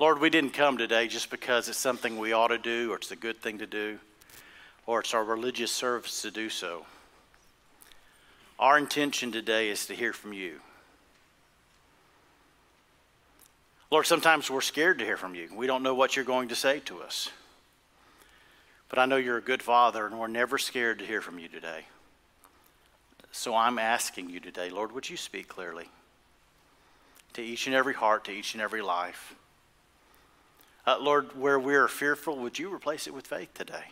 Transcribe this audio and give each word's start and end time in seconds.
Lord, 0.00 0.18
we 0.18 0.30
didn't 0.30 0.54
come 0.54 0.78
today 0.78 1.08
just 1.08 1.28
because 1.28 1.68
it's 1.68 1.76
something 1.76 2.16
we 2.16 2.32
ought 2.32 2.48
to 2.48 2.56
do 2.56 2.90
or 2.90 2.96
it's 2.96 3.10
a 3.10 3.16
good 3.16 3.36
thing 3.36 3.58
to 3.58 3.66
do 3.66 3.98
or 4.86 5.00
it's 5.00 5.12
our 5.12 5.22
religious 5.22 5.70
service 5.70 6.22
to 6.22 6.30
do 6.30 6.48
so. 6.48 6.86
Our 8.58 8.78
intention 8.78 9.30
today 9.30 9.68
is 9.68 9.84
to 9.86 9.94
hear 9.94 10.14
from 10.14 10.32
you. 10.32 10.60
Lord, 13.90 14.06
sometimes 14.06 14.50
we're 14.50 14.62
scared 14.62 15.00
to 15.00 15.04
hear 15.04 15.18
from 15.18 15.34
you. 15.34 15.50
We 15.54 15.66
don't 15.66 15.82
know 15.82 15.94
what 15.94 16.16
you're 16.16 16.24
going 16.24 16.48
to 16.48 16.56
say 16.56 16.80
to 16.86 17.02
us. 17.02 17.28
But 18.88 18.98
I 18.98 19.04
know 19.04 19.16
you're 19.16 19.36
a 19.36 19.42
good 19.42 19.62
father, 19.62 20.06
and 20.06 20.18
we're 20.18 20.28
never 20.28 20.56
scared 20.56 21.00
to 21.00 21.06
hear 21.06 21.20
from 21.20 21.38
you 21.38 21.48
today. 21.48 21.84
So 23.32 23.54
I'm 23.54 23.78
asking 23.78 24.30
you 24.30 24.40
today, 24.40 24.70
Lord, 24.70 24.92
would 24.92 25.10
you 25.10 25.18
speak 25.18 25.48
clearly 25.48 25.88
to 27.34 27.42
each 27.42 27.66
and 27.66 27.76
every 27.76 27.94
heart, 27.94 28.24
to 28.24 28.32
each 28.32 28.54
and 28.54 28.62
every 28.62 28.80
life? 28.80 29.34
Uh, 30.86 30.98
Lord, 31.00 31.36
where 31.38 31.58
we 31.58 31.74
are 31.74 31.88
fearful, 31.88 32.38
would 32.38 32.58
you 32.58 32.72
replace 32.72 33.06
it 33.06 33.14
with 33.14 33.26
faith 33.26 33.52
today? 33.54 33.84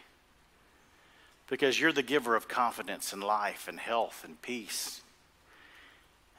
Because 1.49 1.79
you're 1.81 1.93
the 1.93 2.03
giver 2.03 2.37
of 2.37 2.49
confidence 2.49 3.13
and 3.13 3.23
life 3.23 3.69
and 3.69 3.79
health 3.79 4.23
and 4.25 4.41
peace. 4.43 5.03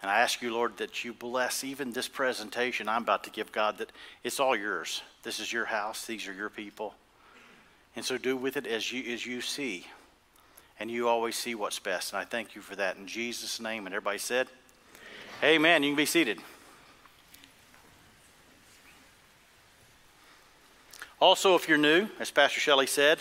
And 0.01 0.09
I 0.09 0.19
ask 0.19 0.41
you, 0.41 0.53
Lord, 0.53 0.77
that 0.77 1.03
you 1.03 1.13
bless 1.13 1.63
even 1.63 1.91
this 1.91 2.07
presentation 2.07 2.87
I'm 2.87 3.03
about 3.03 3.25
to 3.25 3.31
give 3.31 3.51
God, 3.51 3.77
that 3.79 3.91
it's 4.23 4.39
all 4.39 4.55
yours. 4.55 5.01
This 5.23 5.39
is 5.39 5.51
your 5.51 5.65
house, 5.65 6.05
these 6.05 6.27
are 6.27 6.33
your 6.33 6.49
people. 6.49 6.95
And 7.95 8.05
so 8.05 8.17
do 8.17 8.37
with 8.37 8.55
it 8.55 8.65
as 8.65 8.91
you, 8.91 9.13
as 9.13 9.25
you 9.25 9.41
see. 9.41 9.85
And 10.79 10.89
you 10.89 11.09
always 11.09 11.35
see 11.35 11.55
what's 11.55 11.79
best. 11.79 12.13
And 12.13 12.21
I 12.21 12.25
thank 12.25 12.55
you 12.55 12.61
for 12.61 12.75
that 12.77 12.95
in 12.95 13.07
Jesus' 13.07 13.59
name. 13.59 13.85
And 13.85 13.93
everybody 13.93 14.19
said, 14.19 14.47
Amen. 15.43 15.55
Amen. 15.55 15.83
You 15.83 15.89
can 15.89 15.97
be 15.97 16.05
seated. 16.05 16.39
Also, 21.21 21.55
if 21.55 21.67
you're 21.67 21.77
new, 21.77 22.07
as 22.21 22.31
Pastor 22.31 22.61
Shelley 22.61 22.87
said, 22.87 23.19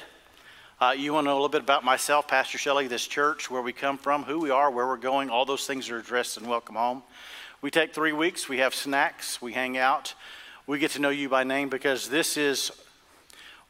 uh, 0.81 0.95
you 0.97 1.13
want 1.13 1.25
to 1.25 1.31
know 1.31 1.33
a 1.33 1.41
little 1.41 1.49
bit 1.49 1.63
about 1.63 1.85
myself, 1.85 2.29
Pastor 2.29 2.57
Shelley, 2.57 2.87
this 2.87 3.05
church, 3.05 3.51
where 3.51 3.61
we 3.61 3.73
come 3.73 3.99
from, 3.99 4.23
who 4.23 4.39
we 4.39 4.51
are, 4.51 4.71
where 4.71 4.87
we're 4.87 4.97
going, 4.97 5.31
all 5.31 5.45
those 5.45 5.67
things 5.67 5.91
are 5.91 5.99
addressed 5.99 6.37
in 6.37 6.47
Welcome 6.47 6.77
Home. 6.77 7.03
We 7.61 7.73
take 7.73 7.93
three 7.93 8.13
weeks, 8.13 8.49
we 8.49 8.59
have 8.59 8.73
snacks, 8.73 9.43
we 9.43 9.53
hang 9.53 9.77
out, 9.77 10.15
we 10.69 10.79
get 10.79 10.93
to 10.93 11.01
know 11.01 11.09
you 11.09 11.29
by 11.29 11.43
name 11.43 11.71
because 11.71 12.09
this 12.09 12.37
is 12.37 12.71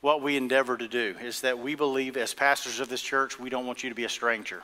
what 0.02 0.20
we 0.20 0.36
endeavor 0.36 0.76
to 0.76 0.88
do, 0.88 1.14
is 1.22 1.40
that 1.40 1.58
we 1.58 1.74
believe 1.74 2.18
as 2.18 2.34
pastors 2.34 2.80
of 2.80 2.90
this 2.90 3.00
church, 3.00 3.40
we 3.40 3.48
don't 3.48 3.66
want 3.66 3.82
you 3.82 3.88
to 3.88 3.96
be 3.96 4.04
a 4.04 4.10
stranger. 4.10 4.62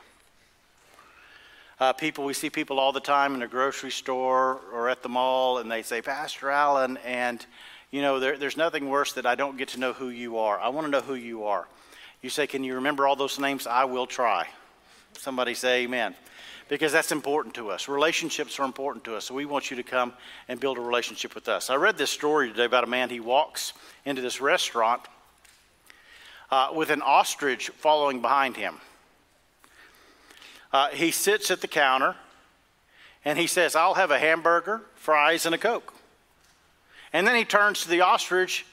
Uh, 1.81 1.95
people, 1.95 2.27
we 2.27 2.35
see 2.35 2.51
people 2.51 2.79
all 2.79 2.93
the 2.93 3.01
time 3.01 3.35
in 3.35 3.41
a 3.41 3.49
grocery 3.49 3.91
store 3.91 4.61
or 4.75 4.91
at 4.91 5.03
the 5.03 5.09
mall, 5.09 5.57
and 5.57 5.71
they 5.71 5.81
say, 5.81 6.03
Pastor 6.03 6.51
Alan, 6.51 6.99
and 6.99 7.47
you 7.95 8.03
know, 8.03 8.19
there, 8.19 8.37
there's 8.37 8.57
nothing 8.57 8.89
worse 8.89 9.13
that 9.13 9.25
I 9.25 9.37
don't 9.37 9.57
get 9.57 9.69
to 9.69 9.79
know 9.79 9.93
who 9.93 10.09
you 10.09 10.39
are. 10.39 10.59
I 10.59 10.71
want 10.71 10.85
to 10.85 10.91
know 10.91 11.01
who 11.01 11.15
you 11.15 11.45
are. 11.45 11.69
You 12.23 12.29
say, 12.29 12.49
Can 12.49 12.65
you 12.65 12.75
remember 12.75 13.07
all 13.07 13.15
those 13.15 13.39
names? 13.39 13.69
I 13.69 13.85
will 13.85 14.09
try. 14.09 14.49
Somebody 15.17 15.55
say 15.55 15.85
amen. 15.85 16.17
Because 16.69 16.91
that's 16.91 17.13
important 17.13 17.55
to 17.55 17.71
us. 17.71 17.87
Relationships 17.87 18.59
are 18.59 18.65
important 18.65 19.05
to 19.05 19.15
us. 19.15 19.27
So 19.27 19.35
we 19.35 19.45
want 19.45 19.71
you 19.71 19.77
to 19.77 19.85
come 19.85 20.13
and 20.49 20.59
build 20.59 20.77
a 20.77 20.81
relationship 20.81 21.37
with 21.37 21.49
us. 21.49 21.71
I 21.71 21.77
read 21.77 21.97
this 21.97 22.11
story 22.11 22.49
today 22.49 22.65
about 22.65 22.83
a 22.83 22.89
man. 22.89 23.11
He 23.11 23.21
walks 23.21 23.75
into 24.05 24.23
this 24.23 24.41
restaurant 24.41 25.03
uh, 26.51 26.71
with 26.75 26.91
an 26.91 27.01
ostrich 27.01 27.69
following 27.69 28.21
behind 28.21 28.57
him. 28.57 28.75
Uh, 30.73 30.89
he 30.89 31.13
sits 31.13 31.49
at 31.53 31.61
the 31.61 31.69
counter 31.69 32.17
and 33.25 33.39
he 33.39 33.47
says, 33.47 33.77
I'll 33.77 33.95
have 33.95 34.11
a 34.11 34.19
hamburger, 34.19 34.83
fries, 34.97 35.47
and 35.47 35.55
a 35.55 35.59
Coke. 35.59 35.95
And 37.15 37.25
then 37.25 37.37
he 37.37 37.45
turns 37.45 37.83
to 37.83 37.89
the 37.89 38.03
ostrich 38.03 38.67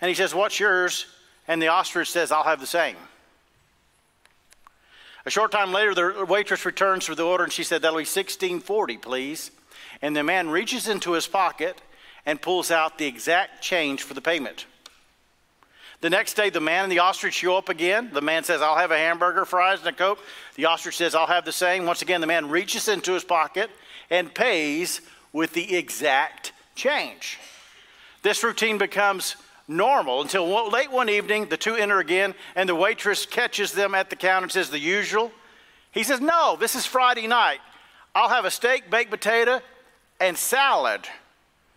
and 0.00 0.08
he 0.08 0.14
says, 0.14 0.34
What's 0.34 0.58
yours? 0.58 1.06
And 1.46 1.60
the 1.60 1.68
ostrich 1.68 2.10
says, 2.10 2.32
I'll 2.32 2.42
have 2.42 2.58
the 2.58 2.66
same. 2.66 2.96
A 5.26 5.30
short 5.30 5.52
time 5.52 5.72
later, 5.72 5.94
the 5.94 6.24
waitress 6.24 6.64
returns 6.64 7.08
with 7.08 7.18
the 7.18 7.24
order 7.24 7.44
and 7.44 7.52
she 7.52 7.62
said, 7.62 7.82
That'll 7.82 7.98
be 7.98 8.00
1640, 8.00 8.96
please. 8.96 9.50
And 10.00 10.16
the 10.16 10.24
man 10.24 10.48
reaches 10.48 10.88
into 10.88 11.12
his 11.12 11.28
pocket 11.28 11.80
and 12.24 12.40
pulls 12.40 12.70
out 12.70 12.96
the 12.96 13.06
exact 13.06 13.62
change 13.62 14.02
for 14.02 14.14
the 14.14 14.20
payment. 14.22 14.66
The 16.00 16.10
next 16.10 16.34
day, 16.34 16.50
the 16.50 16.60
man 16.60 16.84
and 16.84 16.92
the 16.92 16.98
ostrich 16.98 17.34
show 17.34 17.56
up 17.56 17.68
again. 17.68 18.10
The 18.12 18.22
man 18.22 18.42
says, 18.42 18.62
I'll 18.62 18.76
have 18.76 18.90
a 18.90 18.98
hamburger, 18.98 19.44
fries, 19.44 19.80
and 19.80 19.88
a 19.88 19.92
Coke. 19.92 20.18
The 20.56 20.64
ostrich 20.64 20.96
says, 20.96 21.14
I'll 21.14 21.26
have 21.26 21.44
the 21.44 21.52
same. 21.52 21.84
Once 21.84 22.02
again, 22.02 22.20
the 22.20 22.26
man 22.26 22.48
reaches 22.48 22.88
into 22.88 23.12
his 23.12 23.22
pocket 23.22 23.70
and 24.10 24.34
pays 24.34 25.02
with 25.32 25.52
the 25.52 25.76
exact 25.76 26.52
change. 26.74 27.38
This 28.22 28.44
routine 28.44 28.78
becomes 28.78 29.36
normal 29.68 30.22
until 30.22 30.70
late 30.70 30.90
one 30.90 31.08
evening, 31.08 31.46
the 31.46 31.56
two 31.56 31.74
enter 31.74 31.98
again, 31.98 32.34
and 32.54 32.68
the 32.68 32.74
waitress 32.74 33.26
catches 33.26 33.72
them 33.72 33.94
at 33.94 34.10
the 34.10 34.16
counter 34.16 34.44
and 34.44 34.52
says, 34.52 34.70
The 34.70 34.78
usual. 34.78 35.32
He 35.90 36.02
says, 36.04 36.20
No, 36.20 36.56
this 36.58 36.74
is 36.74 36.86
Friday 36.86 37.26
night. 37.26 37.58
I'll 38.14 38.28
have 38.28 38.44
a 38.44 38.50
steak, 38.50 38.90
baked 38.90 39.10
potato, 39.10 39.60
and 40.20 40.36
salad, 40.36 41.02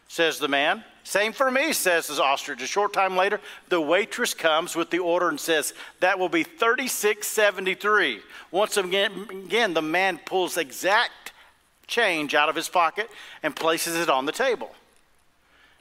says 0.08 0.40
the 0.40 0.48
man. 0.48 0.84
Same 1.04 1.34
for 1.34 1.52
me, 1.52 1.72
says 1.72 2.08
the 2.08 2.22
ostrich. 2.22 2.64
A 2.64 2.68
short 2.68 2.92
time 2.92 3.16
later, 3.16 3.40
the 3.70 3.80
waitress 3.80 4.34
comes 4.34 4.76
with 4.76 4.90
the 4.90 5.00
order 5.00 5.30
and 5.30 5.40
says, 5.40 5.74
That 6.00 6.18
will 6.20 6.30
be 6.30 6.44
3673. 6.44 8.22
Once 8.52 8.78
again, 8.78 9.28
again, 9.30 9.74
the 9.74 9.82
man 9.82 10.20
pulls 10.26 10.58
exact 10.58 11.32
change 11.88 12.34
out 12.34 12.50
of 12.50 12.56
his 12.56 12.70
pocket 12.70 13.10
and 13.44 13.56
places 13.56 13.96
it 13.96 14.10
on 14.10 14.26
the 14.26 14.32
table. 14.32 14.74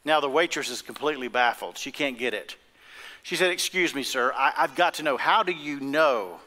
Now 0.04 0.20
the 0.20 0.28
waitress 0.28 0.70
is 0.70 0.82
completely 0.82 1.28
baffled. 1.28 1.78
She 1.78 1.90
can't 1.90 2.18
get 2.18 2.34
it. 2.34 2.56
She 3.22 3.36
said, 3.36 3.50
Excuse 3.50 3.94
me, 3.94 4.02
sir, 4.02 4.32
I, 4.36 4.52
have 4.56 4.74
got 4.74 4.94
to 4.94 5.02
know. 5.02 5.16
How 5.16 5.42
do 5.42 5.52
you 5.52 5.80
know? 5.80 6.40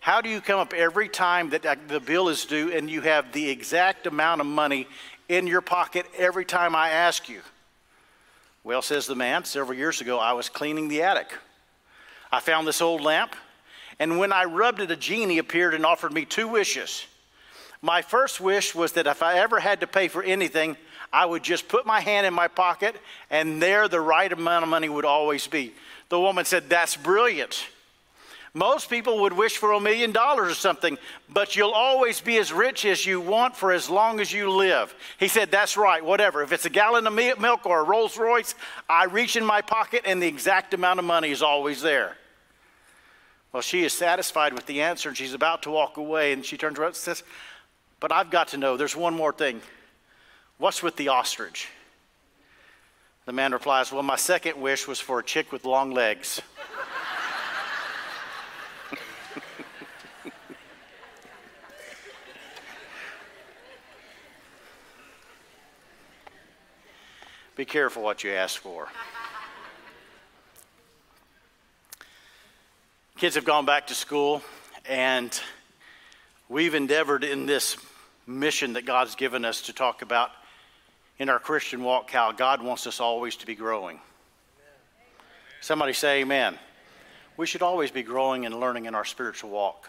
How 0.00 0.20
do 0.20 0.28
you 0.28 0.40
come 0.40 0.58
up 0.58 0.72
every 0.72 1.08
time 1.08 1.50
that 1.50 1.66
uh, 1.66 1.76
the 1.88 2.00
bill 2.00 2.28
is 2.28 2.44
due 2.44 2.72
and 2.72 2.88
you 2.88 3.00
have 3.02 3.32
the 3.32 3.50
exact 3.50 4.06
amount 4.06 4.40
of 4.40 4.46
money 4.46 4.86
in 5.28 5.46
your 5.46 5.60
pocket 5.60 6.06
every 6.16 6.44
time 6.44 6.74
I 6.74 6.90
ask 6.90 7.28
you? 7.28 7.40
Well, 8.64 8.80
says 8.80 9.06
the 9.06 9.14
man, 9.14 9.44
several 9.44 9.76
years 9.76 10.00
ago, 10.00 10.18
I 10.18 10.32
was 10.32 10.48
cleaning 10.48 10.88
the 10.88 11.02
attic. 11.02 11.32
I 12.30 12.40
found 12.40 12.66
this 12.66 12.80
old 12.80 13.00
lamp, 13.00 13.34
and 13.98 14.18
when 14.18 14.32
I 14.32 14.44
rubbed 14.44 14.80
it, 14.80 14.90
a 14.90 14.96
genie 14.96 15.38
appeared 15.38 15.74
and 15.74 15.84
offered 15.84 16.12
me 16.12 16.24
two 16.24 16.48
wishes. 16.48 17.06
My 17.80 18.02
first 18.02 18.40
wish 18.40 18.74
was 18.74 18.92
that 18.92 19.06
if 19.06 19.22
I 19.22 19.38
ever 19.38 19.60
had 19.60 19.80
to 19.80 19.86
pay 19.86 20.08
for 20.08 20.22
anything, 20.22 20.76
I 21.12 21.24
would 21.24 21.42
just 21.42 21.68
put 21.68 21.86
my 21.86 22.00
hand 22.00 22.26
in 22.26 22.34
my 22.34 22.48
pocket, 22.48 22.96
and 23.30 23.62
there 23.62 23.88
the 23.88 24.00
right 24.00 24.30
amount 24.30 24.62
of 24.62 24.68
money 24.68 24.88
would 24.88 25.04
always 25.04 25.46
be. 25.46 25.72
The 26.08 26.20
woman 26.20 26.44
said, 26.44 26.68
That's 26.68 26.96
brilliant. 26.96 27.66
Most 28.54 28.88
people 28.88 29.20
would 29.20 29.34
wish 29.34 29.56
for 29.56 29.72
a 29.72 29.80
million 29.80 30.10
dollars 30.10 30.50
or 30.50 30.54
something, 30.54 30.98
but 31.28 31.54
you'll 31.54 31.72
always 31.72 32.20
be 32.20 32.38
as 32.38 32.52
rich 32.52 32.84
as 32.86 33.04
you 33.04 33.20
want 33.20 33.54
for 33.54 33.72
as 33.72 33.90
long 33.90 34.20
as 34.20 34.32
you 34.32 34.50
live. 34.50 34.94
He 35.18 35.28
said, 35.28 35.50
That's 35.50 35.76
right, 35.76 36.04
whatever. 36.04 36.42
If 36.42 36.52
it's 36.52 36.64
a 36.64 36.70
gallon 36.70 37.06
of 37.06 37.12
milk 37.12 37.66
or 37.66 37.80
a 37.80 37.84
Rolls 37.84 38.18
Royce, 38.18 38.54
I 38.88 39.04
reach 39.04 39.36
in 39.36 39.44
my 39.44 39.60
pocket 39.60 40.02
and 40.04 40.22
the 40.22 40.26
exact 40.26 40.74
amount 40.74 40.98
of 40.98 41.04
money 41.04 41.30
is 41.30 41.42
always 41.42 41.82
there. 41.82 42.16
Well, 43.52 43.62
she 43.62 43.84
is 43.84 43.92
satisfied 43.92 44.52
with 44.52 44.66
the 44.66 44.82
answer 44.82 45.08
and 45.08 45.16
she's 45.16 45.34
about 45.34 45.62
to 45.62 45.70
walk 45.70 45.96
away, 45.96 46.32
and 46.32 46.44
she 46.44 46.56
turns 46.56 46.78
around 46.78 46.88
and 46.88 46.96
says, 46.96 47.22
But 48.00 48.12
I've 48.12 48.30
got 48.30 48.48
to 48.48 48.56
know, 48.56 48.76
there's 48.76 48.96
one 48.96 49.14
more 49.14 49.32
thing. 49.32 49.60
What's 50.58 50.82
with 50.82 50.96
the 50.96 51.06
ostrich? 51.06 51.68
The 53.26 53.32
man 53.32 53.52
replies, 53.52 53.92
Well, 53.92 54.02
my 54.02 54.16
second 54.16 54.60
wish 54.60 54.88
was 54.88 54.98
for 54.98 55.20
a 55.20 55.22
chick 55.22 55.52
with 55.52 55.64
long 55.64 55.92
legs. 55.92 56.42
Be 67.54 67.64
careful 67.64 68.02
what 68.02 68.24
you 68.24 68.32
ask 68.32 68.60
for. 68.60 68.88
Kids 73.16 73.36
have 73.36 73.44
gone 73.44 73.64
back 73.64 73.86
to 73.86 73.94
school, 73.94 74.42
and 74.88 75.40
we've 76.48 76.74
endeavored 76.74 77.22
in 77.22 77.46
this 77.46 77.76
mission 78.26 78.72
that 78.72 78.84
God's 78.84 79.14
given 79.14 79.44
us 79.44 79.62
to 79.62 79.72
talk 79.72 80.02
about 80.02 80.32
in 81.18 81.28
our 81.28 81.38
Christian 81.38 81.82
walk 81.82 82.10
how 82.10 82.32
God 82.32 82.62
wants 82.62 82.86
us 82.86 83.00
always 83.00 83.36
to 83.36 83.46
be 83.46 83.54
growing. 83.54 84.00
Somebody 85.60 85.92
say 85.92 86.20
amen. 86.20 86.58
We 87.36 87.46
should 87.46 87.62
always 87.62 87.90
be 87.90 88.02
growing 88.02 88.46
and 88.46 88.58
learning 88.58 88.86
in 88.86 88.94
our 88.94 89.04
spiritual 89.04 89.50
walk. 89.50 89.88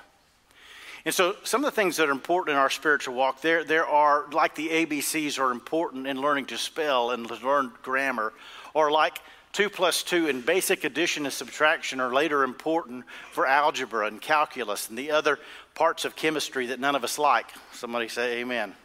And 1.05 1.13
so, 1.13 1.35
some 1.43 1.63
of 1.63 1.71
the 1.71 1.75
things 1.75 1.97
that 1.97 2.09
are 2.09 2.11
important 2.11 2.55
in 2.55 2.59
our 2.59 2.69
spiritual 2.69 3.15
walk, 3.15 3.41
there, 3.41 3.63
there 3.63 3.85
are, 3.85 4.25
like 4.31 4.55
the 4.55 4.67
ABCs 4.67 5.39
are 5.39 5.51
important 5.51 6.07
in 6.07 6.19
learning 6.19 6.45
to 6.47 6.57
spell 6.57 7.11
and 7.11 7.29
learn 7.41 7.71
grammar, 7.83 8.33
or 8.73 8.91
like 8.91 9.21
two 9.53 9.69
plus 9.69 10.03
two 10.03 10.27
in 10.27 10.41
basic 10.41 10.83
addition 10.83 11.25
and 11.25 11.33
subtraction 11.33 11.99
are 11.99 12.13
later 12.13 12.43
important 12.43 13.05
for 13.31 13.47
algebra 13.47 14.07
and 14.07 14.21
calculus 14.21 14.89
and 14.89 14.97
the 14.97 15.11
other 15.11 15.39
parts 15.73 16.03
of 16.03 16.15
chemistry 16.15 16.67
that 16.67 16.79
none 16.79 16.95
of 16.95 17.03
us 17.03 17.17
like. 17.17 17.47
Somebody 17.71 18.09
say 18.09 18.39
amen. 18.41 18.75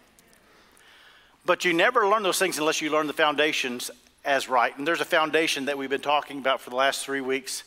But 1.46 1.64
you 1.64 1.72
never 1.72 2.08
learn 2.08 2.22
those 2.22 2.38
things 2.38 2.58
unless 2.58 2.80
you 2.80 2.90
learn 2.90 3.06
the 3.06 3.12
foundations 3.12 3.90
as 4.24 4.48
right. 4.48 4.76
And 4.76 4.86
there's 4.86 5.00
a 5.00 5.06
foundation 5.06 5.66
that 5.66 5.76
we've 5.76 5.90
been 5.90 6.00
talking 6.00 6.38
about 6.38 6.60
for 6.60 6.70
the 6.70 6.76
last 6.76 7.04
three 7.04 7.20
weeks 7.20 7.64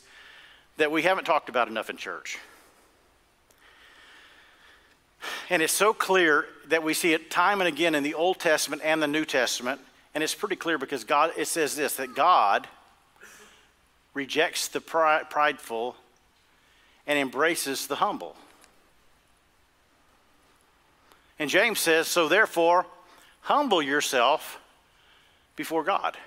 that 0.77 0.91
we 0.91 1.03
haven't 1.03 1.25
talked 1.25 1.49
about 1.49 1.67
enough 1.67 1.89
in 1.89 1.97
church. 1.97 2.39
And 5.49 5.61
it's 5.61 5.73
so 5.73 5.93
clear 5.93 6.45
that 6.67 6.83
we 6.83 6.93
see 6.93 7.13
it 7.13 7.29
time 7.29 7.61
and 7.61 7.67
again 7.67 7.95
in 7.95 8.03
the 8.03 8.13
Old 8.13 8.39
Testament 8.39 8.81
and 8.83 9.01
the 9.01 9.07
New 9.07 9.25
Testament. 9.25 9.81
And 10.13 10.23
it's 10.23 10.35
pretty 10.35 10.55
clear 10.55 10.77
because 10.77 11.03
God, 11.03 11.31
it 11.37 11.47
says 11.47 11.75
this 11.75 11.95
that 11.97 12.15
God 12.15 12.67
rejects 14.13 14.67
the 14.67 14.81
prideful 14.81 15.95
and 17.05 17.19
embraces 17.19 17.87
the 17.87 17.95
humble. 17.95 18.35
And 21.39 21.49
James 21.49 21.79
says, 21.79 22.07
So 22.07 22.27
therefore, 22.27 22.85
humble 23.47 23.81
yourself 23.81 24.59
before 25.55 25.81
God. 25.81 26.17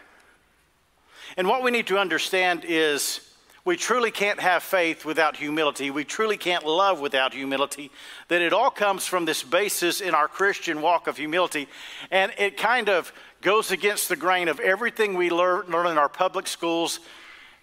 And 1.37 1.47
what 1.47 1.63
we 1.63 1.71
need 1.71 1.87
to 1.89 1.99
understand 1.99 2.65
is 2.67 3.21
we 3.63 3.77
truly 3.77 4.11
can't 4.11 4.41
have 4.41 4.63
faith 4.63 5.05
without 5.05 5.37
humility. 5.37 5.91
We 5.91 6.05
truly 6.05 6.39
can't 6.39 6.65
love 6.65 6.99
without 6.99 7.35
humility. 7.35 7.91
That 8.29 8.41
it 8.41 8.55
all 8.55 8.71
comes 8.71 9.07
from 9.07 9.27
this 9.27 9.43
basis 9.43 10.01
in 10.01 10.15
our 10.15 10.29
Christian 10.29 10.81
walk 10.81 11.09
of 11.09 11.19
humility. 11.19 11.69
And 12.11 12.33
it 12.39 12.57
kind 12.57 12.89
of 12.89 13.13
goes 13.43 13.71
against 13.71 14.09
the 14.09 14.17
grain 14.17 14.49
of 14.49 14.59
everything 14.59 15.13
we 15.13 15.29
learn, 15.29 15.67
learn 15.69 15.89
in 15.89 15.99
our 15.99 16.09
public 16.09 16.47
schools 16.47 17.01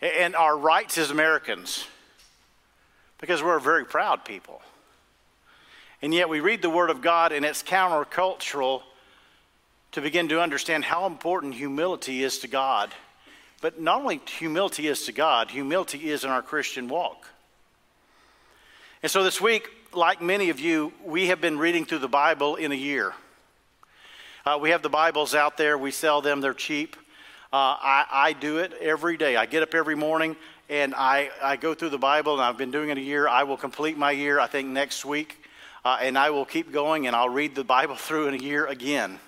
and 0.04 0.36
our 0.36 0.56
rights 0.56 1.00
as 1.00 1.10
Americans. 1.10 1.88
Because 3.20 3.42
we're 3.42 3.58
a 3.58 3.62
very 3.62 3.86
proud 3.86 4.24
people. 4.24 4.62
And 6.04 6.14
yet 6.14 6.30
we 6.30 6.42
read 6.42 6.62
the 6.62 6.70
Word 6.70 6.92
of 6.92 7.02
God 7.02 7.32
and 7.32 7.44
it's 7.44 7.64
countercultural 7.64 8.84
to 9.94 10.02
begin 10.02 10.30
to 10.30 10.42
understand 10.42 10.86
how 10.86 11.06
important 11.06 11.56
humility 11.56 12.24
is 12.24 12.40
to 12.40 12.48
God 12.48 12.94
but 13.62 13.82
not 13.82 14.02
only 14.02 14.22
humility 14.38 14.88
is 14.88 15.06
to 15.06 15.12
God, 15.12 15.50
humility 15.50 16.10
is 16.10 16.24
in 16.24 16.30
our 16.30 16.42
Christian 16.42 16.88
walk. 16.88 17.28
And 19.02 19.12
so 19.12 19.24
this 19.24 19.42
week, 19.42 19.70
like 19.94 20.22
many 20.22 20.50
of 20.50 20.60
you, 20.60 20.94
we 21.04 21.28
have 21.28 21.42
been 21.42 21.58
reading 21.58 21.86
through 21.86 22.00
the 22.00 22.08
Bible 22.08 22.56
in 22.56 22.72
a 22.72 22.76
year. 22.76 23.14
Uh, 24.46 24.60
we 24.62 24.70
have 24.70 24.82
the 24.82 24.90
Bibles 24.90 25.34
out 25.34 25.58
there, 25.58 25.78
we 25.78 25.92
sell 25.92 26.22
them, 26.22 26.40
they're 26.40 26.54
cheap. 26.54 26.96
Uh, 27.52 27.76
I, 27.80 28.06
I, 28.12 28.34
do 28.34 28.58
it 28.58 28.74
every 28.74 29.16
day. 29.16 29.38
I 29.38 29.46
get 29.46 29.64
up 29.64 29.74
every 29.74 29.96
morning 29.96 30.36
and 30.70 30.94
I, 30.94 31.32
I 31.42 31.56
go 31.56 31.74
through 31.74 31.92
the 31.92 31.98
Bible, 31.98 32.34
and 32.34 32.42
I've 32.42 32.58
been 32.58 32.72
doing 32.72 32.90
it 32.90 32.98
a 32.98 33.02
year. 33.02 33.26
I 33.26 33.44
will 33.44 33.56
complete 33.56 33.98
my 33.98 34.12
year, 34.12 34.38
I 34.38 34.48
think, 34.48 34.68
next 34.68 35.06
week. 35.06 35.42
Uh, 35.86 35.98
and 36.02 36.18
I 36.18 36.32
will 36.32 36.44
keep 36.44 36.74
going 36.74 37.08
and 37.08 37.16
I'll 37.16 37.30
read 37.30 37.56
the 37.56 37.64
Bible 37.64 37.96
through 37.98 38.28
in 38.28 38.34
a 38.34 38.38
year 38.38 38.66
again. 38.68 39.20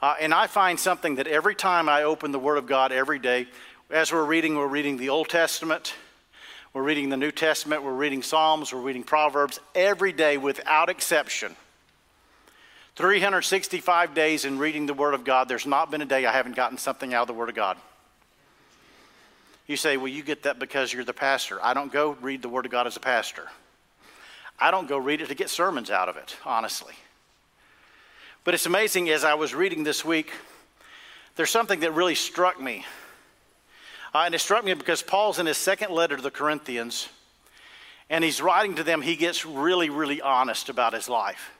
Uh, 0.00 0.14
and 0.20 0.32
I 0.32 0.46
find 0.46 0.78
something 0.78 1.16
that 1.16 1.26
every 1.26 1.54
time 1.54 1.88
I 1.88 2.04
open 2.04 2.30
the 2.30 2.38
Word 2.38 2.58
of 2.58 2.66
God 2.66 2.92
every 2.92 3.18
day, 3.18 3.48
as 3.90 4.12
we're 4.12 4.24
reading, 4.24 4.56
we're 4.56 4.68
reading 4.68 4.96
the 4.96 5.08
Old 5.08 5.28
Testament, 5.28 5.94
we're 6.72 6.84
reading 6.84 7.08
the 7.08 7.16
New 7.16 7.32
Testament, 7.32 7.82
we're 7.82 7.92
reading 7.92 8.22
Psalms, 8.22 8.72
we're 8.72 8.80
reading 8.80 9.02
Proverbs 9.02 9.58
every 9.74 10.12
day 10.12 10.36
without 10.36 10.88
exception. 10.88 11.56
365 12.94 14.14
days 14.14 14.44
in 14.44 14.58
reading 14.58 14.86
the 14.86 14.94
Word 14.94 15.14
of 15.14 15.24
God, 15.24 15.48
there's 15.48 15.66
not 15.66 15.90
been 15.90 16.02
a 16.02 16.06
day 16.06 16.26
I 16.26 16.32
haven't 16.32 16.54
gotten 16.54 16.78
something 16.78 17.12
out 17.12 17.22
of 17.22 17.28
the 17.28 17.34
Word 17.34 17.48
of 17.48 17.56
God. 17.56 17.76
You 19.66 19.76
say, 19.76 19.96
well, 19.96 20.08
you 20.08 20.22
get 20.22 20.44
that 20.44 20.60
because 20.60 20.92
you're 20.92 21.04
the 21.04 21.12
pastor. 21.12 21.58
I 21.62 21.74
don't 21.74 21.92
go 21.92 22.16
read 22.20 22.42
the 22.42 22.48
Word 22.48 22.66
of 22.66 22.72
God 22.72 22.86
as 22.86 22.96
a 22.96 23.00
pastor. 23.00 23.48
I 24.60 24.70
don't 24.70 24.88
go 24.88 24.96
read 24.96 25.20
it 25.20 25.28
to 25.28 25.34
get 25.34 25.50
sermons 25.50 25.90
out 25.90 26.08
of 26.08 26.16
it, 26.16 26.36
honestly. 26.44 26.94
But 28.44 28.54
it's 28.54 28.66
amazing 28.66 29.10
as 29.10 29.24
I 29.24 29.34
was 29.34 29.54
reading 29.54 29.84
this 29.84 30.04
week, 30.04 30.32
there's 31.36 31.50
something 31.50 31.80
that 31.80 31.92
really 31.92 32.14
struck 32.14 32.60
me. 32.60 32.84
Uh, 34.14 34.22
and 34.26 34.34
it 34.34 34.40
struck 34.40 34.64
me 34.64 34.74
because 34.74 35.02
Paul's 35.02 35.38
in 35.38 35.46
his 35.46 35.58
second 35.58 35.92
letter 35.92 36.16
to 36.16 36.22
the 36.22 36.30
Corinthians, 36.30 37.08
and 38.10 38.24
he's 38.24 38.40
writing 38.40 38.74
to 38.76 38.82
them, 38.82 39.02
he 39.02 39.16
gets 39.16 39.44
really, 39.44 39.90
really 39.90 40.20
honest 40.20 40.68
about 40.68 40.94
his 40.94 41.08
life. 41.08 41.50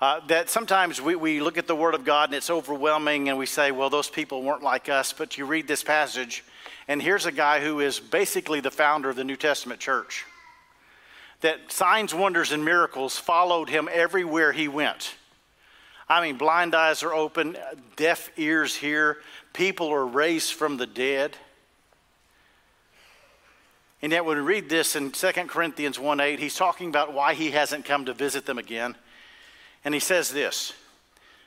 Uh, 0.00 0.20
that 0.28 0.48
sometimes 0.48 1.00
we, 1.00 1.16
we 1.16 1.40
look 1.40 1.58
at 1.58 1.66
the 1.66 1.74
Word 1.74 1.94
of 1.94 2.04
God 2.04 2.28
and 2.28 2.36
it's 2.36 2.50
overwhelming, 2.50 3.28
and 3.28 3.36
we 3.36 3.46
say, 3.46 3.72
well, 3.72 3.90
those 3.90 4.08
people 4.08 4.42
weren't 4.42 4.62
like 4.62 4.88
us. 4.88 5.12
But 5.12 5.36
you 5.36 5.44
read 5.44 5.66
this 5.66 5.82
passage, 5.82 6.44
and 6.86 7.02
here's 7.02 7.26
a 7.26 7.32
guy 7.32 7.60
who 7.60 7.80
is 7.80 7.98
basically 7.98 8.60
the 8.60 8.70
founder 8.70 9.10
of 9.10 9.16
the 9.16 9.24
New 9.24 9.36
Testament 9.36 9.80
church. 9.80 10.24
That 11.40 11.72
signs, 11.72 12.14
wonders, 12.14 12.52
and 12.52 12.64
miracles 12.64 13.16
followed 13.18 13.68
him 13.68 13.88
everywhere 13.92 14.52
he 14.52 14.68
went. 14.68 15.14
I 16.08 16.22
mean, 16.22 16.38
blind 16.38 16.74
eyes 16.74 17.02
are 17.02 17.12
open, 17.12 17.56
deaf 17.96 18.30
ears 18.38 18.74
hear, 18.74 19.18
people 19.52 19.88
are 19.88 20.06
raised 20.06 20.54
from 20.54 20.78
the 20.78 20.86
dead. 20.86 21.36
And 24.00 24.12
yet, 24.12 24.24
when 24.24 24.36
we 24.38 24.42
read 24.42 24.68
this 24.68 24.96
in 24.96 25.10
2 25.10 25.32
Corinthians 25.48 25.98
1 25.98 26.20
8, 26.20 26.38
he's 26.38 26.54
talking 26.54 26.88
about 26.88 27.12
why 27.12 27.34
he 27.34 27.50
hasn't 27.50 27.84
come 27.84 28.06
to 28.06 28.14
visit 28.14 28.46
them 28.46 28.56
again. 28.56 28.96
And 29.84 29.92
he 29.92 30.00
says 30.00 30.30
this 30.30 30.72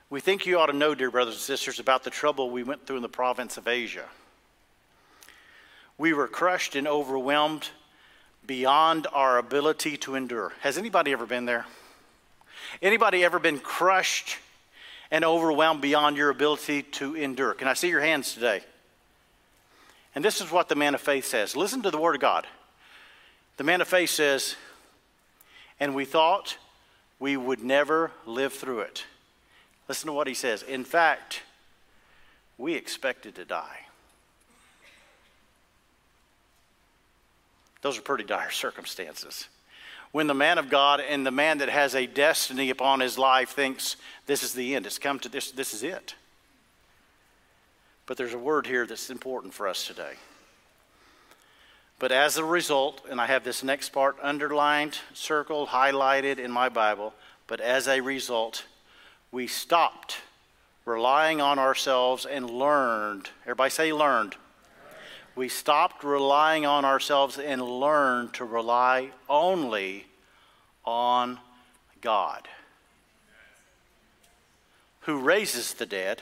We 0.10 0.20
think 0.20 0.46
you 0.46 0.60
ought 0.60 0.68
to 0.68 0.74
know, 0.74 0.94
dear 0.94 1.10
brothers 1.10 1.36
and 1.36 1.42
sisters, 1.42 1.80
about 1.80 2.04
the 2.04 2.10
trouble 2.10 2.50
we 2.50 2.64
went 2.64 2.86
through 2.86 2.98
in 2.98 3.02
the 3.02 3.10
province 3.10 3.58
of 3.58 3.68
Asia. 3.68 4.06
We 5.98 6.14
were 6.14 6.28
crushed 6.28 6.76
and 6.76 6.88
overwhelmed 6.88 7.70
beyond 8.46 9.08
our 9.14 9.38
ability 9.38 9.98
to 9.98 10.16
endure. 10.16 10.52
Has 10.62 10.78
anybody 10.78 11.14
ever 11.14 11.26
been 11.26 11.46
there? 11.46 11.66
Anybody 12.82 13.24
ever 13.24 13.40
been 13.40 13.60
crushed 13.60 14.38
and 15.12 15.26
overwhelmed 15.26 15.82
beyond 15.82 16.16
your 16.16 16.30
ability 16.30 16.84
to 16.84 17.16
endure. 17.16 17.54
Can 17.54 17.68
I 17.68 17.74
see 17.74 17.90
your 17.90 18.00
hands 18.00 18.34
today? 18.34 18.62
And 20.16 20.24
this 20.24 20.42
is 20.42 20.52
what 20.52 20.70
the 20.70 20.76
man 20.76 20.96
of 20.96 21.02
faith 21.02 21.26
says. 21.26 21.56
Listen 21.56 21.82
to 21.84 21.92
the 21.92 21.98
word 21.98 22.16
of 22.16 22.22
God. 22.22 22.48
The 23.58 23.64
man 23.64 23.82
of 23.82 23.88
faith 23.88 24.10
says, 24.10 24.56
and 25.80 25.94
we 25.94 26.06
thought 26.06 26.58
we 27.20 27.38
would 27.38 27.64
never 27.64 28.12
live 28.26 28.54
through 28.54 28.82
it. 28.82 29.04
Listen 29.88 30.08
to 30.08 30.14
what 30.14 30.28
he 30.28 30.34
says. 30.34 30.64
In 30.64 30.86
fact, 30.86 31.44
we 32.58 32.76
expected 32.76 33.36
to 33.36 33.46
die. 33.46 33.80
Those 37.82 37.98
are 37.98 38.02
pretty 38.02 38.24
dire 38.24 38.52
circumstances 38.52 39.48
when 40.12 40.28
the 40.28 40.34
man 40.34 40.58
of 40.58 40.70
God 40.70 41.00
and 41.00 41.26
the 41.26 41.32
man 41.32 41.60
that 41.60 41.70
has 41.70 41.96
a 41.96 42.06
destiny 42.06 42.70
upon 42.70 43.00
his 43.00 43.18
life 43.18 43.52
thinks 43.52 43.96
this 44.26 44.44
is 44.44 44.54
the 44.54 44.76
end, 44.76 44.86
it's 44.86 45.00
come 45.00 45.20
to 45.20 45.30
this, 45.30 45.52
this 45.52 45.74
is 45.74 45.84
it. 45.84 46.16
But 48.06 48.18
there's 48.18 48.34
a 48.34 48.40
word 48.40 48.68
here 48.68 48.86
that's 48.86 49.10
important 49.10 49.54
for 49.54 49.68
us 49.68 49.88
today. 49.88 50.14
But 51.98 52.12
as 52.12 52.38
a 52.38 52.44
result, 52.44 53.06
and 53.10 53.22
I 53.22 53.28
have 53.28 53.44
this 53.44 53.64
next 53.64 53.90
part 53.90 54.18
underlined, 54.22 54.98
circled, 55.14 55.70
highlighted 55.70 56.40
in 56.40 56.52
my 56.52 56.68
Bible, 56.68 57.14
but 57.48 57.62
as 57.62 57.88
a 57.88 58.02
result, 58.02 58.66
we 59.32 59.48
stopped 59.48 60.18
relying 60.84 61.40
on 61.40 61.60
ourselves 61.60 62.26
and 62.26 62.50
learned. 62.50 63.30
Everybody 63.44 63.70
say 63.70 63.94
learned. 63.94 64.36
We 65.36 65.48
stopped 65.48 66.04
relying 66.04 66.66
on 66.66 66.84
ourselves 66.84 67.38
and 67.38 67.62
learned 67.62 68.34
to 68.34 68.46
rely 68.46 69.12
only 69.30 70.08
on 70.86 71.40
God, 72.02 72.48
who 75.02 75.20
raises 75.20 75.74
the 75.74 75.86
dead. 75.86 76.22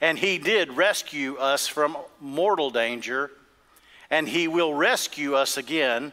And 0.00 0.18
He 0.18 0.38
did 0.38 0.76
rescue 0.76 1.36
us 1.36 1.66
from 1.66 1.96
mortal 2.20 2.70
danger, 2.70 3.32
and 4.10 4.28
He 4.28 4.46
will 4.46 4.72
rescue 4.72 5.34
us 5.34 5.56
again. 5.56 6.12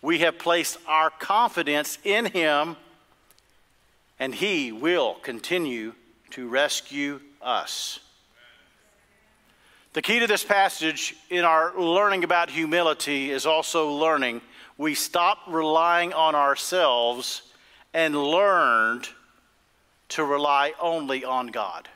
We 0.00 0.20
have 0.20 0.38
placed 0.38 0.78
our 0.86 1.10
confidence 1.10 1.98
in 2.04 2.26
Him, 2.26 2.76
and 4.18 4.34
He 4.34 4.72
will 4.72 5.14
continue 5.14 5.92
to 6.30 6.48
rescue 6.48 7.20
us. 7.42 8.00
The 9.92 10.02
key 10.02 10.20
to 10.20 10.26
this 10.26 10.44
passage 10.44 11.14
in 11.28 11.44
our 11.44 11.78
learning 11.78 12.22
about 12.22 12.50
humility 12.50 13.30
is 13.30 13.46
also 13.46 13.90
learning. 13.90 14.42
We 14.78 14.94
stopped 14.94 15.48
relying 15.48 16.12
on 16.12 16.34
ourselves 16.34 17.42
and 17.92 18.16
learned 18.16 19.08
to 20.10 20.24
rely 20.24 20.72
only 20.80 21.24
on 21.24 21.48
God. 21.48 21.88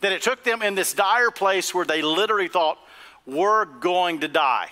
That 0.00 0.12
it 0.12 0.22
took 0.22 0.44
them 0.44 0.62
in 0.62 0.74
this 0.74 0.92
dire 0.94 1.30
place 1.30 1.74
where 1.74 1.84
they 1.84 2.02
literally 2.02 2.48
thought, 2.48 2.78
we're 3.26 3.64
going 3.64 4.20
to 4.20 4.28
die. 4.28 4.68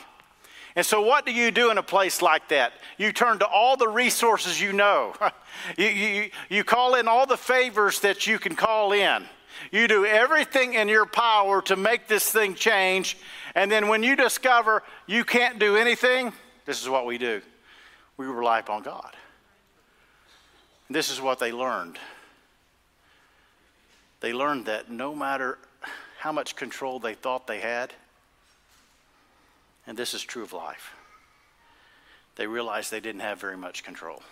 And 0.74 0.84
so, 0.84 1.02
what 1.02 1.26
do 1.26 1.32
you 1.32 1.50
do 1.50 1.70
in 1.70 1.76
a 1.76 1.82
place 1.82 2.22
like 2.22 2.48
that? 2.48 2.72
You 2.96 3.12
turn 3.12 3.38
to 3.40 3.46
all 3.46 3.76
the 3.76 3.88
resources 3.88 4.60
you 4.60 4.72
know. 4.72 5.14
you, 5.78 5.86
you, 5.86 6.30
you 6.48 6.64
call 6.64 6.94
in 6.94 7.08
all 7.08 7.26
the 7.26 7.36
favors 7.36 8.00
that 8.00 8.26
you 8.26 8.38
can 8.38 8.56
call 8.56 8.92
in. 8.92 9.24
You 9.70 9.86
do 9.86 10.06
everything 10.06 10.74
in 10.74 10.88
your 10.88 11.06
power 11.06 11.60
to 11.62 11.76
make 11.76 12.08
this 12.08 12.30
thing 12.30 12.54
change. 12.54 13.18
And 13.54 13.70
then 13.70 13.88
when 13.88 14.02
you 14.02 14.16
discover 14.16 14.82
you 15.06 15.24
can't 15.24 15.58
do 15.58 15.76
anything, 15.76 16.32
this 16.64 16.80
is 16.82 16.88
what 16.88 17.06
we 17.06 17.18
do 17.18 17.42
we 18.16 18.26
rely 18.26 18.58
upon 18.58 18.82
God. 18.82 19.16
This 20.88 21.10
is 21.10 21.20
what 21.20 21.38
they 21.38 21.52
learned. 21.52 21.98
they 24.20 24.32
learned 24.32 24.66
that 24.66 24.90
no 24.90 25.14
matter 25.14 25.58
how 26.18 26.30
much 26.30 26.54
control 26.54 27.00
they 27.00 27.14
thought 27.14 27.46
they 27.46 27.58
had, 27.58 27.92
and 29.86 29.96
this 29.96 30.14
is 30.14 30.22
true 30.22 30.44
of 30.44 30.52
life, 30.52 30.94
they 32.36 32.46
realized 32.46 32.90
they 32.90 33.00
didn't 33.00 33.22
have 33.22 33.40
very 33.40 33.56
much 33.56 33.82
control. 33.82 34.22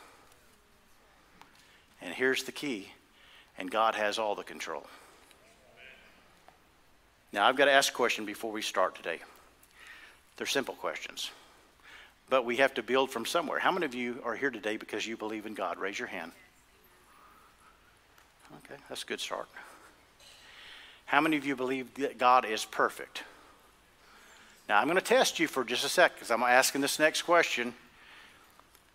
And 2.00 2.15
here's 2.15 2.45
the 2.45 2.53
key, 2.53 2.93
and 3.59 3.71
God 3.71 3.95
has 3.95 4.19
all 4.19 4.35
the 4.35 4.45
control. 4.45 4.87
Now, 7.33 7.47
I've 7.47 7.57
got 7.57 7.67
to 7.67 7.73
ask 7.73 7.93
a 7.93 7.97
question 7.97 8.25
before 8.25 8.51
we 8.51 8.63
start 8.63 8.97
today. 8.97 9.21
They're 10.37 10.47
simple 10.47 10.75
questions, 10.75 11.31
but 12.29 12.45
we 12.45 12.57
have 12.57 12.75
to 12.75 12.83
build 12.83 13.11
from 13.11 13.27
somewhere. 13.27 13.59
How 13.59 13.71
many 13.71 13.87
of 13.87 13.95
you 13.95 14.21
are 14.25 14.35
here 14.35 14.51
today 14.51 14.77
because 14.77 15.07
you 15.07 15.17
believe 15.17 15.47
in 15.47 15.55
God? 15.55 15.79
Raise 15.79 15.99
your 15.99 16.09
hand. 16.09 16.33
Okay, 18.65 18.81
that's 18.89 19.03
a 19.03 19.07
good 19.07 19.21
start. 19.21 19.49
How 21.05 21.21
many 21.21 21.37
of 21.37 21.45
you 21.45 21.57
believe 21.57 21.93
that 21.95 22.19
God 22.19 22.45
is 22.45 22.65
perfect? 22.65 23.23
Now, 24.69 24.79
I'm 24.79 24.87
going 24.87 24.97
to 24.97 25.03
test 25.05 25.39
you 25.39 25.49
for 25.49 25.65
just 25.65 25.85
a 25.85 25.89
sec 25.89 26.15
because 26.15 26.31
I'm 26.31 26.43
asking 26.43 26.81
this 26.81 26.99
next 26.99 27.23
question 27.23 27.75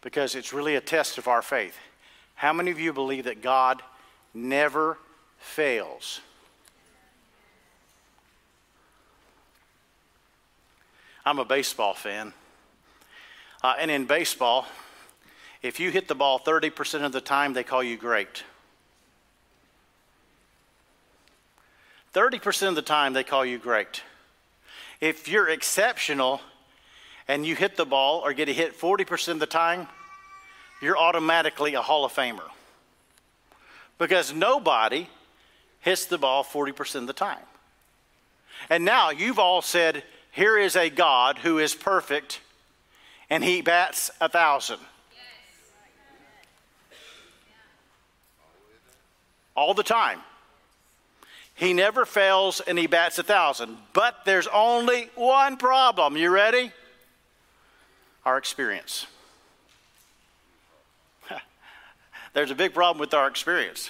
because 0.01 0.35
it's 0.35 0.53
really 0.53 0.75
a 0.75 0.81
test 0.81 1.17
of 1.17 1.27
our 1.27 1.41
faith. 1.41 1.77
How 2.35 2.53
many 2.53 2.71
of 2.71 2.79
you 2.79 2.93
believe 2.93 3.25
that 3.25 3.41
God 3.41 3.81
never 4.33 4.97
fails? 5.37 6.21
I'm 11.25 11.39
a 11.39 11.45
baseball 11.45 11.95
fan. 11.95 12.33
Uh, 13.63 13.73
and 13.79 13.89
in 13.89 14.05
baseball, 14.05 14.67
if 15.63 15.79
you 15.79 15.89
hit 15.89 16.07
the 16.07 16.13
ball 16.13 16.39
30% 16.39 17.03
of 17.03 17.11
the 17.11 17.21
time, 17.21 17.53
they 17.53 17.63
call 17.63 17.81
you 17.81 17.97
great. 17.97 18.43
30% 22.13 22.69
of 22.69 22.75
the 22.75 22.83
time, 22.83 23.13
they 23.13 23.23
call 23.23 23.43
you 23.43 23.57
great. 23.57 24.03
If 25.01 25.27
you're 25.27 25.49
exceptional 25.49 26.41
and 27.27 27.43
you 27.43 27.55
hit 27.55 27.75
the 27.75 27.85
ball 27.85 28.21
or 28.23 28.31
get 28.31 28.47
a 28.47 28.53
hit 28.53 28.79
40% 28.79 29.29
of 29.29 29.39
the 29.39 29.47
time, 29.47 29.87
you're 30.79 30.97
automatically 30.97 31.73
a 31.73 31.81
Hall 31.81 32.05
of 32.05 32.13
Famer. 32.13 32.51
Because 33.97 34.31
nobody 34.31 35.09
hits 35.81 36.05
the 36.05 36.19
ball 36.19 36.43
40% 36.43 36.95
of 36.95 37.07
the 37.07 37.13
time. 37.13 37.43
And 38.69 38.85
now 38.85 39.09
you've 39.09 39.39
all 39.39 39.63
said, 39.63 40.03
here 40.35 40.57
is 40.57 40.75
a 40.75 40.89
God 40.89 41.37
who 41.37 41.59
is 41.59 41.73
perfect 41.73 42.41
and 43.29 43.41
he 43.41 43.61
bats 43.61 44.11
a 44.19 44.27
thousand. 44.27 44.79
All 49.55 49.73
the 49.73 49.81
time. 49.81 50.19
He 51.53 51.71
never 51.71 52.03
fails 52.03 52.59
and 52.59 52.77
he 52.77 52.85
bats 52.85 53.17
a 53.17 53.23
thousand. 53.23 53.77
But 53.93 54.25
there's 54.25 54.47
only 54.47 55.09
one 55.15 55.55
problem. 55.55 56.17
You 56.17 56.29
ready? 56.29 56.73
Our 58.25 58.37
experience. 58.37 59.07
there's 62.33 62.51
a 62.51 62.55
big 62.55 62.73
problem 62.73 62.99
with 62.99 63.13
our 63.13 63.29
experience. 63.29 63.89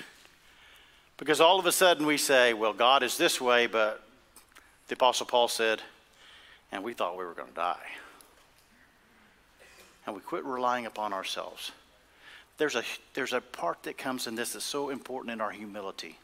Because 1.17 1.41
all 1.41 1.57
of 1.57 1.65
a 1.65 1.71
sudden 1.71 2.05
we 2.05 2.17
say, 2.17 2.53
well, 2.53 2.73
God 2.73 3.01
is 3.01 3.17
this 3.17 3.41
way, 3.41 3.65
but 3.65 4.03
the 4.89 4.93
Apostle 4.93 5.25
Paul 5.25 5.47
said, 5.47 5.81
and 6.71 6.83
we 6.83 6.93
thought 6.93 7.17
we 7.17 7.25
were 7.25 7.33
going 7.33 7.49
to 7.49 7.55
die. 7.55 7.87
And 10.05 10.15
we 10.15 10.21
quit 10.21 10.43
relying 10.45 10.85
upon 10.85 11.13
ourselves. 11.13 11.71
There's 12.57 12.75
a, 12.75 12.83
there's 13.13 13.33
a 13.33 13.41
part 13.41 13.83
that 13.83 13.97
comes 13.97 14.27
in 14.27 14.35
this 14.35 14.53
that's 14.53 14.65
so 14.65 14.89
important 14.89 15.33
in 15.33 15.41
our 15.41 15.51
humility. 15.51 16.17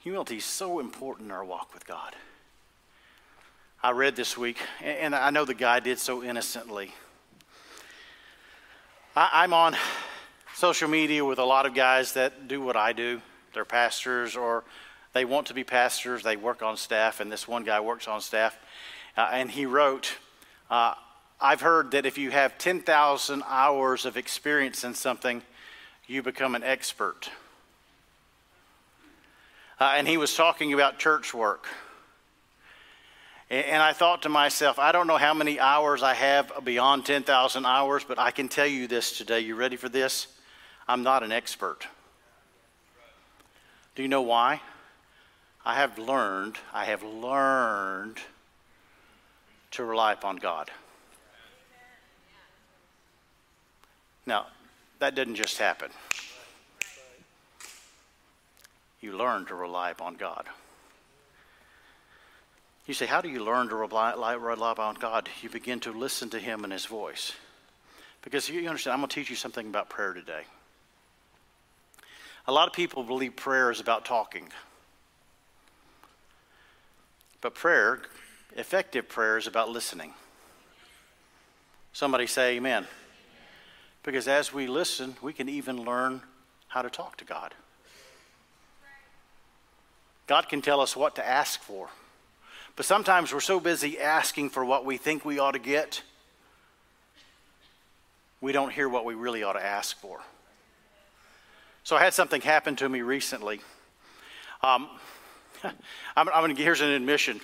Humility 0.00 0.36
is 0.36 0.44
so 0.44 0.80
important 0.80 1.26
in 1.26 1.32
our 1.32 1.44
walk 1.44 1.72
with 1.72 1.86
God. 1.86 2.14
I 3.82 3.90
read 3.90 4.16
this 4.16 4.36
week, 4.36 4.58
and 4.82 5.14
I 5.14 5.30
know 5.30 5.44
the 5.44 5.54
guy 5.54 5.80
did 5.80 5.98
so 5.98 6.22
innocently. 6.22 6.92
I'm 9.14 9.52
on 9.52 9.76
social 10.54 10.88
media 10.88 11.24
with 11.24 11.38
a 11.38 11.44
lot 11.44 11.66
of 11.66 11.74
guys 11.74 12.12
that 12.14 12.48
do 12.48 12.60
what 12.60 12.76
I 12.76 12.92
do. 12.92 13.20
They're 13.54 13.64
pastors 13.64 14.36
or 14.36 14.64
they 15.16 15.24
want 15.24 15.46
to 15.46 15.54
be 15.54 15.64
pastors, 15.64 16.22
they 16.22 16.36
work 16.36 16.62
on 16.62 16.76
staff, 16.76 17.20
and 17.20 17.32
this 17.32 17.48
one 17.48 17.64
guy 17.64 17.80
works 17.80 18.06
on 18.06 18.20
staff. 18.20 18.54
Uh, 19.16 19.30
and 19.32 19.50
he 19.50 19.64
wrote, 19.64 20.18
uh, 20.70 20.92
I've 21.40 21.62
heard 21.62 21.92
that 21.92 22.04
if 22.04 22.18
you 22.18 22.30
have 22.30 22.58
10,000 22.58 23.42
hours 23.46 24.04
of 24.04 24.18
experience 24.18 24.84
in 24.84 24.92
something, 24.92 25.40
you 26.06 26.22
become 26.22 26.54
an 26.54 26.62
expert. 26.62 27.30
Uh, 29.80 29.94
and 29.96 30.06
he 30.06 30.18
was 30.18 30.34
talking 30.34 30.74
about 30.74 30.98
church 30.98 31.32
work. 31.32 31.66
And 33.48 33.82
I 33.82 33.94
thought 33.94 34.22
to 34.22 34.28
myself, 34.28 34.78
I 34.78 34.92
don't 34.92 35.06
know 35.06 35.16
how 35.16 35.32
many 35.32 35.58
hours 35.58 36.02
I 36.02 36.12
have 36.12 36.52
beyond 36.62 37.06
10,000 37.06 37.64
hours, 37.64 38.04
but 38.04 38.18
I 38.18 38.32
can 38.32 38.48
tell 38.48 38.66
you 38.66 38.86
this 38.86 39.16
today. 39.16 39.40
You 39.40 39.54
ready 39.54 39.76
for 39.76 39.88
this? 39.88 40.26
I'm 40.86 41.02
not 41.02 41.22
an 41.22 41.32
expert. 41.32 41.86
Do 43.94 44.02
you 44.02 44.08
know 44.08 44.22
why? 44.22 44.60
I 45.66 45.74
have 45.74 45.98
learned, 45.98 46.56
I 46.72 46.86
have 46.86 47.02
learned 47.02 48.18
to 49.72 49.84
rely 49.84 50.12
upon 50.12 50.36
God. 50.36 50.70
Now, 54.24 54.46
that 55.00 55.14
didn't 55.14 55.34
just 55.34 55.58
happen 55.58 55.90
you 59.00 59.16
learn 59.16 59.46
to 59.46 59.54
rely 59.54 59.90
upon 59.90 60.16
God. 60.16 60.46
You 62.86 62.94
say, 62.94 63.06
How 63.06 63.20
do 63.20 63.28
you 63.28 63.44
learn 63.44 63.68
to 63.68 63.76
rely, 63.76 64.34
rely 64.34 64.72
upon 64.72 64.94
God? 64.96 65.28
You 65.42 65.48
begin 65.48 65.80
to 65.80 65.92
listen 65.92 66.30
to 66.30 66.38
Him 66.38 66.64
and 66.64 66.72
His 66.72 66.86
voice. 66.86 67.32
Because 68.22 68.48
you 68.48 68.66
understand, 68.68 68.94
I'm 68.94 69.00
going 69.00 69.08
to 69.08 69.14
teach 69.14 69.30
you 69.30 69.36
something 69.36 69.68
about 69.68 69.88
prayer 69.88 70.12
today. 70.12 70.42
A 72.48 72.52
lot 72.52 72.66
of 72.66 72.74
people 72.74 73.04
believe 73.04 73.36
prayer 73.36 73.70
is 73.70 73.80
about 73.80 74.04
talking. 74.04 74.48
But 77.40 77.54
prayer, 77.54 78.02
effective 78.56 79.08
prayer, 79.08 79.38
is 79.38 79.46
about 79.46 79.70
listening. 79.70 80.14
Somebody 81.92 82.26
say 82.26 82.56
amen. 82.56 82.86
Because 84.02 84.28
as 84.28 84.52
we 84.52 84.66
listen, 84.66 85.16
we 85.22 85.32
can 85.32 85.48
even 85.48 85.84
learn 85.84 86.22
how 86.68 86.82
to 86.82 86.90
talk 86.90 87.16
to 87.18 87.24
God. 87.24 87.54
God 90.26 90.48
can 90.48 90.60
tell 90.60 90.80
us 90.80 90.96
what 90.96 91.14
to 91.16 91.26
ask 91.26 91.60
for. 91.60 91.88
But 92.74 92.84
sometimes 92.84 93.32
we're 93.32 93.40
so 93.40 93.60
busy 93.60 93.98
asking 93.98 94.50
for 94.50 94.64
what 94.64 94.84
we 94.84 94.96
think 94.96 95.24
we 95.24 95.38
ought 95.38 95.52
to 95.52 95.58
get, 95.58 96.02
we 98.40 98.52
don't 98.52 98.72
hear 98.72 98.88
what 98.88 99.04
we 99.04 99.14
really 99.14 99.42
ought 99.42 99.54
to 99.54 99.64
ask 99.64 99.98
for. 99.98 100.20
So 101.84 101.96
I 101.96 102.04
had 102.04 102.12
something 102.12 102.40
happen 102.40 102.76
to 102.76 102.88
me 102.88 103.00
recently. 103.00 103.60
Um, 104.62 104.88
I'm, 106.16 106.28
I'm 106.28 106.42
gonna, 106.42 106.54
here's 106.54 106.80
an 106.80 106.90
admission. 106.90 107.40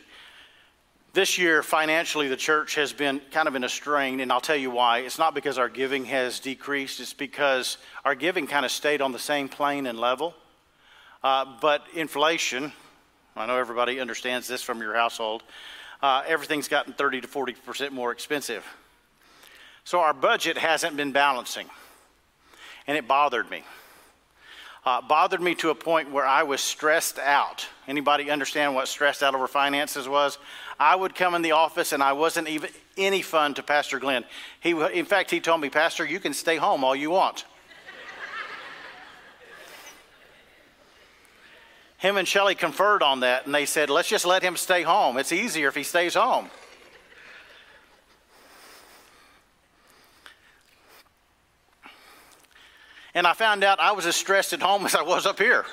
This 1.12 1.36
year, 1.36 1.62
financially, 1.62 2.28
the 2.28 2.36
church 2.36 2.74
has 2.76 2.92
been 2.92 3.20
kind 3.30 3.46
of 3.46 3.54
in 3.54 3.64
a 3.64 3.68
strain, 3.68 4.20
and 4.20 4.32
I'll 4.32 4.40
tell 4.40 4.56
you 4.56 4.70
why. 4.70 5.00
It's 5.00 5.18
not 5.18 5.34
because 5.34 5.58
our 5.58 5.68
giving 5.68 6.06
has 6.06 6.40
decreased, 6.40 7.00
it's 7.00 7.12
because 7.12 7.76
our 8.04 8.14
giving 8.14 8.46
kind 8.46 8.64
of 8.64 8.70
stayed 8.70 9.02
on 9.02 9.12
the 9.12 9.18
same 9.18 9.48
plane 9.48 9.86
and 9.86 9.98
level. 9.98 10.34
Uh, 11.22 11.44
but 11.60 11.86
inflation, 11.94 12.72
I 13.36 13.46
know 13.46 13.58
everybody 13.58 14.00
understands 14.00 14.48
this 14.48 14.62
from 14.62 14.80
your 14.80 14.94
household, 14.94 15.42
uh, 16.02 16.22
everything's 16.26 16.68
gotten 16.68 16.94
30 16.94 17.20
to 17.20 17.28
40% 17.28 17.90
more 17.92 18.10
expensive. 18.10 18.64
So 19.84 20.00
our 20.00 20.14
budget 20.14 20.56
hasn't 20.56 20.96
been 20.96 21.12
balancing, 21.12 21.68
and 22.86 22.96
it 22.96 23.06
bothered 23.06 23.50
me. 23.50 23.64
Uh, 24.84 25.00
bothered 25.00 25.40
me 25.40 25.54
to 25.54 25.70
a 25.70 25.74
point 25.74 26.10
where 26.10 26.26
I 26.26 26.42
was 26.42 26.60
stressed 26.60 27.18
out. 27.20 27.68
Anybody 27.86 28.30
understand 28.30 28.74
what 28.74 28.88
stressed 28.88 29.22
out 29.22 29.34
over 29.34 29.46
finances 29.46 30.08
was? 30.08 30.38
I 30.80 30.96
would 30.96 31.14
come 31.14 31.36
in 31.36 31.42
the 31.42 31.52
office 31.52 31.92
and 31.92 32.02
I 32.02 32.14
wasn't 32.14 32.48
even 32.48 32.70
any 32.96 33.22
fun 33.22 33.54
to 33.54 33.62
Pastor 33.62 34.00
Glenn. 34.00 34.24
He, 34.58 34.70
in 34.70 35.04
fact, 35.04 35.30
he 35.30 35.38
told 35.38 35.60
me, 35.60 35.70
Pastor, 35.70 36.04
you 36.04 36.18
can 36.18 36.34
stay 36.34 36.56
home 36.56 36.82
all 36.82 36.96
you 36.96 37.10
want. 37.10 37.44
him 41.98 42.16
and 42.16 42.26
Shelly 42.26 42.56
conferred 42.56 43.00
on 43.00 43.20
that, 43.20 43.46
and 43.46 43.54
they 43.54 43.64
said, 43.64 43.88
let's 43.88 44.08
just 44.08 44.26
let 44.26 44.42
him 44.42 44.56
stay 44.56 44.82
home. 44.82 45.16
It's 45.16 45.30
easier 45.30 45.68
if 45.68 45.76
he 45.76 45.84
stays 45.84 46.14
home. 46.14 46.50
And 53.14 53.26
I 53.26 53.34
found 53.34 53.62
out 53.62 53.80
I 53.80 53.92
was 53.92 54.06
as 54.06 54.16
stressed 54.16 54.52
at 54.52 54.62
home 54.62 54.86
as 54.86 54.94
I 54.94 55.02
was 55.02 55.26
up 55.26 55.38
here. 55.38 55.64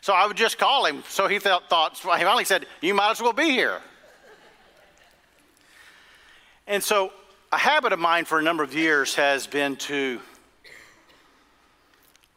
So 0.00 0.12
I 0.12 0.26
would 0.26 0.36
just 0.36 0.58
call 0.58 0.84
him. 0.84 1.04
So 1.08 1.28
he 1.28 1.38
felt, 1.38 1.68
thought, 1.68 1.96
he 1.96 2.02
finally 2.02 2.44
said, 2.44 2.66
You 2.80 2.94
might 2.94 3.12
as 3.12 3.22
well 3.22 3.32
be 3.32 3.50
here. 3.50 3.80
And 6.66 6.82
so 6.82 7.12
a 7.52 7.58
habit 7.58 7.92
of 7.92 7.98
mine 7.98 8.24
for 8.24 8.38
a 8.38 8.42
number 8.42 8.62
of 8.62 8.74
years 8.74 9.14
has 9.14 9.46
been 9.46 9.76
to 9.76 10.20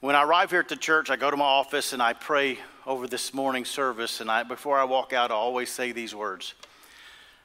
When 0.01 0.15
I 0.15 0.23
arrive 0.23 0.51
here 0.51 0.59
at 0.59 0.69
the 0.69 0.75
church, 0.75 1.09
I 1.09 1.15
go 1.15 1.31
to 1.31 1.37
my 1.37 1.45
office 1.45 1.93
and 1.93 2.01
I 2.01 2.13
pray 2.13 2.59
over 2.85 3.07
this 3.07 3.33
morning 3.33 3.65
service. 3.65 4.21
And 4.21 4.29
I, 4.29 4.43
before 4.43 4.77
I 4.77 4.83
walk 4.83 5.13
out, 5.13 5.31
I 5.31 5.35
always 5.35 5.71
say 5.71 5.91
these 5.91 6.13
words 6.13 6.53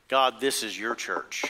God, 0.09 0.41
this 0.41 0.63
is 0.63 0.79
your 0.79 0.95
church. 0.95 1.45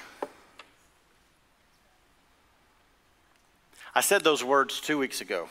I 3.95 4.03
said 4.03 4.23
those 4.23 4.45
words 4.45 4.81
two 4.81 4.99
weeks 4.99 5.21
ago 5.21 5.49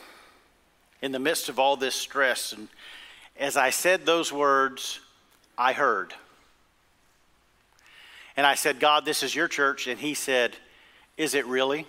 in 1.02 1.12
the 1.12 1.18
midst 1.18 1.48
of 1.48 1.58
all 1.58 1.76
this 1.76 1.94
stress. 1.94 2.52
And 2.52 2.68
as 3.38 3.56
I 3.56 3.70
said 3.70 4.06
those 4.06 4.32
words, 4.32 5.00
I 5.58 5.72
heard. 5.72 6.14
And 8.36 8.46
I 8.46 8.54
said, 8.54 8.80
God, 8.80 9.04
this 9.04 9.22
is 9.22 9.34
your 9.34 9.48
church. 9.48 9.86
And 9.86 10.00
he 10.00 10.14
said, 10.14 10.56
Is 11.18 11.34
it 11.34 11.46
really? 11.46 11.86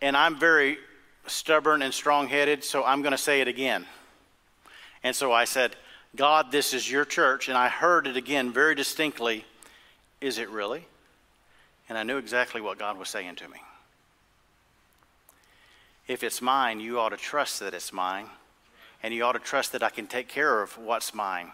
And 0.00 0.16
I'm 0.16 0.38
very 0.38 0.78
stubborn 1.26 1.82
and 1.82 1.92
strong 1.92 2.28
headed, 2.28 2.64
so 2.64 2.84
I'm 2.84 3.02
going 3.02 3.12
to 3.12 3.18
say 3.18 3.40
it 3.40 3.48
again. 3.48 3.86
And 5.02 5.14
so 5.14 5.32
I 5.32 5.44
said, 5.44 5.76
God, 6.16 6.50
this 6.50 6.72
is 6.72 6.90
your 6.90 7.04
church. 7.04 7.48
And 7.48 7.58
I 7.58 7.68
heard 7.68 8.06
it 8.06 8.16
again 8.16 8.52
very 8.52 8.74
distinctly. 8.74 9.44
Is 10.20 10.38
it 10.38 10.48
really? 10.50 10.86
And 11.88 11.96
I 11.96 12.02
knew 12.02 12.18
exactly 12.18 12.60
what 12.60 12.78
God 12.78 12.98
was 12.98 13.08
saying 13.08 13.36
to 13.36 13.48
me. 13.48 13.58
If 16.06 16.22
it's 16.22 16.42
mine, 16.42 16.80
you 16.80 16.98
ought 16.98 17.10
to 17.10 17.16
trust 17.16 17.60
that 17.60 17.74
it's 17.74 17.92
mine. 17.92 18.26
And 19.02 19.14
you 19.14 19.24
ought 19.24 19.32
to 19.32 19.38
trust 19.38 19.72
that 19.72 19.82
I 19.82 19.90
can 19.90 20.06
take 20.06 20.28
care 20.28 20.62
of 20.62 20.76
what's 20.76 21.14
mine. 21.14 21.52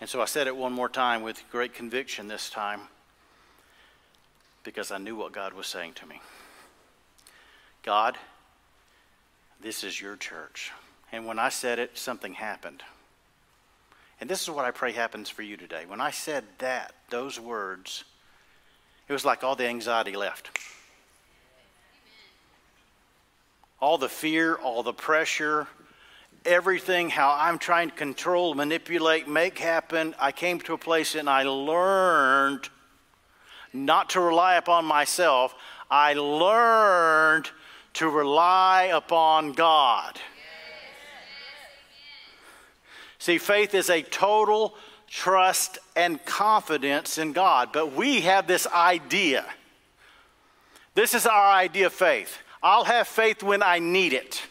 And 0.00 0.08
so 0.08 0.20
I 0.20 0.26
said 0.26 0.46
it 0.46 0.56
one 0.56 0.72
more 0.72 0.88
time 0.88 1.22
with 1.22 1.42
great 1.50 1.74
conviction 1.74 2.28
this 2.28 2.50
time 2.50 2.82
because 4.62 4.90
I 4.90 4.98
knew 4.98 5.16
what 5.16 5.32
God 5.32 5.54
was 5.54 5.66
saying 5.66 5.94
to 5.94 6.06
me. 6.06 6.20
God, 7.82 8.18
this 9.60 9.84
is 9.84 10.00
your 10.00 10.16
church. 10.16 10.70
And 11.12 11.24
when 11.24 11.38
I 11.38 11.48
said 11.48 11.78
it, 11.78 11.96
something 11.96 12.34
happened. 12.34 12.82
And 14.20 14.30
this 14.30 14.42
is 14.42 14.50
what 14.50 14.64
I 14.64 14.70
pray 14.70 14.92
happens 14.92 15.28
for 15.28 15.42
you 15.42 15.56
today. 15.56 15.84
When 15.86 16.00
I 16.00 16.10
said 16.10 16.44
that, 16.58 16.94
those 17.10 17.38
words, 17.38 18.04
it 19.08 19.12
was 19.12 19.24
like 19.24 19.44
all 19.44 19.56
the 19.56 19.66
anxiety 19.66 20.16
left. 20.16 20.58
All 23.78 23.98
the 23.98 24.08
fear, 24.08 24.54
all 24.54 24.82
the 24.82 24.94
pressure, 24.94 25.66
everything, 26.46 27.10
how 27.10 27.36
I'm 27.38 27.58
trying 27.58 27.90
to 27.90 27.94
control, 27.94 28.54
manipulate, 28.54 29.28
make 29.28 29.58
happen. 29.58 30.14
I 30.18 30.32
came 30.32 30.60
to 30.60 30.72
a 30.72 30.78
place 30.78 31.14
and 31.14 31.28
I 31.28 31.42
learned 31.42 32.70
not 33.72 34.10
to 34.10 34.20
rely 34.20 34.54
upon 34.54 34.86
myself. 34.86 35.54
I 35.90 36.14
learned 36.14 37.50
to 37.94 38.08
rely 38.08 38.84
upon 38.84 39.52
God. 39.52 40.18
See, 43.26 43.38
faith 43.38 43.74
is 43.74 43.90
a 43.90 44.02
total 44.02 44.76
trust 45.08 45.80
and 45.96 46.24
confidence 46.24 47.18
in 47.18 47.32
God. 47.32 47.70
But 47.72 47.92
we 47.92 48.20
have 48.20 48.46
this 48.46 48.68
idea. 48.68 49.44
This 50.94 51.12
is 51.12 51.26
our 51.26 51.50
idea 51.54 51.86
of 51.86 51.92
faith. 51.92 52.38
I'll 52.62 52.84
have 52.84 53.08
faith 53.08 53.42
when 53.42 53.64
I 53.64 53.80
need 53.80 54.12
it. 54.12 54.44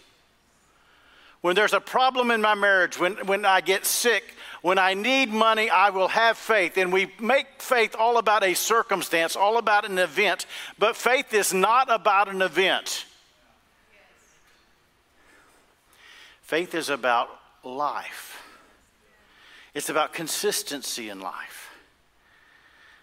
When 1.40 1.56
there's 1.56 1.72
a 1.72 1.80
problem 1.80 2.32
in 2.32 2.42
my 2.42 2.54
marriage, 2.54 3.00
when, 3.00 3.14
when 3.28 3.46
I 3.46 3.62
get 3.62 3.86
sick, 3.86 4.36
when 4.62 4.78
I 4.78 4.94
need 4.94 5.30
money, 5.30 5.70
I 5.70 5.92
will 5.92 6.10
have 6.10 6.38
faith. 6.38 6.78
And 6.78 6.92
we 6.92 7.14
make 7.18 7.62
faith 7.62 7.96
all 7.98 8.18
about 8.18 8.44
a 8.44 8.56
circumstance, 8.56 9.38
all 9.38 9.58
about 9.58 9.90
an 9.90 10.00
event. 10.00 10.48
But 10.78 10.98
faith 10.98 11.34
is 11.34 11.54
not 11.54 11.90
about 11.90 12.28
an 12.28 12.42
event. 12.42 13.06
Faith 16.42 16.76
is 16.76 16.90
about 16.90 17.30
life, 17.64 18.35
it's 19.76 19.90
about 19.90 20.14
consistency 20.14 21.10
in 21.10 21.20
life. 21.20 21.70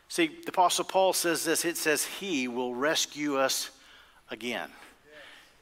See, 0.09 0.27
the 0.27 0.49
Apostle 0.49 0.85
Paul 0.85 1.13
says 1.13 1.45
this 1.45 1.65
it 1.65 1.77
says, 1.77 2.05
He 2.05 2.49
will 2.49 2.75
rescue 2.75 3.37
us 3.37 3.71
again. 4.31 4.71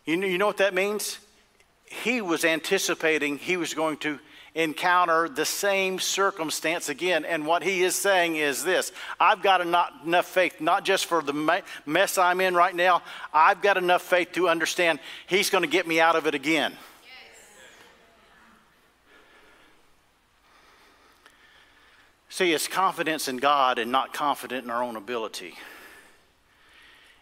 You 0.07 0.17
know, 0.17 0.27
you 0.27 0.39
know 0.39 0.47
what 0.47 0.57
that 0.57 0.73
means? 0.73 1.19
he 1.91 2.21
was 2.21 2.45
anticipating 2.45 3.37
he 3.37 3.57
was 3.57 3.75
going 3.75 3.97
to 3.99 4.19
encounter 4.55 5.29
the 5.29 5.45
same 5.45 5.99
circumstance 5.99 6.89
again. 6.89 7.25
And 7.25 7.47
what 7.47 7.63
he 7.63 7.83
is 7.83 7.95
saying 7.95 8.37
is 8.37 8.65
this 8.65 8.93
I've 9.19 9.43
got 9.43 9.61
enough 9.61 10.27
faith, 10.27 10.61
not 10.61 10.85
just 10.85 11.07
for 11.07 11.23
the 11.23 11.63
mess 11.85 12.17
I'm 12.17 12.41
in 12.41 12.55
right 12.55 12.75
now, 12.75 13.03
I've 13.35 13.61
got 13.61 13.77
enough 13.77 14.03
faith 14.03 14.33
to 14.33 14.49
understand 14.49 15.01
he's 15.27 15.51
going 15.51 15.63
to 15.63 15.69
get 15.69 15.87
me 15.87 16.01
out 16.01 16.17
of 16.17 16.27
it 16.27 16.35
again. 16.35 16.77
See, 22.33 22.53
it's 22.53 22.69
confidence 22.69 23.27
in 23.27 23.39
God 23.39 23.81
and 23.81 23.91
not 23.91 24.15
confident 24.15 24.65
in 24.65 24.71
our 24.71 24.85
own 24.85 24.95
ability. 24.95 25.55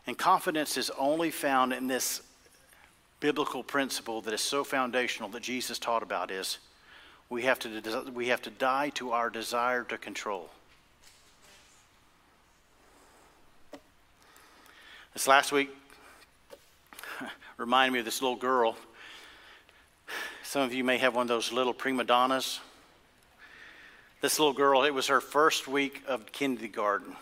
And 0.07 0.17
confidence 0.17 0.77
is 0.77 0.91
only 0.99 1.31
found 1.31 1.73
in 1.73 1.87
this 1.87 2.21
biblical 3.19 3.65
principle 3.65 4.21
that 4.21 4.35
is 4.35 4.43
so 4.43 4.63
foundational 4.63 5.31
that 5.31 5.43
Jesus 5.43 5.79
taught 5.79 6.03
about 6.03 6.31
is 6.31 6.59
we 7.31 7.43
have 7.43 7.59
to, 7.61 8.13
we 8.13 8.29
have 8.29 8.43
to 8.43 8.51
die 8.51 8.91
to 8.91 9.13
our 9.13 9.31
desire 9.31 9.83
to 9.85 9.97
control. 9.97 10.51
This 15.15 15.27
last 15.27 15.53
week 15.53 15.71
reminded 17.57 17.95
me 17.95 17.99
of 18.01 18.05
this 18.05 18.21
little 18.21 18.37
girl. 18.37 18.77
Some 20.45 20.63
of 20.63 20.75
you 20.75 20.85
may 20.85 20.99
have 20.99 21.15
one 21.15 21.23
of 21.23 21.29
those 21.29 21.51
little 21.51 21.75
prima 21.75 22.05
donnas. 22.05 22.61
This 24.21 24.41
little 24.41 24.55
girl, 24.55 24.83
it 24.83 24.91
was 24.91 25.07
her 25.07 25.21
first 25.21 25.69
week 25.69 26.03
of 26.09 26.33
kindergarten. 26.33 27.15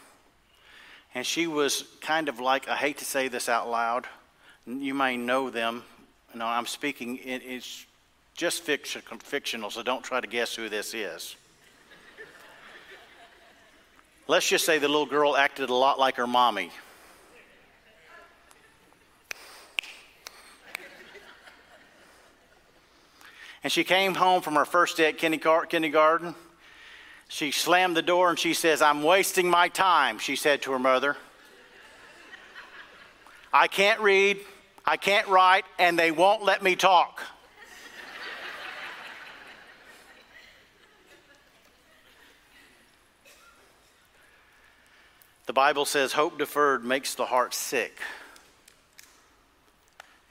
And 1.14 1.26
she 1.26 1.46
was 1.46 1.84
kind 2.00 2.28
of 2.28 2.40
like, 2.40 2.68
I 2.68 2.76
hate 2.76 2.98
to 2.98 3.04
say 3.04 3.28
this 3.28 3.48
out 3.48 3.68
loud, 3.68 4.06
you 4.66 4.94
may 4.94 5.16
know 5.16 5.50
them. 5.50 5.82
No, 6.34 6.46
I'm 6.46 6.66
speaking, 6.66 7.18
it, 7.18 7.42
it's 7.44 7.84
just 8.34 8.62
fiction, 8.62 9.02
fictional, 9.20 9.70
so 9.70 9.82
don't 9.82 10.02
try 10.02 10.20
to 10.20 10.26
guess 10.26 10.54
who 10.54 10.68
this 10.68 10.94
is. 10.94 11.36
Let's 14.26 14.48
just 14.48 14.64
say 14.64 14.78
the 14.78 14.88
little 14.88 15.06
girl 15.06 15.36
acted 15.36 15.70
a 15.70 15.74
lot 15.74 15.98
like 15.98 16.16
her 16.16 16.26
mommy. 16.26 16.70
And 23.62 23.72
she 23.72 23.84
came 23.84 24.14
home 24.14 24.42
from 24.42 24.54
her 24.54 24.64
first 24.64 24.96
day 24.96 25.08
at 25.08 25.18
kindergarten. 25.18 26.34
She 27.28 27.50
slammed 27.50 27.96
the 27.96 28.02
door 28.02 28.30
and 28.30 28.38
she 28.38 28.54
says, 28.54 28.80
I'm 28.80 29.02
wasting 29.02 29.50
my 29.50 29.68
time, 29.68 30.18
she 30.18 30.36
said 30.36 30.62
to 30.62 30.72
her 30.72 30.78
mother. 30.78 31.16
I 33.52 33.68
can't 33.68 34.00
read, 34.00 34.38
I 34.84 34.96
can't 34.96 35.26
write, 35.28 35.64
and 35.78 35.98
they 35.98 36.10
won't 36.10 36.42
let 36.42 36.62
me 36.62 36.76
talk. 36.76 37.22
the 45.46 45.52
Bible 45.52 45.84
says 45.84 46.12
hope 46.12 46.38
deferred 46.38 46.84
makes 46.84 47.14
the 47.14 47.26
heart 47.26 47.54
sick. 47.54 47.98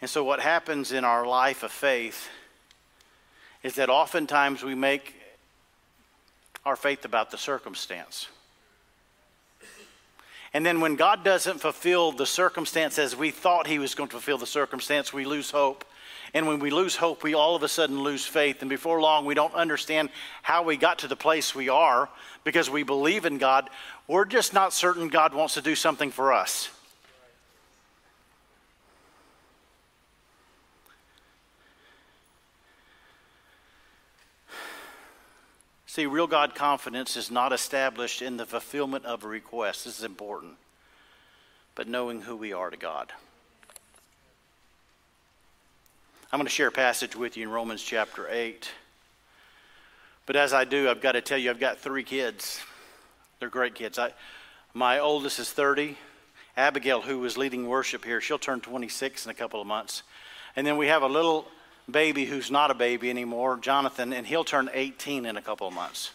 And 0.01 0.09
so, 0.09 0.23
what 0.23 0.39
happens 0.39 0.91
in 0.91 1.03
our 1.03 1.25
life 1.25 1.63
of 1.63 1.71
faith 1.71 2.29
is 3.63 3.75
that 3.75 3.89
oftentimes 3.89 4.61
we 4.61 4.75
make 4.75 5.14
our 6.65 6.75
faith 6.75 7.05
about 7.05 7.31
the 7.31 7.37
circumstance. 7.37 8.27
And 10.53 10.65
then 10.65 10.79
when 10.79 10.95
God 10.95 11.23
doesn't 11.23 11.59
fulfill 11.59 12.11
the 12.11 12.25
circumstance 12.25 12.97
as 12.97 13.15
we 13.15 13.29
thought 13.29 13.67
He 13.67 13.77
was 13.77 13.93
going 13.93 14.09
to 14.09 14.13
fulfill 14.13 14.37
the 14.37 14.47
circumstance, 14.47 15.11
we 15.11 15.25
lose 15.25 15.51
hope. 15.51 15.83
And 16.33 16.47
when 16.47 16.59
we 16.59 16.69
lose 16.69 16.95
hope, 16.95 17.23
we 17.23 17.33
all 17.33 17.55
of 17.55 17.63
a 17.63 17.67
sudden 17.67 18.01
lose 18.01 18.25
faith. 18.25 18.61
And 18.61 18.69
before 18.69 19.01
long, 19.01 19.25
we 19.25 19.35
don't 19.35 19.53
understand 19.53 20.09
how 20.41 20.63
we 20.63 20.75
got 20.77 20.99
to 20.99 21.07
the 21.07 21.15
place 21.15 21.53
we 21.53 21.69
are 21.69 22.09
because 22.43 22.69
we 22.69 22.83
believe 22.83 23.25
in 23.25 23.37
God. 23.37 23.69
We're 24.07 24.25
just 24.25 24.53
not 24.53 24.73
certain 24.73 25.07
God 25.07 25.33
wants 25.33 25.53
to 25.53 25.61
do 25.61 25.75
something 25.75 26.11
for 26.11 26.33
us. 26.33 26.69
See, 35.95 36.07
real 36.07 36.27
God 36.27 36.55
confidence 36.55 37.15
is 37.15 37.31
not 37.31 37.53
established 37.53 38.21
in 38.21 38.35
the 38.35 38.45
fulfillment 38.45 39.05
of 39.05 39.23
a 39.23 39.29
request. 39.29 39.85
This 39.85 39.99
is 39.99 40.03
important. 40.03 40.55
But 41.73 41.87
knowing 41.87 42.19
who 42.19 42.35
we 42.35 42.51
are 42.51 42.69
to 42.69 42.75
God. 42.75 43.13
I'm 46.33 46.37
going 46.37 46.47
to 46.47 46.51
share 46.51 46.67
a 46.67 46.71
passage 46.71 47.15
with 47.15 47.37
you 47.37 47.43
in 47.43 47.49
Romans 47.49 47.81
chapter 47.81 48.27
8. 48.29 48.69
But 50.25 50.35
as 50.35 50.51
I 50.51 50.65
do, 50.65 50.89
I've 50.89 50.99
got 50.99 51.13
to 51.13 51.21
tell 51.21 51.37
you, 51.37 51.49
I've 51.49 51.61
got 51.61 51.79
three 51.79 52.03
kids. 52.03 52.59
They're 53.39 53.47
great 53.47 53.73
kids. 53.73 53.97
I, 53.97 54.11
my 54.73 54.99
oldest 54.99 55.39
is 55.39 55.49
30. 55.49 55.97
Abigail, 56.57 57.03
who 57.03 57.19
was 57.19 57.37
leading 57.37 57.69
worship 57.69 58.03
here, 58.03 58.19
she'll 58.19 58.37
turn 58.37 58.59
26 58.59 59.27
in 59.27 59.31
a 59.31 59.33
couple 59.33 59.61
of 59.61 59.67
months. 59.67 60.03
And 60.57 60.67
then 60.67 60.75
we 60.75 60.87
have 60.87 61.03
a 61.03 61.07
little 61.07 61.47
baby 61.89 62.25
who's 62.25 62.49
not 62.51 62.71
a 62.71 62.73
baby 62.73 63.09
anymore, 63.09 63.57
Jonathan, 63.57 64.13
and 64.13 64.25
he'll 64.25 64.43
turn 64.43 64.69
18 64.73 65.25
in 65.25 65.37
a 65.37 65.41
couple 65.41 65.67
of 65.67 65.73
months. 65.73 66.11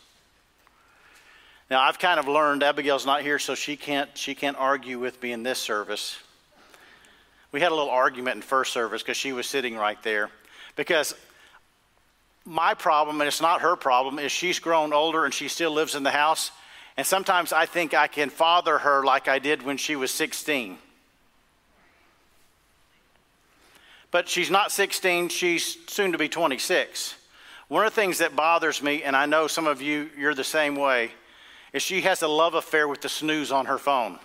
Now, 1.70 1.82
I've 1.82 2.00
kind 2.00 2.18
of 2.18 2.26
learned 2.26 2.64
Abigail's 2.64 3.06
not 3.06 3.22
here, 3.22 3.38
so 3.38 3.54
she 3.54 3.76
can't, 3.76 4.10
she 4.16 4.34
can't 4.34 4.56
argue 4.58 4.98
with 4.98 5.22
me 5.22 5.30
in 5.30 5.44
this 5.44 5.58
service. 5.58 6.18
We 7.52 7.60
had 7.60 7.70
a 7.70 7.74
little 7.74 7.90
argument 7.90 8.36
in 8.36 8.42
first 8.42 8.72
service 8.72 9.02
because 9.02 9.16
she 9.16 9.32
was 9.32 9.46
sitting 9.46 9.76
right 9.76 10.00
there. 10.02 10.30
Because 10.74 11.14
my 12.44 12.74
problem, 12.74 13.20
and 13.20 13.28
it's 13.28 13.40
not 13.40 13.60
her 13.60 13.76
problem, 13.76 14.18
is 14.18 14.32
she's 14.32 14.58
grown 14.58 14.92
older 14.92 15.24
and 15.24 15.32
she 15.32 15.46
still 15.46 15.70
lives 15.70 15.94
in 15.94 16.02
the 16.02 16.10
house. 16.10 16.50
And 16.96 17.06
sometimes 17.06 17.52
I 17.52 17.66
think 17.66 17.94
I 17.94 18.08
can 18.08 18.30
father 18.30 18.78
her 18.78 19.04
like 19.04 19.28
I 19.28 19.38
did 19.38 19.62
when 19.62 19.76
she 19.76 19.94
was 19.94 20.10
16. 20.10 20.76
But 24.10 24.28
she's 24.28 24.50
not 24.50 24.72
16, 24.72 25.28
she's 25.28 25.78
soon 25.86 26.12
to 26.12 26.18
be 26.18 26.28
26. 26.28 27.14
One 27.68 27.86
of 27.86 27.94
the 27.94 28.00
things 28.00 28.18
that 28.18 28.34
bothers 28.34 28.82
me, 28.82 29.04
and 29.04 29.14
I 29.14 29.26
know 29.26 29.46
some 29.46 29.68
of 29.68 29.80
you, 29.80 30.10
you're 30.18 30.34
the 30.34 30.42
same 30.42 30.74
way, 30.74 31.12
is 31.72 31.82
she 31.82 32.00
has 32.00 32.22
a 32.22 32.28
love 32.28 32.54
affair 32.54 32.88
with 32.88 33.00
the 33.00 33.08
snooze 33.08 33.52
on 33.52 33.66
her 33.66 33.78
phone. 33.78 34.18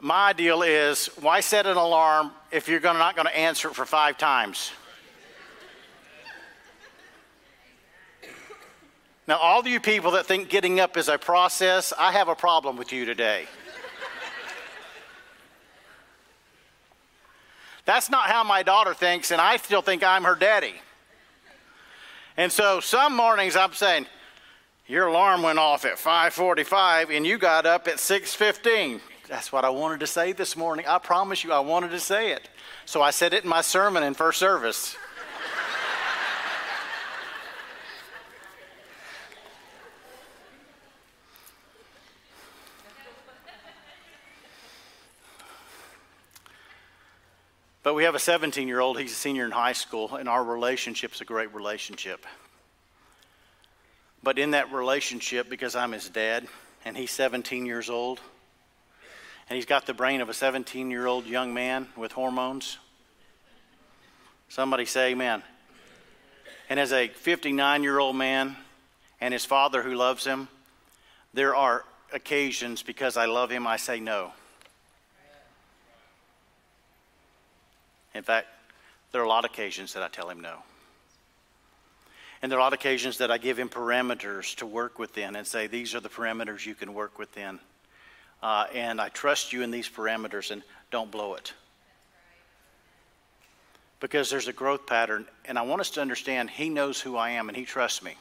My 0.00 0.32
deal 0.32 0.62
is 0.62 1.06
why 1.20 1.40
set 1.40 1.66
an 1.66 1.76
alarm 1.76 2.30
if 2.50 2.68
you're 2.68 2.80
not 2.80 3.16
going 3.16 3.26
to 3.26 3.36
answer 3.36 3.68
it 3.68 3.74
for 3.74 3.84
five 3.84 4.18
times? 4.18 4.72
Now, 9.28 9.38
all 9.38 9.66
you 9.66 9.80
people 9.80 10.12
that 10.12 10.26
think 10.26 10.48
getting 10.48 10.78
up 10.78 10.96
is 10.96 11.08
a 11.08 11.18
process, 11.18 11.92
I 11.98 12.12
have 12.12 12.28
a 12.28 12.36
problem 12.36 12.76
with 12.76 12.92
you 12.92 13.04
today. 13.04 13.46
That's 17.84 18.10
not 18.10 18.28
how 18.28 18.44
my 18.44 18.62
daughter 18.62 18.94
thinks, 18.94 19.30
and 19.30 19.40
I 19.40 19.56
still 19.56 19.82
think 19.82 20.04
I'm 20.04 20.24
her 20.24 20.34
daddy. 20.34 20.74
And 22.36 22.52
so 22.52 22.80
some 22.80 23.16
mornings 23.16 23.56
I'm 23.56 23.72
saying, 23.72 24.06
your 24.86 25.06
alarm 25.06 25.42
went 25.42 25.58
off 25.58 25.84
at 25.84 25.98
5:45 25.98 27.10
and 27.10 27.26
you 27.26 27.38
got 27.38 27.66
up 27.66 27.88
at 27.88 27.98
6:15. 27.98 29.00
That's 29.28 29.50
what 29.50 29.64
I 29.64 29.70
wanted 29.70 30.00
to 30.00 30.06
say 30.06 30.32
this 30.32 30.56
morning. 30.56 30.86
I 30.86 30.98
promise 30.98 31.42
you, 31.42 31.52
I 31.52 31.58
wanted 31.58 31.90
to 31.90 31.98
say 31.98 32.30
it. 32.30 32.48
So 32.84 33.02
I 33.02 33.10
said 33.10 33.32
it 33.32 33.42
in 33.42 33.50
my 33.50 33.62
sermon 33.62 34.04
in 34.04 34.14
first 34.14 34.38
service. 34.38 34.96
But 47.86 47.94
we 47.94 48.02
have 48.02 48.16
a 48.16 48.18
17 48.18 48.66
year 48.66 48.80
old, 48.80 48.98
he's 48.98 49.12
a 49.12 49.14
senior 49.14 49.44
in 49.44 49.52
high 49.52 49.72
school, 49.72 50.16
and 50.16 50.28
our 50.28 50.42
relationship's 50.42 51.20
a 51.20 51.24
great 51.24 51.54
relationship. 51.54 52.26
But 54.24 54.40
in 54.40 54.50
that 54.50 54.72
relationship, 54.72 55.48
because 55.48 55.76
I'm 55.76 55.92
his 55.92 56.08
dad 56.08 56.48
and 56.84 56.96
he's 56.96 57.12
17 57.12 57.64
years 57.64 57.88
old, 57.88 58.18
and 59.48 59.54
he's 59.54 59.66
got 59.66 59.86
the 59.86 59.94
brain 59.94 60.20
of 60.20 60.28
a 60.28 60.34
17 60.34 60.90
year 60.90 61.06
old 61.06 61.26
young 61.26 61.54
man 61.54 61.86
with 61.96 62.10
hormones. 62.10 62.76
Somebody 64.48 64.84
say 64.84 65.12
amen. 65.12 65.44
And 66.68 66.80
as 66.80 66.92
a 66.92 67.06
59 67.06 67.84
year 67.84 68.00
old 68.00 68.16
man 68.16 68.56
and 69.20 69.32
his 69.32 69.44
father 69.44 69.80
who 69.80 69.94
loves 69.94 70.24
him, 70.24 70.48
there 71.34 71.54
are 71.54 71.84
occasions 72.12 72.82
because 72.82 73.16
I 73.16 73.26
love 73.26 73.50
him, 73.50 73.64
I 73.64 73.76
say 73.76 74.00
no. 74.00 74.32
In 78.16 78.22
fact, 78.22 78.48
there 79.12 79.20
are 79.20 79.24
a 79.24 79.28
lot 79.28 79.44
of 79.44 79.50
occasions 79.50 79.92
that 79.92 80.02
I 80.02 80.08
tell 80.08 80.28
him 80.28 80.40
no. 80.40 80.58
And 82.42 82.50
there 82.50 82.58
are 82.58 82.60
a 82.60 82.64
lot 82.64 82.72
of 82.72 82.78
occasions 82.80 83.18
that 83.18 83.30
I 83.30 83.38
give 83.38 83.58
him 83.58 83.68
parameters 83.68 84.54
to 84.56 84.66
work 84.66 84.98
within 84.98 85.36
and 85.36 85.46
say, 85.46 85.66
these 85.66 85.94
are 85.94 86.00
the 86.00 86.08
parameters 86.08 86.66
you 86.66 86.74
can 86.74 86.92
work 86.92 87.18
within 87.18 87.60
uh, 88.42 88.66
and 88.74 89.00
I 89.00 89.08
trust 89.08 89.52
you 89.52 89.62
in 89.62 89.70
these 89.70 89.88
parameters 89.88 90.50
and 90.50 90.62
don't 90.90 91.10
blow 91.10 91.34
it. 91.34 91.52
Because 93.98 94.28
there's 94.28 94.48
a 94.48 94.52
growth 94.52 94.86
pattern, 94.86 95.26
and 95.46 95.58
I 95.58 95.62
want 95.62 95.80
us 95.80 95.90
to 95.90 96.00
understand 96.00 96.50
He 96.50 96.68
knows 96.68 97.00
who 97.00 97.16
I 97.16 97.30
am 97.30 97.48
and 97.48 97.56
He 97.56 97.64
trusts 97.64 98.02
me. 98.02 98.14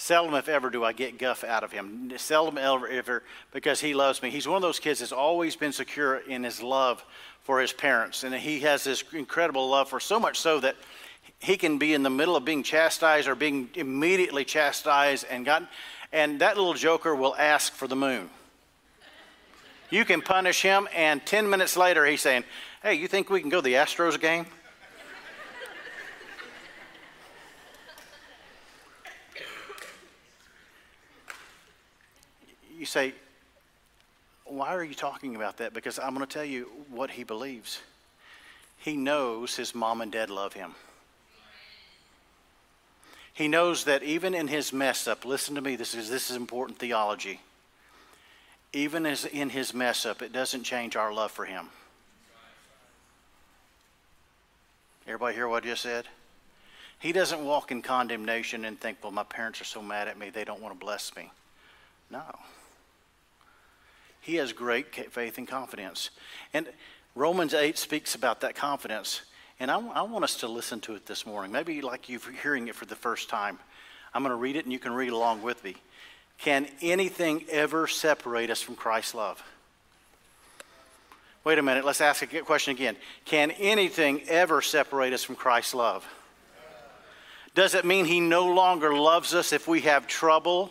Seldom, 0.00 0.34
if 0.34 0.48
ever, 0.48 0.70
do 0.70 0.82
I 0.82 0.94
get 0.94 1.18
guff 1.18 1.44
out 1.44 1.62
of 1.62 1.72
him. 1.72 2.10
Seldom, 2.16 2.56
ever, 2.56 2.88
ever, 2.88 3.22
because 3.52 3.82
he 3.82 3.92
loves 3.92 4.22
me. 4.22 4.30
He's 4.30 4.48
one 4.48 4.56
of 4.56 4.62
those 4.62 4.78
kids 4.78 5.00
that's 5.00 5.12
always 5.12 5.56
been 5.56 5.72
secure 5.72 6.16
in 6.16 6.42
his 6.42 6.62
love 6.62 7.04
for 7.42 7.60
his 7.60 7.74
parents. 7.74 8.24
And 8.24 8.34
he 8.34 8.60
has 8.60 8.82
this 8.82 9.04
incredible 9.12 9.68
love 9.68 9.90
for 9.90 10.00
so 10.00 10.18
much 10.18 10.40
so 10.40 10.58
that 10.60 10.76
he 11.38 11.58
can 11.58 11.76
be 11.76 11.92
in 11.92 12.02
the 12.02 12.08
middle 12.08 12.34
of 12.34 12.46
being 12.46 12.62
chastised 12.62 13.28
or 13.28 13.34
being 13.34 13.68
immediately 13.74 14.42
chastised 14.42 15.26
and 15.28 15.44
gotten, 15.44 15.68
and 16.14 16.40
that 16.40 16.56
little 16.56 16.72
joker 16.72 17.14
will 17.14 17.36
ask 17.36 17.74
for 17.74 17.86
the 17.86 17.94
moon. 17.94 18.30
You 19.90 20.06
can 20.06 20.22
punish 20.22 20.62
him, 20.62 20.88
and 20.94 21.24
10 21.26 21.50
minutes 21.50 21.76
later, 21.76 22.06
he's 22.06 22.22
saying, 22.22 22.44
Hey, 22.82 22.94
you 22.94 23.06
think 23.06 23.28
we 23.28 23.42
can 23.42 23.50
go 23.50 23.58
to 23.58 23.62
the 23.62 23.74
Astros 23.74 24.18
game? 24.18 24.46
You 32.80 32.86
say, 32.86 33.14
Why 34.44 34.74
are 34.74 34.82
you 34.82 34.94
talking 34.94 35.36
about 35.36 35.58
that? 35.58 35.72
Because 35.72 35.98
I'm 35.98 36.14
going 36.14 36.26
to 36.26 36.32
tell 36.32 36.44
you 36.44 36.68
what 36.90 37.10
he 37.10 37.22
believes. 37.22 37.80
He 38.78 38.96
knows 38.96 39.54
his 39.54 39.74
mom 39.74 40.00
and 40.00 40.10
dad 40.10 40.30
love 40.30 40.54
him. 40.54 40.74
He 43.32 43.46
knows 43.46 43.84
that 43.84 44.02
even 44.02 44.34
in 44.34 44.48
his 44.48 44.72
mess 44.72 45.06
up, 45.06 45.24
listen 45.24 45.54
to 45.54 45.60
me, 45.60 45.76
this 45.76 45.94
is, 45.94 46.10
this 46.10 46.30
is 46.30 46.36
important 46.36 46.78
theology 46.78 47.40
even 48.72 49.06
as 49.06 49.24
in 49.24 49.50
his 49.50 49.74
mess 49.74 50.06
up, 50.06 50.22
it 50.22 50.32
doesn't 50.32 50.62
change 50.62 50.96
our 50.96 51.12
love 51.12 51.30
for 51.30 51.44
him. 51.44 51.68
Everybody 55.06 55.34
hear 55.34 55.48
what 55.48 55.64
I 55.64 55.68
just 55.68 55.82
said? 55.82 56.06
He 57.00 57.12
doesn't 57.12 57.44
walk 57.44 57.72
in 57.72 57.82
condemnation 57.82 58.64
and 58.64 58.78
think, 58.78 58.98
well, 59.02 59.10
my 59.10 59.24
parents 59.24 59.60
are 59.60 59.64
so 59.64 59.82
mad 59.82 60.06
at 60.06 60.18
me, 60.18 60.30
they 60.30 60.44
don't 60.44 60.60
want 60.60 60.78
to 60.78 60.78
bless 60.78 61.16
me. 61.16 61.30
No. 62.10 62.22
He 64.30 64.36
has 64.36 64.52
great 64.52 64.94
faith 65.10 65.38
and 65.38 65.48
confidence. 65.48 66.10
And 66.54 66.68
Romans 67.16 67.52
8 67.52 67.76
speaks 67.76 68.14
about 68.14 68.42
that 68.42 68.54
confidence. 68.54 69.22
And 69.58 69.72
I, 69.72 69.80
I 69.80 70.02
want 70.02 70.22
us 70.22 70.36
to 70.36 70.46
listen 70.46 70.78
to 70.82 70.94
it 70.94 71.04
this 71.04 71.26
morning. 71.26 71.50
Maybe 71.50 71.82
like 71.82 72.08
you're 72.08 72.20
hearing 72.40 72.68
it 72.68 72.76
for 72.76 72.86
the 72.86 72.94
first 72.94 73.28
time. 73.28 73.58
I'm 74.14 74.22
going 74.22 74.30
to 74.30 74.36
read 74.36 74.54
it 74.54 74.62
and 74.62 74.72
you 74.72 74.78
can 74.78 74.92
read 74.92 75.10
along 75.10 75.42
with 75.42 75.64
me. 75.64 75.74
Can 76.38 76.68
anything 76.80 77.44
ever 77.50 77.88
separate 77.88 78.50
us 78.50 78.62
from 78.62 78.76
Christ's 78.76 79.16
love? 79.16 79.42
Wait 81.42 81.58
a 81.58 81.62
minute, 81.62 81.84
let's 81.84 82.00
ask 82.00 82.22
a 82.22 82.42
question 82.42 82.70
again. 82.72 82.94
Can 83.24 83.50
anything 83.50 84.22
ever 84.28 84.62
separate 84.62 85.12
us 85.12 85.24
from 85.24 85.34
Christ's 85.34 85.74
love? 85.74 86.06
Does 87.56 87.74
it 87.74 87.84
mean 87.84 88.04
he 88.04 88.20
no 88.20 88.46
longer 88.46 88.94
loves 88.94 89.34
us 89.34 89.52
if 89.52 89.66
we 89.66 89.80
have 89.80 90.06
trouble 90.06 90.70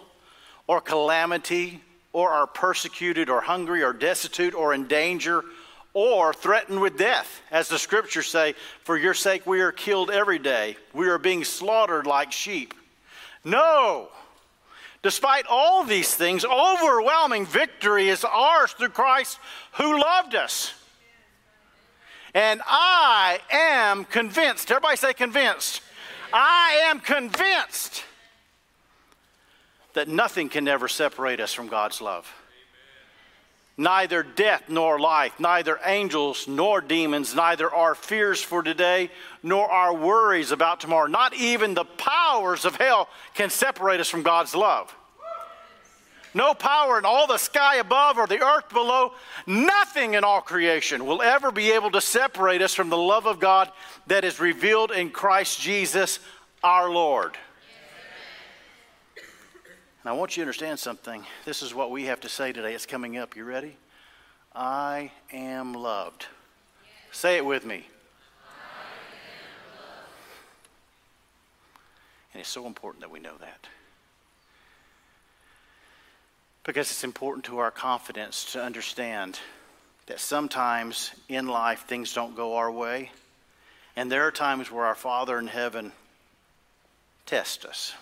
or 0.65 0.79
calamity 0.79 1.81
or 2.13 2.31
are 2.31 2.47
persecuted 2.47 3.29
or 3.29 3.41
hungry 3.41 3.83
or 3.83 3.93
destitute 3.93 4.53
or 4.53 4.73
in 4.73 4.87
danger 4.87 5.43
or 5.93 6.33
threatened 6.33 6.81
with 6.81 6.97
death? 6.97 7.41
As 7.51 7.67
the 7.67 7.79
scriptures 7.79 8.27
say, 8.27 8.55
for 8.83 8.97
your 8.97 9.13
sake 9.13 9.45
we 9.45 9.61
are 9.61 9.71
killed 9.71 10.09
every 10.09 10.39
day. 10.39 10.77
We 10.93 11.07
are 11.09 11.17
being 11.17 11.43
slaughtered 11.43 12.07
like 12.07 12.31
sheep. 12.31 12.73
No. 13.43 14.09
Despite 15.01 15.45
all 15.49 15.83
these 15.83 16.13
things, 16.13 16.43
overwhelming 16.43 17.45
victory 17.45 18.09
is 18.09 18.25
ours 18.25 18.73
through 18.73 18.89
Christ 18.89 19.39
who 19.73 19.99
loved 19.99 20.35
us. 20.35 20.73
And 22.33 22.61
I 22.65 23.39
am 23.49 24.03
convinced, 24.05 24.69
everybody 24.69 24.97
say 24.97 25.13
convinced. 25.13 25.81
I 26.31 26.81
am 26.83 26.99
convinced 26.99 28.03
that 29.93 30.07
nothing 30.07 30.49
can 30.49 30.67
ever 30.67 30.87
separate 30.87 31.39
us 31.39 31.53
from 31.53 31.67
God's 31.67 32.01
love. 32.01 32.31
Neither 33.77 34.23
death 34.23 34.63
nor 34.67 34.99
life, 34.99 35.39
neither 35.39 35.79
angels 35.85 36.49
nor 36.49 36.81
demons, 36.81 37.33
neither 37.33 37.73
our 37.73 37.95
fears 37.95 38.41
for 38.41 38.61
today 38.61 39.09
nor 39.41 39.71
our 39.71 39.93
worries 39.93 40.51
about 40.51 40.81
tomorrow, 40.81 41.07
not 41.07 41.33
even 41.33 41.73
the 41.73 41.85
powers 41.85 42.65
of 42.65 42.75
hell 42.75 43.07
can 43.35 43.49
separate 43.49 44.01
us 44.01 44.09
from 44.09 44.21
God's 44.21 44.53
love. 44.53 44.93
no 46.33 46.53
power 46.53 46.99
in 46.99 47.05
all 47.05 47.25
the 47.25 47.37
sky 47.37 47.77
above 47.77 48.17
or 48.17 48.27
the 48.27 48.43
earth 48.43 48.69
below, 48.69 49.13
nothing 49.47 50.13
in 50.13 50.25
all 50.25 50.41
creation 50.41 51.05
will 51.05 51.21
ever 51.21 51.49
be 51.49 51.71
able 51.71 51.89
to 51.91 52.01
separate 52.01 52.61
us 52.61 52.75
from 52.75 52.89
the 52.89 52.97
love 52.97 53.25
of 53.25 53.39
God 53.39 53.71
that 54.07 54.25
is 54.25 54.41
revealed 54.41 54.91
in 54.91 55.09
Christ 55.09 55.59
Jesus 55.59 56.19
our 56.61 56.89
Lord. 56.89 57.37
And 60.03 60.09
I 60.09 60.13
want 60.13 60.37
you 60.37 60.41
to 60.41 60.45
understand 60.45 60.79
something. 60.79 61.25
This 61.43 61.61
is 61.61 61.73
what 61.73 61.91
we 61.91 62.05
have 62.05 62.21
to 62.21 62.29
say 62.29 62.53
today. 62.53 62.73
It's 62.73 62.85
coming 62.85 63.17
up. 63.17 63.35
You 63.35 63.43
ready? 63.43 63.75
I 64.55 65.11
am 65.33 65.73
loved. 65.73 66.25
Say 67.11 67.37
it 67.37 67.45
with 67.45 67.65
me. 67.65 67.85
And 72.33 72.39
it's 72.41 72.49
so 72.49 72.67
important 72.67 73.01
that 73.01 73.11
we 73.11 73.19
know 73.19 73.35
that. 73.39 73.67
Because 76.63 76.91
it's 76.91 77.03
important 77.03 77.45
to 77.45 77.57
our 77.57 77.71
confidence 77.71 78.53
to 78.53 78.63
understand 78.63 79.39
that 80.05 80.19
sometimes 80.19 81.11
in 81.27 81.47
life 81.47 81.85
things 81.87 82.13
don't 82.13 82.35
go 82.35 82.55
our 82.55 82.71
way. 82.71 83.11
And 83.95 84.11
there 84.11 84.27
are 84.27 84.31
times 84.31 84.71
where 84.71 84.85
our 84.85 84.95
Father 84.95 85.37
in 85.39 85.47
heaven 85.47 85.91
tests 87.25 87.65
us. 87.65 87.93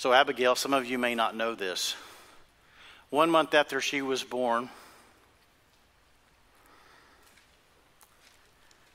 So, 0.00 0.14
Abigail, 0.14 0.54
some 0.54 0.72
of 0.72 0.86
you 0.86 0.96
may 0.96 1.14
not 1.14 1.36
know 1.36 1.54
this. 1.54 1.94
One 3.10 3.28
month 3.28 3.52
after 3.52 3.82
she 3.82 4.00
was 4.00 4.24
born, 4.24 4.70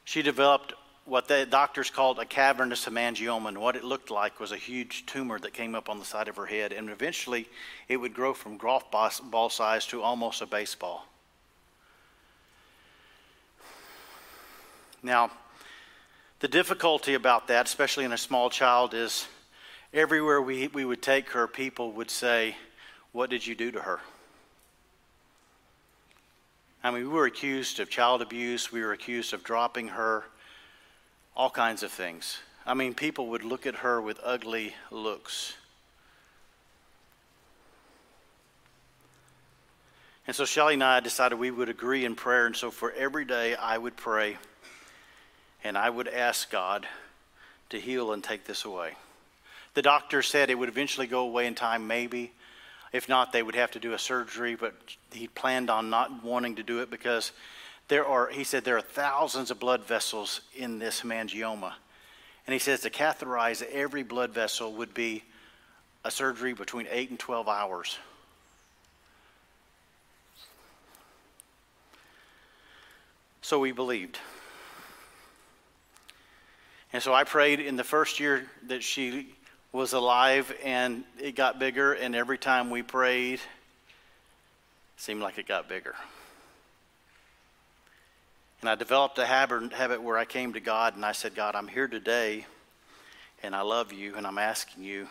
she 0.04 0.24
developed 0.24 0.74
what 1.06 1.28
the 1.28 1.46
doctors 1.46 1.92
called 1.92 2.18
a 2.18 2.26
cavernous 2.26 2.86
hemangioma. 2.86 3.50
And 3.50 3.60
what 3.60 3.76
it 3.76 3.84
looked 3.84 4.10
like 4.10 4.40
was 4.40 4.52
a 4.52 4.58
huge 4.58 5.06
tumor 5.06 5.38
that 5.38 5.54
came 5.54 5.76
up 5.76 5.90
on 5.90 6.00
the 6.00 6.06
side 6.06 6.28
of 6.28 6.38
her 6.38 6.48
head. 6.48 6.74
And 6.74 6.90
eventually, 6.90 7.48
it 7.88 7.98
would 7.98 8.16
grow 8.16 8.34
from 8.34 8.58
golf 8.58 8.86
ball 8.90 9.52
size 9.52 9.86
to 9.86 10.02
almost 10.02 10.42
a 10.42 10.48
baseball. 10.48 11.06
Now, 15.04 15.30
the 16.40 16.48
difficulty 16.48 17.14
about 17.14 17.48
that, 17.50 17.68
especially 17.68 18.06
in 18.06 18.12
a 18.12 18.18
small 18.18 18.50
child, 18.50 18.96
is 18.96 19.28
everywhere 19.96 20.42
we, 20.42 20.68
we 20.68 20.86
would 20.86 21.02
take 21.02 21.30
her, 21.30 21.48
people 21.48 21.94
would 21.94 22.12
say, 22.12 22.56
What 23.12 23.30
did 23.30 23.48
you 23.48 23.56
do 23.56 23.72
to 23.72 23.82
her? 23.82 24.00
I 26.84 26.92
mean, 26.92 27.04
we 27.04 27.08
were 27.08 27.26
accused 27.26 27.80
of 27.80 27.90
child 27.90 28.22
abuse, 28.22 28.72
we 28.72 28.82
were 28.82 28.92
accused 28.92 29.34
of 29.34 29.44
dropping 29.44 29.88
her 29.88 30.26
all 31.36 31.50
kinds 31.50 31.82
of 31.82 31.92
things. 31.92 32.38
I 32.66 32.74
mean, 32.74 32.94
people 32.94 33.28
would 33.28 33.44
look 33.44 33.66
at 33.66 33.76
her 33.78 34.02
with 34.02 34.20
ugly 34.24 34.74
looks. 34.92 35.56
And 40.28 40.36
so 40.36 40.46
Shelly 40.46 40.74
and 40.74 40.84
I 40.84 41.00
decided 41.00 41.38
we 41.38 41.52
would 41.52 41.70
agree 41.70 42.04
in 42.06 42.16
prayer. 42.16 42.48
And 42.48 42.56
so 42.56 42.72
for 42.72 42.92
every 42.92 43.26
day, 43.26 43.56
I 43.56 43.78
would 43.78 43.96
pray 43.96 44.38
and 45.64 45.78
I 45.78 45.90
would 45.90 46.08
ask 46.08 46.50
God 46.50 46.88
to 47.70 47.80
heal 47.80 48.12
and 48.12 48.24
take 48.24 48.46
this 48.46 48.66
away. 48.66 48.94
The 49.76 49.82
doctor 49.82 50.22
said 50.22 50.50
it 50.50 50.58
would 50.58 50.70
eventually 50.70 51.06
go 51.06 51.20
away 51.20 51.46
in 51.46 51.54
time, 51.54 51.86
maybe. 51.86 52.32
If 52.94 53.10
not, 53.10 53.34
they 53.34 53.44
would 53.44 53.56
have 53.56 53.72
to 53.72 53.80
do 53.80 53.94
a 53.94 54.00
surgery, 54.00 54.56
but 54.56 54.74
he 55.12 55.28
planned 55.28 55.70
on 55.70 55.90
not 55.90 56.24
wanting 56.24 56.56
to 56.56 56.64
do 56.64 56.80
it 56.80 56.90
because 56.90 57.34
there 57.90 58.06
are, 58.06 58.28
he 58.28 58.46
said, 58.46 58.64
there 58.64 58.78
are 58.78 58.82
thousands 58.82 59.52
of 59.52 59.60
blood 59.60 59.84
vessels 59.84 60.42
in 60.56 60.80
this 60.80 61.02
hemangioma. 61.02 61.74
And 62.48 62.54
he 62.54 62.60
says 62.60 62.82
to 62.82 62.90
catheterize 62.90 63.62
every 63.70 64.04
blood 64.04 64.32
vessel 64.32 64.72
would 64.74 64.94
be 64.94 65.24
a 66.06 66.12
surgery 66.12 66.54
between 66.54 66.88
8 66.90 67.10
and 67.10 67.20
12 67.20 67.50
hours. 67.50 67.98
So 73.42 73.60
we 73.60 73.74
believed. 73.74 74.20
And 76.94 77.04
so 77.04 77.14
I 77.14 77.26
prayed 77.26 77.60
in 77.60 77.76
the 77.76 77.84
first 77.84 78.22
year 78.22 78.48
that 78.68 78.82
she 78.82 79.36
was 79.76 79.92
alive 79.92 80.56
and 80.64 81.04
it 81.20 81.36
got 81.36 81.60
bigger, 81.60 81.92
and 81.92 82.16
every 82.16 82.38
time 82.38 82.70
we 82.70 82.82
prayed, 82.82 83.34
it 83.34 83.42
seemed 84.96 85.22
like 85.22 85.38
it 85.38 85.46
got 85.46 85.68
bigger. 85.68 85.96
And 88.62 88.70
I 88.70 88.76
developed 88.76 89.20
a 89.20 89.26
habit, 89.26 90.02
where 90.02 90.18
I 90.18 90.24
came 90.24 90.54
to 90.54 90.62
God 90.62 90.96
and 90.96 91.06
I 91.06 91.12
said, 91.12 91.36
God, 91.36 91.56
I'm 91.56 91.68
here 91.68 91.90
today 91.90 92.46
and 93.44 93.54
I 93.54 93.62
love 93.62 93.92
you 93.92 94.16
and 94.16 94.26
I'm 94.26 94.38
asking 94.38 94.84
you, 94.84 95.08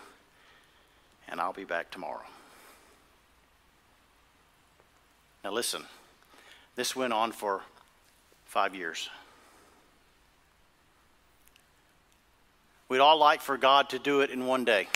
and 1.29 1.41
I'll 1.41 1.53
be 1.53 1.65
back 1.65 1.91
tomorrow. 1.91 2.25
Now, 5.45 5.53
listen, 5.53 5.85
this 6.75 6.97
went 6.97 7.13
on 7.13 7.33
for 7.33 7.61
five 8.47 8.75
years. 8.75 9.11
We'd 12.89 13.01
all 13.01 13.19
like 13.19 13.41
for 13.41 13.57
God 13.57 13.91
to 13.91 13.99
do 13.99 14.21
it 14.21 14.31
in 14.31 14.47
one 14.47 14.65
day. 14.65 14.89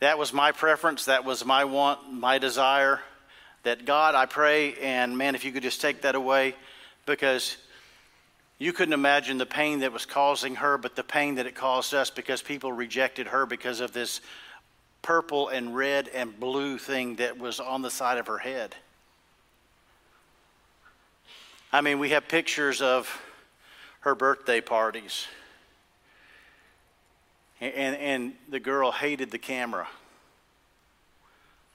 That 0.00 0.18
was 0.18 0.32
my 0.32 0.52
preference. 0.52 1.04
That 1.04 1.24
was 1.24 1.44
my 1.44 1.64
want, 1.64 2.12
my 2.12 2.38
desire 2.38 3.00
that 3.62 3.84
God, 3.84 4.14
I 4.14 4.26
pray, 4.26 4.74
and 4.74 5.16
man, 5.16 5.34
if 5.34 5.44
you 5.44 5.52
could 5.52 5.62
just 5.62 5.80
take 5.80 6.02
that 6.02 6.14
away, 6.14 6.54
because 7.06 7.56
you 8.58 8.72
couldn't 8.72 8.94
imagine 8.94 9.38
the 9.38 9.46
pain 9.46 9.80
that 9.80 9.92
was 9.92 10.06
causing 10.06 10.56
her, 10.56 10.78
but 10.78 10.96
the 10.96 11.04
pain 11.04 11.36
that 11.36 11.46
it 11.46 11.54
caused 11.54 11.94
us 11.94 12.10
because 12.10 12.42
people 12.42 12.72
rejected 12.72 13.28
her 13.28 13.46
because 13.46 13.80
of 13.80 13.92
this 13.92 14.20
purple 15.00 15.48
and 15.48 15.76
red 15.76 16.08
and 16.08 16.38
blue 16.38 16.78
thing 16.78 17.16
that 17.16 17.38
was 17.38 17.60
on 17.60 17.82
the 17.82 17.90
side 17.90 18.18
of 18.18 18.26
her 18.26 18.38
head. 18.38 18.74
I 21.72 21.80
mean, 21.80 21.98
we 21.98 22.10
have 22.10 22.28
pictures 22.28 22.82
of 22.82 23.20
her 24.02 24.14
birthday 24.14 24.60
parties. 24.60 25.26
And, 27.60 27.96
and 27.96 28.32
the 28.48 28.60
girl 28.60 28.92
hated 28.92 29.30
the 29.30 29.38
camera, 29.38 29.86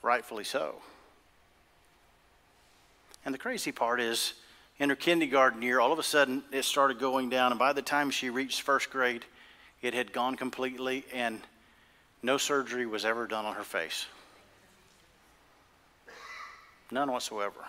rightfully 0.01 0.43
so. 0.43 0.75
And 3.25 3.33
the 3.33 3.39
crazy 3.39 3.71
part 3.71 3.99
is, 3.99 4.33
in 4.79 4.89
her 4.89 4.95
kindergarten 4.95 5.61
year, 5.61 5.79
all 5.79 5.91
of 5.91 5.99
a 5.99 6.03
sudden 6.03 6.43
it 6.51 6.63
started 6.63 6.99
going 6.99 7.29
down. 7.29 7.51
And 7.51 7.59
by 7.59 7.73
the 7.73 7.81
time 7.81 8.09
she 8.09 8.29
reached 8.29 8.61
first 8.61 8.89
grade, 8.89 9.25
it 9.81 9.93
had 9.93 10.13
gone 10.13 10.35
completely, 10.35 11.05
and 11.13 11.41
no 12.21 12.37
surgery 12.37 12.85
was 12.85 13.05
ever 13.05 13.27
done 13.27 13.45
on 13.45 13.55
her 13.55 13.63
face. 13.63 14.05
None 16.91 17.11
whatsoever. 17.11 17.65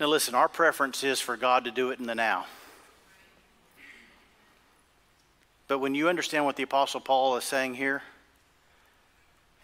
Now, 0.00 0.06
listen, 0.06 0.34
our 0.34 0.48
preference 0.48 1.04
is 1.04 1.20
for 1.20 1.36
God 1.36 1.64
to 1.64 1.70
do 1.70 1.90
it 1.90 2.00
in 2.00 2.06
the 2.06 2.14
now. 2.14 2.46
But 5.68 5.78
when 5.78 5.94
you 5.94 6.08
understand 6.08 6.44
what 6.44 6.56
the 6.56 6.64
Apostle 6.64 7.00
Paul 7.00 7.36
is 7.36 7.44
saying 7.44 7.74
here, 7.74 8.02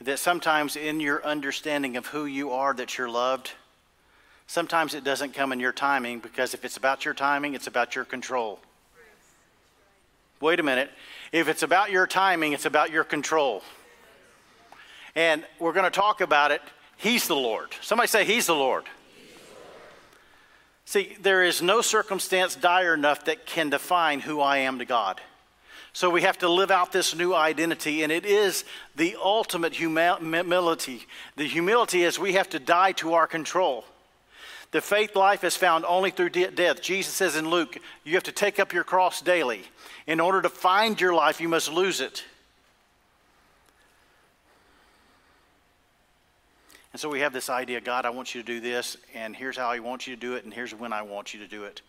that 0.01 0.19
sometimes 0.19 0.77
in 0.77 1.01
your 1.01 1.25
understanding 1.27 1.97
of 1.97 2.07
who 2.07 2.25
you 2.25 2.53
are, 2.53 2.73
that 2.75 2.97
you're 2.97 3.09
loved, 3.09 3.53
sometimes 4.47 4.95
it 4.95 5.05
doesn't 5.05 5.35
come 5.35 5.53
in 5.53 5.61
your 5.61 5.73
timing 5.73 6.21
because 6.21 6.55
if 6.55 6.65
it's 6.65 6.77
about 6.77 7.05
your 7.05 7.13
timing, 7.13 7.55
it's 7.55 7.67
about 7.67 7.95
your 7.95 8.05
control. 8.05 8.61
Wait 10.41 10.59
a 10.59 10.63
minute. 10.63 10.91
If 11.33 11.49
it's 11.49 11.63
about 11.63 11.91
your 11.91 12.07
timing, 12.07 12.55
it's 12.55 12.65
about 12.65 12.91
your 12.91 13.05
control. 13.05 13.63
And 15.15 15.45
we're 15.59 15.73
going 15.73 15.85
to 15.85 15.91
talk 15.91 16.23
about 16.23 16.51
it. 16.51 16.63
He's 16.97 17.27
the 17.27 17.37
Lord. 17.37 17.69
Somebody 17.83 18.09
say, 18.09 18.25
He's 18.25 18.47
the 18.47 18.55
Lord. 18.55 18.85
See, 20.91 21.17
there 21.21 21.45
is 21.45 21.63
no 21.63 21.83
circumstance 21.83 22.57
dire 22.57 22.95
enough 22.95 23.27
that 23.27 23.47
can 23.47 23.71
define 23.71 24.19
who 24.19 24.41
I 24.41 24.57
am 24.57 24.81
to 24.81 24.85
God. 24.85 25.21
So 25.93 26.11
we 26.11 26.23
have 26.23 26.39
to 26.39 26.49
live 26.49 26.73
out 26.73 26.91
this 26.91 27.15
new 27.15 27.33
identity, 27.33 28.03
and 28.03 28.11
it 28.11 28.27
is 28.27 28.65
the 28.97 29.17
ultimate 29.23 29.73
humility. 29.73 31.07
The 31.37 31.47
humility 31.47 32.03
is 32.03 32.19
we 32.19 32.33
have 32.33 32.49
to 32.49 32.59
die 32.59 32.91
to 32.95 33.13
our 33.13 33.29
control. 33.29 33.85
The 34.73 34.81
faith 34.81 35.15
life 35.15 35.45
is 35.45 35.57
found 35.57 35.85
only 35.85 36.11
through 36.11 36.31
de- 36.31 36.51
death. 36.51 36.83
Jesus 36.83 37.15
says 37.15 37.37
in 37.37 37.49
Luke, 37.49 37.79
you 38.03 38.15
have 38.15 38.25
to 38.25 38.33
take 38.33 38.59
up 38.59 38.73
your 38.73 38.83
cross 38.83 39.21
daily. 39.21 39.63
In 40.09 40.19
order 40.19 40.43
to 40.43 40.49
find 40.49 41.01
your 41.01 41.15
life, 41.15 41.41
you 41.41 41.49
must 41.49 41.71
lose 41.71 42.01
it. 42.01 42.25
And 47.01 47.03
so 47.05 47.09
we 47.09 47.21
have 47.21 47.33
this 47.33 47.49
idea 47.49 47.81
God, 47.81 48.05
I 48.05 48.11
want 48.11 48.35
you 48.35 48.43
to 48.43 48.47
do 48.47 48.61
this, 48.61 48.99
and 49.15 49.35
here's 49.35 49.57
how 49.57 49.71
I 49.71 49.79
want 49.79 50.07
you 50.07 50.15
to 50.15 50.21
do 50.21 50.35
it, 50.35 50.45
and 50.45 50.53
here's 50.53 50.75
when 50.75 50.93
I 50.93 51.01
want 51.01 51.33
you 51.33 51.41
to 51.41 51.49
do 51.49 51.65
it. 51.65 51.81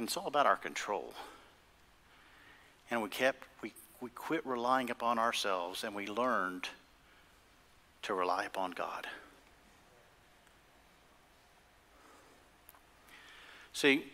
And 0.00 0.08
it's 0.08 0.16
all 0.16 0.26
about 0.26 0.46
our 0.46 0.56
control. 0.56 1.14
And 2.90 3.04
we 3.04 3.08
kept, 3.08 3.44
we, 3.62 3.72
we 4.00 4.10
quit 4.10 4.44
relying 4.44 4.90
upon 4.90 5.20
ourselves 5.20 5.84
and 5.84 5.94
we 5.94 6.08
learned 6.08 6.68
to 8.02 8.14
rely 8.14 8.46
upon 8.46 8.72
God. 8.72 9.06
See, 13.72 14.06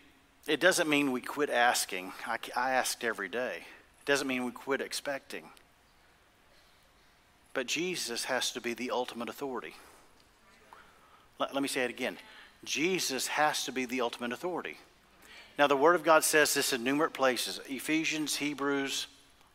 it 0.46 0.60
doesn't 0.60 0.90
mean 0.90 1.10
we 1.10 1.22
quit 1.22 1.48
asking. 1.48 2.12
I, 2.26 2.36
I 2.54 2.72
asked 2.72 3.02
every 3.02 3.30
day. 3.30 3.62
It 4.02 4.04
doesn't 4.04 4.28
mean 4.28 4.44
we 4.44 4.52
quit 4.52 4.82
expecting. 4.82 5.44
But 7.54 7.66
Jesus 7.66 8.24
has 8.24 8.50
to 8.52 8.60
be 8.60 8.74
the 8.74 8.90
ultimate 8.90 9.28
authority. 9.28 9.74
Let, 11.38 11.54
let 11.54 11.62
me 11.62 11.68
say 11.68 11.84
it 11.84 11.90
again 11.90 12.16
Jesus 12.64 13.26
has 13.26 13.64
to 13.64 13.72
be 13.72 13.84
the 13.84 14.00
ultimate 14.00 14.32
authority. 14.32 14.76
Now, 15.58 15.66
the 15.66 15.76
Word 15.76 15.94
of 15.94 16.02
God 16.02 16.24
says 16.24 16.54
this 16.54 16.72
in 16.72 16.82
numerous 16.84 17.12
places 17.12 17.60
Ephesians, 17.66 18.36
Hebrews, 18.36 19.06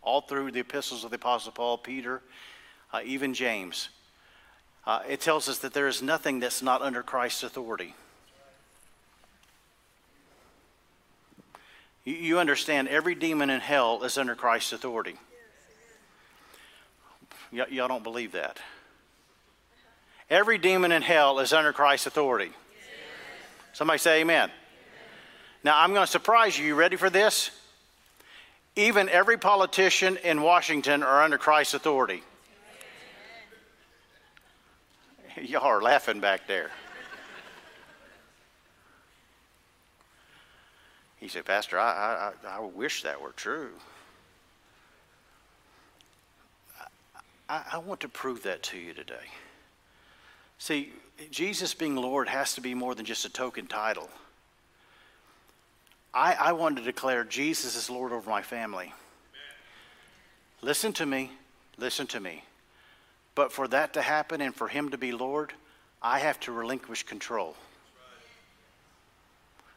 all 0.01 0.21
through 0.21 0.51
the 0.51 0.59
epistles 0.59 1.03
of 1.03 1.09
the 1.09 1.15
Apostle 1.15 1.51
Paul, 1.51 1.77
Peter, 1.77 2.21
uh, 2.93 3.01
even 3.03 3.33
James. 3.33 3.89
Uh, 4.85 5.01
it 5.07 5.19
tells 5.19 5.49
us 5.49 5.57
that 5.59 5.73
there 5.73 5.87
is 5.87 6.01
nothing 6.01 6.39
that's 6.39 6.61
not 6.61 6.81
under 6.81 7.03
Christ's 7.03 7.43
authority. 7.43 7.93
You, 12.05 12.13
you 12.13 12.39
understand, 12.39 12.87
every 12.87 13.15
demon 13.15 13.49
in 13.49 13.59
hell 13.59 14.03
is 14.03 14.17
under 14.17 14.35
Christ's 14.35 14.71
authority. 14.71 15.15
Y- 17.51 17.65
y'all 17.69 17.87
don't 17.87 18.03
believe 18.03 18.33
that. 18.33 18.59
Every 20.29 20.57
demon 20.57 20.91
in 20.91 21.01
hell 21.01 21.39
is 21.39 21.53
under 21.53 21.71
Christ's 21.71 22.07
authority. 22.07 22.51
Somebody 23.73 23.99
say 23.99 24.21
amen. 24.21 24.51
Now, 25.63 25.79
I'm 25.79 25.93
going 25.93 26.05
to 26.05 26.11
surprise 26.11 26.57
you. 26.57 26.65
You 26.65 26.75
ready 26.75 26.95
for 26.95 27.09
this? 27.09 27.51
Even 28.75 29.09
every 29.09 29.37
politician 29.37 30.17
in 30.17 30.41
Washington 30.41 31.03
are 31.03 31.23
under 31.23 31.37
Christ's 31.37 31.75
authority. 31.75 32.23
Y'all 35.41 35.63
are 35.63 35.81
laughing 35.81 36.19
back 36.19 36.47
there. 36.47 36.71
He 41.17 41.27
said, 41.27 41.45
Pastor, 41.45 41.79
I, 41.79 42.31
I, 42.45 42.57
I 42.57 42.59
wish 42.59 43.03
that 43.03 43.21
were 43.21 43.31
true. 43.31 43.71
I, 47.49 47.63
I 47.73 47.77
want 47.77 48.01
to 48.01 48.09
prove 48.09 48.43
that 48.43 48.63
to 48.63 48.77
you 48.77 48.93
today. 48.93 49.15
See, 50.57 50.91
Jesus 51.31 51.73
being 51.73 51.95
Lord 51.95 52.27
has 52.27 52.55
to 52.55 52.61
be 52.61 52.73
more 52.73 52.95
than 52.95 53.05
just 53.05 53.25
a 53.25 53.29
token 53.29 53.67
title. 53.67 54.09
I, 56.13 56.33
I 56.33 56.51
want 56.53 56.77
to 56.77 56.83
declare 56.83 57.23
Jesus 57.23 57.75
is 57.75 57.89
Lord 57.89 58.11
over 58.11 58.29
my 58.29 58.41
family. 58.41 58.85
Amen. 58.85 58.93
Listen 60.61 60.93
to 60.93 61.05
me. 61.05 61.31
Listen 61.77 62.07
to 62.07 62.19
me. 62.19 62.43
But 63.35 63.51
for 63.51 63.67
that 63.67 63.93
to 63.93 64.01
happen 64.01 64.41
and 64.41 64.55
for 64.55 64.67
Him 64.67 64.89
to 64.89 64.97
be 64.97 65.11
Lord, 65.11 65.53
I 66.01 66.19
have 66.19 66.39
to 66.41 66.51
relinquish 66.51 67.03
control. 67.03 67.55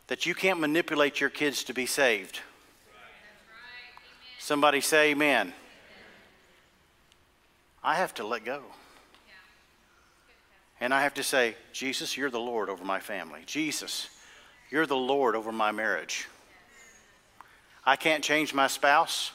That 0.06 0.26
you 0.26 0.35
can't 0.35 0.59
manipulate 0.59 1.20
your 1.20 1.30
kids 1.30 1.62
to 1.64 1.74
be 1.74 1.87
saved. 1.87 2.40
Somebody 4.38 4.80
say 4.80 5.11
amen. 5.11 5.52
I 7.82 7.94
have 7.94 8.14
to 8.14 8.26
let 8.26 8.44
go. 8.44 8.62
And 10.80 10.94
I 10.94 11.02
have 11.02 11.14
to 11.14 11.22
say, 11.22 11.56
Jesus, 11.72 12.16
you're 12.16 12.30
the 12.30 12.40
Lord 12.40 12.70
over 12.70 12.84
my 12.84 13.00
family. 13.00 13.42
Jesus, 13.46 14.08
you're 14.70 14.86
the 14.86 14.96
Lord 14.96 15.36
over 15.36 15.52
my 15.52 15.72
marriage. 15.72 16.26
I 17.84 17.96
can't 17.96 18.24
change 18.24 18.54
my 18.54 18.66
spouse. 18.66 19.32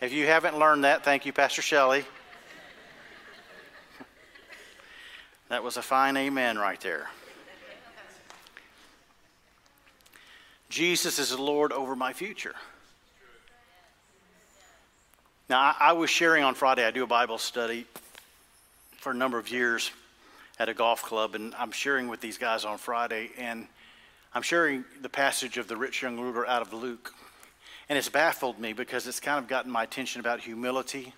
If 0.00 0.12
you 0.12 0.26
haven't 0.26 0.58
learned 0.58 0.84
that, 0.84 1.04
thank 1.04 1.26
you, 1.26 1.32
Pastor 1.32 1.62
Shelley. 1.62 2.04
that 5.48 5.62
was 5.62 5.76
a 5.76 5.82
fine 5.82 6.16
amen 6.16 6.58
right 6.58 6.80
there. 6.80 7.08
Jesus 10.68 11.18
is 11.18 11.30
the 11.30 11.40
Lord 11.40 11.72
over 11.72 11.96
my 11.96 12.12
future. 12.12 12.54
Now, 15.48 15.60
I, 15.60 15.76
I 15.80 15.92
was 15.92 16.10
sharing 16.10 16.42
on 16.42 16.54
Friday, 16.54 16.84
I 16.84 16.90
do 16.90 17.04
a 17.04 17.06
Bible 17.06 17.38
study 17.38 17.86
for 18.96 19.12
a 19.12 19.14
number 19.14 19.38
of 19.38 19.48
years 19.48 19.92
at 20.58 20.68
a 20.68 20.74
golf 20.74 21.02
club, 21.02 21.36
and 21.36 21.54
I'm 21.54 21.70
sharing 21.70 22.08
with 22.08 22.20
these 22.20 22.36
guys 22.36 22.64
on 22.64 22.78
Friday, 22.78 23.30
and 23.38 23.68
I'm 24.34 24.42
sharing 24.42 24.84
the 25.02 25.08
passage 25.08 25.56
of 25.56 25.68
the 25.68 25.76
rich 25.76 26.02
young 26.02 26.18
ruler 26.18 26.48
out 26.48 26.62
of 26.62 26.72
Luke. 26.72 27.14
And 27.88 27.96
it's 27.96 28.08
baffled 28.08 28.58
me 28.58 28.72
because 28.72 29.06
it's 29.06 29.20
kind 29.20 29.38
of 29.38 29.46
gotten 29.46 29.70
my 29.70 29.84
attention 29.84 30.18
about 30.18 30.40
humility, 30.40 31.14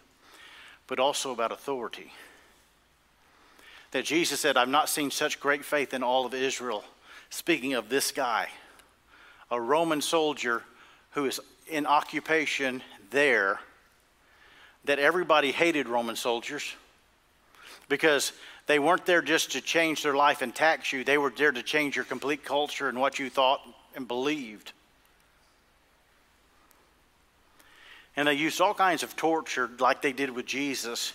but 0.86 0.98
also 0.98 1.32
about 1.32 1.50
authority. 1.50 2.12
That 3.92 4.04
Jesus 4.04 4.40
said, 4.40 4.58
I've 4.58 4.68
not 4.68 4.90
seen 4.90 5.10
such 5.10 5.40
great 5.40 5.64
faith 5.64 5.94
in 5.94 6.02
all 6.02 6.26
of 6.26 6.34
Israel. 6.34 6.84
Speaking 7.30 7.72
of 7.72 7.88
this 7.88 8.12
guy, 8.12 8.48
a 9.50 9.58
Roman 9.58 10.02
soldier 10.02 10.64
who 11.12 11.24
is 11.24 11.40
in 11.66 11.86
occupation 11.86 12.82
there, 13.10 13.60
that 14.84 14.98
everybody 14.98 15.52
hated 15.52 15.88
Roman 15.88 16.16
soldiers 16.16 16.74
because 17.88 18.32
they 18.66 18.78
weren't 18.78 19.06
there 19.06 19.22
just 19.22 19.52
to 19.52 19.60
change 19.60 20.02
their 20.02 20.14
life 20.14 20.42
and 20.42 20.54
tax 20.54 20.92
you, 20.92 21.04
they 21.04 21.18
were 21.18 21.30
there 21.30 21.52
to 21.52 21.62
change 21.62 21.96
your 21.96 22.04
complete 22.04 22.44
culture 22.44 22.88
and 22.88 23.00
what 23.00 23.18
you 23.18 23.30
thought 23.30 23.60
and 23.94 24.06
believed. 24.06 24.72
And 28.16 28.28
they 28.28 28.34
used 28.34 28.60
all 28.60 28.74
kinds 28.74 29.02
of 29.02 29.16
torture, 29.16 29.70
like 29.78 30.02
they 30.02 30.12
did 30.12 30.30
with 30.30 30.44
Jesus, 30.44 31.14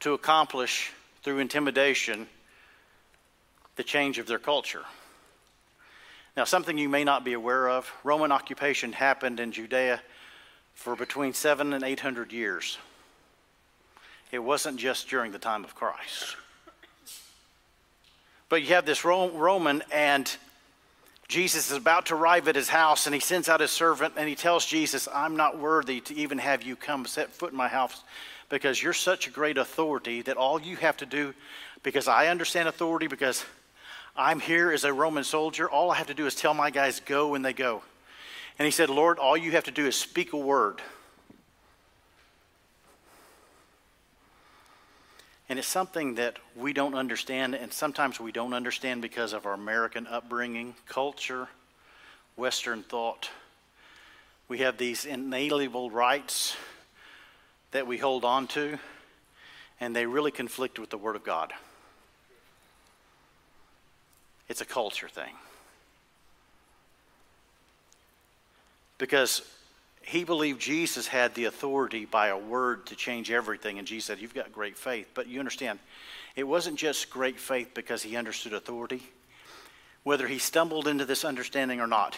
to 0.00 0.14
accomplish, 0.14 0.90
through 1.22 1.38
intimidation, 1.38 2.26
the 3.76 3.82
change 3.82 4.18
of 4.18 4.26
their 4.26 4.38
culture. 4.38 4.84
Now, 6.36 6.44
something 6.44 6.78
you 6.78 6.88
may 6.88 7.04
not 7.04 7.24
be 7.24 7.34
aware 7.34 7.68
of 7.68 7.90
Roman 8.04 8.32
occupation 8.32 8.92
happened 8.92 9.40
in 9.40 9.52
Judea 9.52 10.00
for 10.80 10.96
between 10.96 11.34
seven 11.34 11.74
and 11.74 11.84
eight 11.84 12.00
hundred 12.00 12.32
years. 12.32 12.78
It 14.32 14.38
wasn't 14.38 14.78
just 14.78 15.10
during 15.10 15.30
the 15.30 15.38
time 15.38 15.62
of 15.62 15.74
Christ. 15.74 16.36
But 18.48 18.62
you 18.62 18.68
have 18.68 18.86
this 18.86 19.04
Roman, 19.04 19.82
and 19.92 20.34
Jesus 21.28 21.70
is 21.70 21.76
about 21.76 22.06
to 22.06 22.14
arrive 22.14 22.48
at 22.48 22.56
his 22.56 22.70
house, 22.70 23.04
and 23.06 23.14
he 23.14 23.20
sends 23.20 23.50
out 23.50 23.60
his 23.60 23.70
servant, 23.70 24.14
and 24.16 24.26
he 24.26 24.34
tells 24.34 24.64
Jesus, 24.64 25.06
I'm 25.12 25.36
not 25.36 25.58
worthy 25.58 26.00
to 26.00 26.14
even 26.14 26.38
have 26.38 26.62
you 26.62 26.76
come 26.76 27.04
set 27.04 27.30
foot 27.30 27.52
in 27.52 27.58
my 27.58 27.68
house 27.68 28.02
because 28.48 28.82
you're 28.82 28.94
such 28.94 29.26
a 29.28 29.30
great 29.30 29.58
authority 29.58 30.22
that 30.22 30.38
all 30.38 30.58
you 30.58 30.76
have 30.76 30.96
to 30.96 31.06
do, 31.06 31.34
because 31.82 32.08
I 32.08 32.28
understand 32.28 32.68
authority, 32.68 33.06
because 33.06 33.44
I'm 34.16 34.40
here 34.40 34.72
as 34.72 34.84
a 34.84 34.92
Roman 34.94 35.24
soldier, 35.24 35.68
all 35.68 35.90
I 35.90 35.96
have 35.96 36.06
to 36.06 36.14
do 36.14 36.26
is 36.26 36.34
tell 36.34 36.54
my 36.54 36.70
guys, 36.70 37.00
go 37.00 37.28
when 37.28 37.42
they 37.42 37.52
go. 37.52 37.82
And 38.60 38.66
he 38.66 38.70
said, 38.70 38.90
Lord, 38.90 39.18
all 39.18 39.38
you 39.38 39.52
have 39.52 39.64
to 39.64 39.70
do 39.70 39.86
is 39.86 39.96
speak 39.96 40.34
a 40.34 40.36
word. 40.36 40.82
And 45.48 45.58
it's 45.58 45.66
something 45.66 46.16
that 46.16 46.38
we 46.54 46.74
don't 46.74 46.94
understand, 46.94 47.54
and 47.54 47.72
sometimes 47.72 48.20
we 48.20 48.32
don't 48.32 48.52
understand 48.52 49.00
because 49.00 49.32
of 49.32 49.46
our 49.46 49.54
American 49.54 50.06
upbringing, 50.06 50.74
culture, 50.86 51.48
Western 52.36 52.82
thought. 52.82 53.30
We 54.46 54.58
have 54.58 54.76
these 54.76 55.06
inalienable 55.06 55.90
rights 55.90 56.54
that 57.70 57.86
we 57.86 57.96
hold 57.96 58.26
on 58.26 58.46
to, 58.48 58.78
and 59.80 59.96
they 59.96 60.04
really 60.04 60.32
conflict 60.32 60.78
with 60.78 60.90
the 60.90 60.98
Word 60.98 61.16
of 61.16 61.24
God. 61.24 61.54
It's 64.50 64.60
a 64.60 64.66
culture 64.66 65.08
thing. 65.08 65.32
Because 69.00 69.40
he 70.02 70.24
believed 70.24 70.60
Jesus 70.60 71.06
had 71.06 71.34
the 71.34 71.46
authority 71.46 72.04
by 72.04 72.28
a 72.28 72.36
word 72.36 72.84
to 72.86 72.94
change 72.94 73.30
everything. 73.30 73.78
And 73.78 73.88
Jesus 73.88 74.04
said, 74.04 74.18
You've 74.20 74.34
got 74.34 74.52
great 74.52 74.76
faith. 74.76 75.08
But 75.14 75.26
you 75.26 75.38
understand, 75.38 75.78
it 76.36 76.44
wasn't 76.44 76.76
just 76.76 77.08
great 77.08 77.40
faith 77.40 77.70
because 77.72 78.02
he 78.02 78.14
understood 78.14 78.52
authority. 78.52 79.02
Whether 80.02 80.28
he 80.28 80.38
stumbled 80.38 80.86
into 80.86 81.06
this 81.06 81.24
understanding 81.24 81.80
or 81.80 81.86
not, 81.86 82.14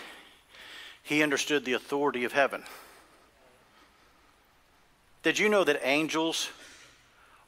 he 1.04 1.22
understood 1.22 1.64
the 1.64 1.74
authority 1.74 2.24
of 2.24 2.32
heaven. 2.32 2.64
Did 5.22 5.38
you 5.38 5.48
know 5.48 5.62
that 5.62 5.86
angels 5.86 6.50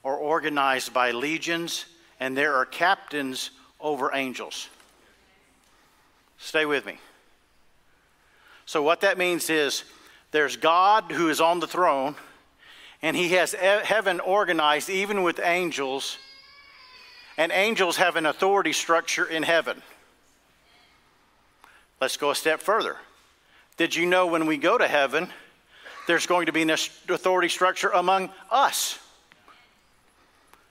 are 0.05 0.17
organized 0.17 0.95
by 0.95 1.11
legions 1.11 1.87
and 2.21 2.37
there 2.37 2.55
are 2.55 2.67
captains 2.67 3.51
over 3.81 4.15
angels? 4.15 4.69
Stay 6.39 6.67
with 6.67 6.87
me. 6.87 6.99
So, 8.67 8.83
what 8.83 9.03
that 9.03 9.19
means 9.19 9.51
is 9.51 9.85
there's 10.31 10.57
God 10.57 11.13
who 11.13 11.29
is 11.29 11.41
on 11.41 11.61
the 11.61 11.67
throne, 11.67 12.17
and 13.03 13.17
he 13.17 13.31
has 13.31 13.53
heaven 13.53 14.21
organized 14.21 14.89
even 14.89 15.23
with 15.23 15.39
angels, 15.39 16.19
and 17.37 17.53
angels 17.53 17.97
have 17.97 18.17
an 18.17 18.27
authority 18.27 18.73
structure 18.73 19.27
in 19.27 19.43
heaven. 19.43 19.83
Let's 22.01 22.17
go 22.17 22.31
a 22.31 22.35
step 22.35 22.61
further. 22.61 22.97
Did 23.77 23.95
you 23.95 24.07
know 24.07 24.27
when 24.27 24.47
we 24.47 24.57
go 24.57 24.79
to 24.79 24.89
heaven, 24.89 25.29
there's 26.07 26.27
going 26.27 26.47
to 26.47 26.53
be 26.53 26.63
an 26.63 26.71
authority 26.71 27.49
structure 27.49 27.91
among 27.91 28.31
us? 28.51 28.99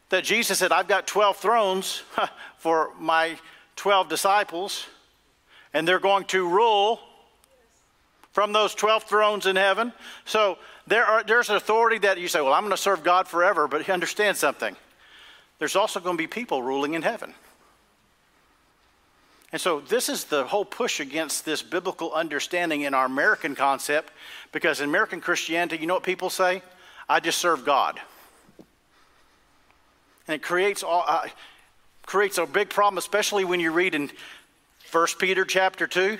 That 0.09 0.23
Jesus 0.23 0.59
said, 0.59 0.71
I've 0.71 0.87
got 0.87 1.07
12 1.07 1.37
thrones 1.37 2.03
for 2.57 2.91
my 2.99 3.37
12 3.75 4.09
disciples, 4.09 4.85
and 5.73 5.87
they're 5.87 5.99
going 5.99 6.25
to 6.25 6.47
rule 6.47 6.99
from 8.33 8.51
those 8.51 8.75
12 8.75 9.03
thrones 9.03 9.45
in 9.45 9.55
heaven. 9.55 9.93
So 10.25 10.57
there 10.87 11.05
are, 11.05 11.23
there's 11.23 11.49
an 11.49 11.55
authority 11.55 11.99
that 11.99 12.19
you 12.19 12.27
say, 12.27 12.41
well, 12.41 12.53
I'm 12.53 12.63
going 12.63 12.71
to 12.71 12.77
serve 12.77 13.03
God 13.03 13.27
forever, 13.27 13.67
but 13.67 13.87
understand 13.89 14.35
something. 14.35 14.75
There's 15.59 15.75
also 15.75 15.99
going 15.99 16.17
to 16.17 16.21
be 16.21 16.27
people 16.27 16.61
ruling 16.61 16.95
in 16.95 17.03
heaven. 17.03 17.33
And 19.51 19.61
so 19.61 19.81
this 19.81 20.09
is 20.09 20.23
the 20.25 20.45
whole 20.45 20.65
push 20.65 20.99
against 20.99 21.45
this 21.45 21.61
biblical 21.61 22.11
understanding 22.11 22.81
in 22.81 22.95
our 22.95 23.05
American 23.05 23.55
concept, 23.55 24.11
because 24.51 24.81
in 24.81 24.89
American 24.89 25.21
Christianity, 25.21 25.77
you 25.79 25.85
know 25.85 25.93
what 25.93 26.03
people 26.03 26.31
say? 26.31 26.63
I 27.07 27.19
just 27.19 27.37
serve 27.37 27.63
God. 27.63 28.01
And 30.27 30.35
it 30.35 30.41
creates, 30.41 30.81
all, 30.81 31.03
uh, 31.07 31.27
creates 32.07 32.39
a 32.39 32.47
big 32.47 32.71
problem, 32.71 32.97
especially 32.97 33.45
when 33.45 33.59
you 33.59 33.71
read 33.71 33.93
in 33.93 34.09
1 34.91 35.07
Peter 35.19 35.45
chapter 35.45 35.85
2. 35.85 36.17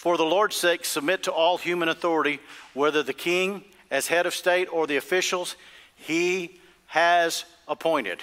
For 0.00 0.16
the 0.16 0.24
Lord's 0.24 0.56
sake, 0.56 0.86
submit 0.86 1.24
to 1.24 1.30
all 1.30 1.58
human 1.58 1.90
authority, 1.90 2.40
whether 2.72 3.02
the 3.02 3.12
king 3.12 3.62
as 3.90 4.06
head 4.06 4.24
of 4.24 4.32
state 4.32 4.64
or 4.72 4.86
the 4.86 4.96
officials 4.96 5.56
he 5.94 6.58
has 6.86 7.44
appointed. 7.68 8.20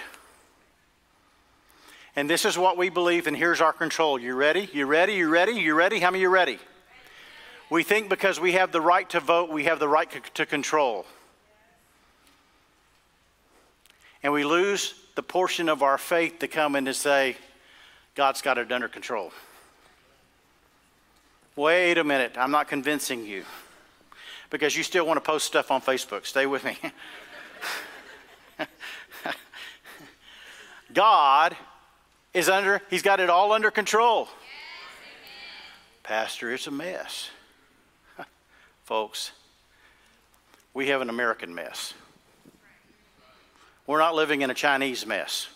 And 2.16 2.28
this 2.28 2.44
is 2.44 2.58
what 2.58 2.76
we 2.76 2.88
believe, 2.88 3.28
and 3.28 3.36
here's 3.36 3.60
our 3.60 3.72
control. 3.72 4.18
You 4.18 4.34
ready? 4.34 4.68
You 4.72 4.86
ready? 4.86 5.12
You 5.12 5.28
ready? 5.28 5.52
You 5.52 5.76
ready? 5.76 6.00
How 6.00 6.10
many 6.10 6.22
you 6.22 6.30
ready? 6.30 6.58
We 7.70 7.84
think 7.84 8.08
because 8.08 8.40
we 8.40 8.54
have 8.54 8.72
the 8.72 8.80
right 8.80 9.08
to 9.10 9.20
vote, 9.20 9.48
we 9.48 9.62
have 9.66 9.78
the 9.78 9.86
right 9.86 10.10
to 10.34 10.46
control. 10.46 11.06
And 14.24 14.32
we 14.32 14.42
lose 14.42 14.94
the 15.14 15.22
portion 15.22 15.68
of 15.68 15.84
our 15.84 15.96
faith 15.96 16.40
to 16.40 16.48
come 16.48 16.74
in 16.74 16.88
and 16.88 16.96
say, 16.96 17.36
God's 18.16 18.42
got 18.42 18.58
it 18.58 18.72
under 18.72 18.88
control. 18.88 19.30
Wait 21.58 21.98
a 21.98 22.04
minute, 22.04 22.36
I'm 22.38 22.52
not 22.52 22.68
convincing 22.68 23.26
you 23.26 23.44
because 24.48 24.76
you 24.76 24.84
still 24.84 25.04
want 25.04 25.16
to 25.16 25.20
post 25.20 25.44
stuff 25.44 25.72
on 25.72 25.80
Facebook. 25.80 26.24
Stay 26.24 26.46
with 26.46 26.62
me. 26.62 26.78
God 30.94 31.56
is 32.32 32.48
under, 32.48 32.80
He's 32.88 33.02
got 33.02 33.18
it 33.18 33.28
all 33.28 33.50
under 33.50 33.72
control. 33.72 34.28
Pastor, 36.04 36.54
it's 36.54 36.68
a 36.68 36.70
mess. 36.70 37.28
Folks, 38.84 39.32
we 40.74 40.86
have 40.86 41.00
an 41.00 41.10
American 41.10 41.52
mess. 41.52 41.92
We're 43.84 43.98
not 43.98 44.14
living 44.14 44.42
in 44.42 44.50
a 44.50 44.54
Chinese 44.54 45.04
mess 45.04 45.48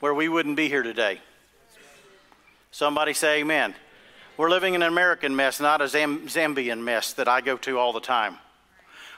where 0.00 0.14
we 0.14 0.30
wouldn't 0.30 0.56
be 0.56 0.70
here 0.70 0.82
today. 0.82 1.20
Somebody 2.70 3.12
say 3.12 3.40
amen. 3.40 3.74
We're 4.36 4.50
living 4.50 4.74
in 4.74 4.82
an 4.82 4.88
American 4.88 5.34
mess, 5.34 5.60
not 5.60 5.80
a 5.80 5.88
Zam- 5.88 6.28
Zambian 6.28 6.82
mess 6.82 7.14
that 7.14 7.26
I 7.26 7.40
go 7.40 7.56
to 7.58 7.78
all 7.78 7.94
the 7.94 8.00
time. 8.00 8.36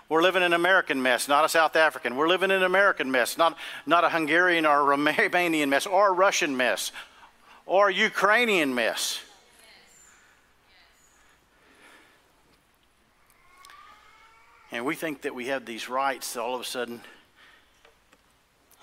We're 0.08 0.22
living 0.22 0.42
in 0.42 0.46
an 0.46 0.52
American 0.52 1.02
mess, 1.02 1.26
not 1.26 1.44
a 1.44 1.48
South 1.48 1.74
African. 1.74 2.14
We're 2.14 2.28
living 2.28 2.52
in 2.52 2.58
an 2.58 2.62
American 2.62 3.10
mess, 3.10 3.36
not, 3.36 3.58
not 3.84 4.04
a 4.04 4.08
Hungarian 4.08 4.64
or 4.64 4.92
a 4.92 4.96
Romanian 4.96 5.68
mess, 5.68 5.86
or 5.86 6.08
a 6.08 6.12
Russian 6.12 6.56
mess, 6.56 6.92
or 7.66 7.88
a 7.88 7.92
Ukrainian 7.92 8.74
mess. 8.74 9.20
And 14.70 14.84
we 14.84 14.94
think 14.94 15.22
that 15.22 15.34
we 15.34 15.46
have 15.46 15.66
these 15.66 15.88
rights 15.88 16.36
all 16.36 16.54
of 16.54 16.60
a 16.60 16.64
sudden, 16.64 17.00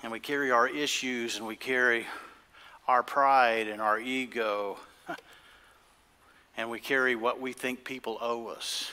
and 0.02 0.12
we 0.12 0.20
carry 0.20 0.50
our 0.50 0.68
issues 0.68 1.38
and 1.38 1.46
we 1.46 1.56
carry 1.56 2.06
our 2.86 3.02
pride 3.02 3.68
and 3.68 3.80
our 3.80 3.98
ego 3.98 4.76
and 6.56 6.70
we 6.70 6.80
carry 6.80 7.14
what 7.14 7.40
we 7.40 7.52
think 7.52 7.84
people 7.84 8.18
owe 8.20 8.46
us. 8.46 8.90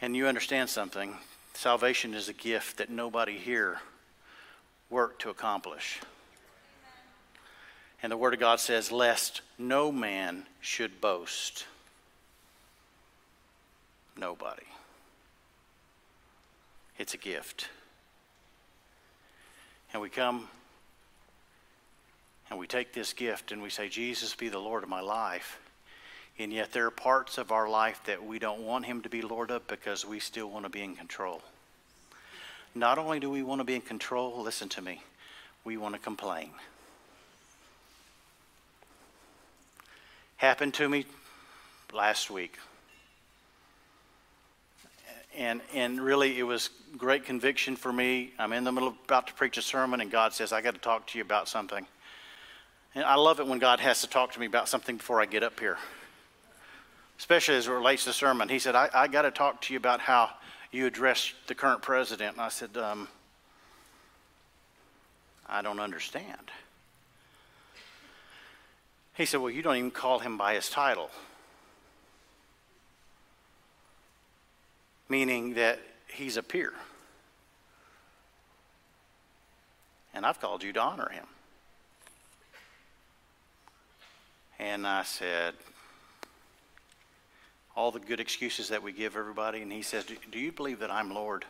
And 0.00 0.16
you 0.16 0.26
understand 0.26 0.70
something 0.70 1.16
salvation 1.54 2.14
is 2.14 2.28
a 2.28 2.32
gift 2.32 2.78
that 2.78 2.88
nobody 2.88 3.36
here 3.36 3.78
worked 4.90 5.22
to 5.22 5.30
accomplish. 5.30 6.00
And 8.00 8.12
the 8.12 8.16
Word 8.16 8.32
of 8.32 8.38
God 8.40 8.60
says, 8.60 8.92
Lest 8.92 9.40
no 9.58 9.90
man 9.90 10.46
should 10.60 11.00
boast. 11.00 11.66
Nobody. 14.16 14.62
It's 16.96 17.14
a 17.14 17.18
gift. 17.18 17.68
And 19.92 20.00
we 20.00 20.08
come 20.08 20.48
and 22.50 22.58
we 22.58 22.66
take 22.66 22.92
this 22.92 23.12
gift 23.12 23.52
and 23.52 23.62
we 23.62 23.70
say, 23.70 23.88
Jesus, 23.88 24.34
be 24.34 24.48
the 24.48 24.58
Lord 24.58 24.82
of 24.82 24.88
my 24.88 25.00
life. 25.00 25.58
And 26.38 26.52
yet 26.52 26.72
there 26.72 26.86
are 26.86 26.90
parts 26.90 27.36
of 27.36 27.50
our 27.50 27.68
life 27.68 28.00
that 28.06 28.24
we 28.24 28.38
don't 28.38 28.62
want 28.62 28.86
him 28.86 29.02
to 29.02 29.08
be 29.08 29.22
Lord 29.22 29.50
of 29.50 29.66
because 29.66 30.06
we 30.06 30.20
still 30.20 30.48
want 30.48 30.64
to 30.64 30.70
be 30.70 30.82
in 30.82 30.94
control. 30.94 31.42
Not 32.74 32.98
only 32.98 33.18
do 33.18 33.28
we 33.28 33.42
want 33.42 33.60
to 33.60 33.64
be 33.64 33.74
in 33.74 33.80
control, 33.80 34.40
listen 34.42 34.68
to 34.70 34.82
me, 34.82 35.02
we 35.64 35.76
want 35.76 35.94
to 35.94 36.00
complain. 36.00 36.50
Happened 40.36 40.74
to 40.74 40.88
me 40.88 41.04
last 41.92 42.30
week. 42.30 42.56
And, 45.36 45.60
and 45.74 46.00
really, 46.00 46.38
it 46.38 46.44
was 46.44 46.70
great 46.96 47.24
conviction 47.24 47.76
for 47.76 47.92
me. 47.92 48.32
I'm 48.38 48.52
in 48.52 48.64
the 48.64 48.72
middle 48.72 48.88
of 48.88 48.94
about 49.04 49.26
to 49.26 49.34
preach 49.34 49.58
a 49.58 49.62
sermon, 49.62 50.00
and 50.00 50.10
God 50.10 50.32
says, 50.32 50.52
I 50.52 50.60
got 50.60 50.74
to 50.74 50.80
talk 50.80 51.06
to 51.08 51.18
you 51.18 51.24
about 51.24 51.48
something. 51.48 51.86
And 52.98 53.06
I 53.06 53.14
love 53.14 53.38
it 53.38 53.46
when 53.46 53.60
God 53.60 53.78
has 53.78 54.00
to 54.00 54.08
talk 54.08 54.32
to 54.32 54.40
me 54.40 54.46
about 54.46 54.68
something 54.68 54.96
before 54.96 55.20
I 55.20 55.26
get 55.26 55.44
up 55.44 55.60
here, 55.60 55.78
especially 57.16 57.54
as 57.54 57.68
it 57.68 57.70
relates 57.70 58.02
to 58.06 58.12
sermon. 58.12 58.48
He 58.48 58.58
said, 58.58 58.74
I, 58.74 58.90
I 58.92 59.06
got 59.06 59.22
to 59.22 59.30
talk 59.30 59.60
to 59.60 59.72
you 59.72 59.76
about 59.76 60.00
how 60.00 60.30
you 60.72 60.84
address 60.84 61.32
the 61.46 61.54
current 61.54 61.80
president. 61.80 62.32
And 62.32 62.40
I 62.40 62.48
said, 62.48 62.76
um, 62.76 63.06
I 65.48 65.62
don't 65.62 65.78
understand. 65.78 66.50
He 69.14 69.26
said, 69.26 69.38
Well, 69.38 69.50
you 69.50 69.62
don't 69.62 69.76
even 69.76 69.90
call 69.92 70.18
him 70.18 70.36
by 70.36 70.54
his 70.54 70.68
title. 70.68 71.08
Meaning 75.08 75.54
that 75.54 75.78
he's 76.08 76.36
a 76.36 76.42
peer. 76.42 76.72
And 80.12 80.26
I've 80.26 80.40
called 80.40 80.64
you 80.64 80.72
to 80.72 80.80
honor 80.80 81.10
him. 81.10 81.26
And 84.58 84.86
I 84.86 85.04
said, 85.04 85.54
all 87.78 87.92
the 87.92 88.00
good 88.00 88.18
excuses 88.18 88.70
that 88.70 88.82
we 88.82 88.90
give 88.90 89.14
everybody. 89.14 89.62
And 89.62 89.70
he 89.70 89.82
says, 89.82 90.04
Do 90.04 90.38
you 90.40 90.50
believe 90.50 90.80
that 90.80 90.90
I'm 90.90 91.14
Lord? 91.14 91.44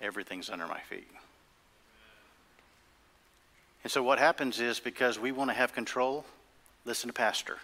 Everything's 0.00 0.48
under 0.48 0.66
my 0.66 0.80
feet. 0.80 1.10
And 3.84 3.92
so 3.92 4.02
what 4.02 4.18
happens 4.18 4.60
is 4.60 4.80
because 4.80 5.18
we 5.18 5.30
want 5.30 5.50
to 5.50 5.54
have 5.54 5.74
control, 5.74 6.24
listen 6.86 7.08
to 7.08 7.12
Pastor, 7.12 7.58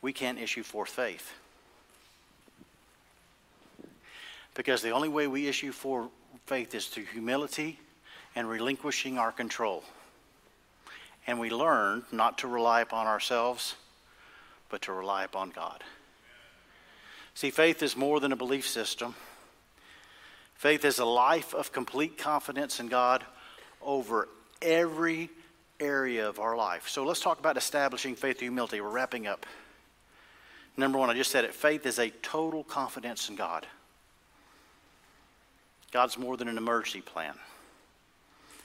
we 0.00 0.14
can't 0.14 0.38
issue 0.38 0.62
forth 0.62 0.88
faith. 0.88 1.34
Because 4.54 4.80
the 4.80 4.92
only 4.92 5.10
way 5.10 5.26
we 5.26 5.46
issue 5.46 5.72
forth 5.72 6.08
faith 6.46 6.74
is 6.74 6.86
through 6.86 7.04
humility 7.04 7.78
and 8.34 8.48
relinquishing 8.48 9.18
our 9.18 9.30
control 9.30 9.84
and 11.26 11.38
we 11.40 11.50
learn 11.50 12.04
not 12.12 12.38
to 12.38 12.48
rely 12.48 12.80
upon 12.80 13.06
ourselves, 13.06 13.74
but 14.68 14.82
to 14.82 14.92
rely 14.92 15.24
upon 15.24 15.50
God. 15.50 15.82
See, 17.34 17.50
faith 17.50 17.82
is 17.82 17.96
more 17.96 18.20
than 18.20 18.32
a 18.32 18.36
belief 18.36 18.66
system. 18.66 19.14
Faith 20.54 20.84
is 20.84 20.98
a 20.98 21.04
life 21.04 21.54
of 21.54 21.72
complete 21.72 22.16
confidence 22.16 22.80
in 22.80 22.88
God 22.88 23.24
over 23.82 24.28
every 24.62 25.30
area 25.80 26.28
of 26.28 26.38
our 26.38 26.56
life. 26.56 26.88
So 26.88 27.04
let's 27.04 27.20
talk 27.20 27.38
about 27.38 27.56
establishing 27.56 28.14
faith 28.14 28.40
humility. 28.40 28.80
We're 28.80 28.88
wrapping 28.88 29.26
up. 29.26 29.46
Number 30.76 30.98
one, 30.98 31.10
I 31.10 31.14
just 31.14 31.30
said 31.30 31.44
it 31.44 31.54
faith 31.54 31.86
is 31.86 31.98
a 31.98 32.10
total 32.10 32.64
confidence 32.64 33.28
in 33.28 33.36
God. 33.36 33.66
God's 35.92 36.18
more 36.18 36.36
than 36.36 36.48
an 36.48 36.58
emergency 36.58 37.00
plan, 37.00 37.34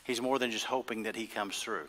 He's 0.03 0.21
more 0.21 0.39
than 0.39 0.51
just 0.51 0.65
hoping 0.65 1.03
that 1.03 1.15
He 1.15 1.27
comes 1.27 1.59
through. 1.59 1.87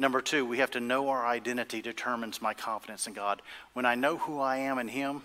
Number 0.00 0.22
two, 0.22 0.46
we 0.46 0.56
have 0.60 0.70
to 0.70 0.80
know 0.80 1.10
our 1.10 1.26
identity 1.26 1.82
determines 1.82 2.40
my 2.40 2.54
confidence 2.54 3.06
in 3.06 3.12
God. 3.12 3.42
When 3.74 3.84
I 3.84 3.96
know 3.96 4.16
who 4.16 4.40
I 4.40 4.56
am 4.56 4.78
in 4.78 4.88
Him, 4.88 5.20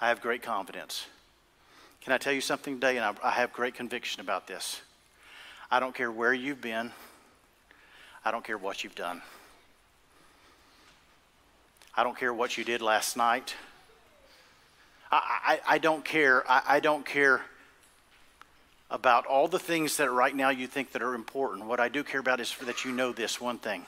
I 0.00 0.06
have 0.06 0.20
great 0.20 0.40
confidence. 0.40 1.04
Can 2.00 2.12
I 2.12 2.18
tell 2.18 2.32
you 2.32 2.40
something 2.40 2.76
today? 2.76 2.96
And 2.96 3.18
I, 3.24 3.30
have 3.30 3.52
great 3.52 3.74
conviction 3.74 4.20
about 4.20 4.46
this. 4.46 4.80
I 5.68 5.80
don't 5.80 5.96
care 5.96 6.12
where 6.12 6.32
you've 6.32 6.60
been, 6.60 6.92
I 8.24 8.30
don't 8.30 8.44
care 8.44 8.56
what 8.56 8.84
you've 8.84 8.94
done. 8.94 9.20
I 11.96 12.04
don't 12.04 12.16
care 12.16 12.32
what 12.32 12.56
you 12.56 12.62
did 12.62 12.82
last 12.82 13.16
night. 13.16 13.56
I, 15.10 15.58
I, 15.66 15.74
I 15.74 15.78
don't 15.78 16.04
care. 16.04 16.48
I, 16.48 16.62
I 16.68 16.80
don't 16.80 17.04
care 17.04 17.40
about 18.92 19.24
all 19.24 19.48
the 19.48 19.58
things 19.58 19.96
that 19.96 20.10
right 20.12 20.36
now 20.36 20.50
you 20.50 20.66
think 20.66 20.92
that 20.92 21.02
are 21.02 21.14
important. 21.14 21.66
What 21.66 21.80
I 21.80 21.88
do 21.88 22.04
care 22.04 22.20
about 22.20 22.40
is 22.40 22.54
that 22.60 22.84
you 22.84 22.92
know 22.92 23.12
this 23.12 23.40
one 23.40 23.58
thing 23.58 23.86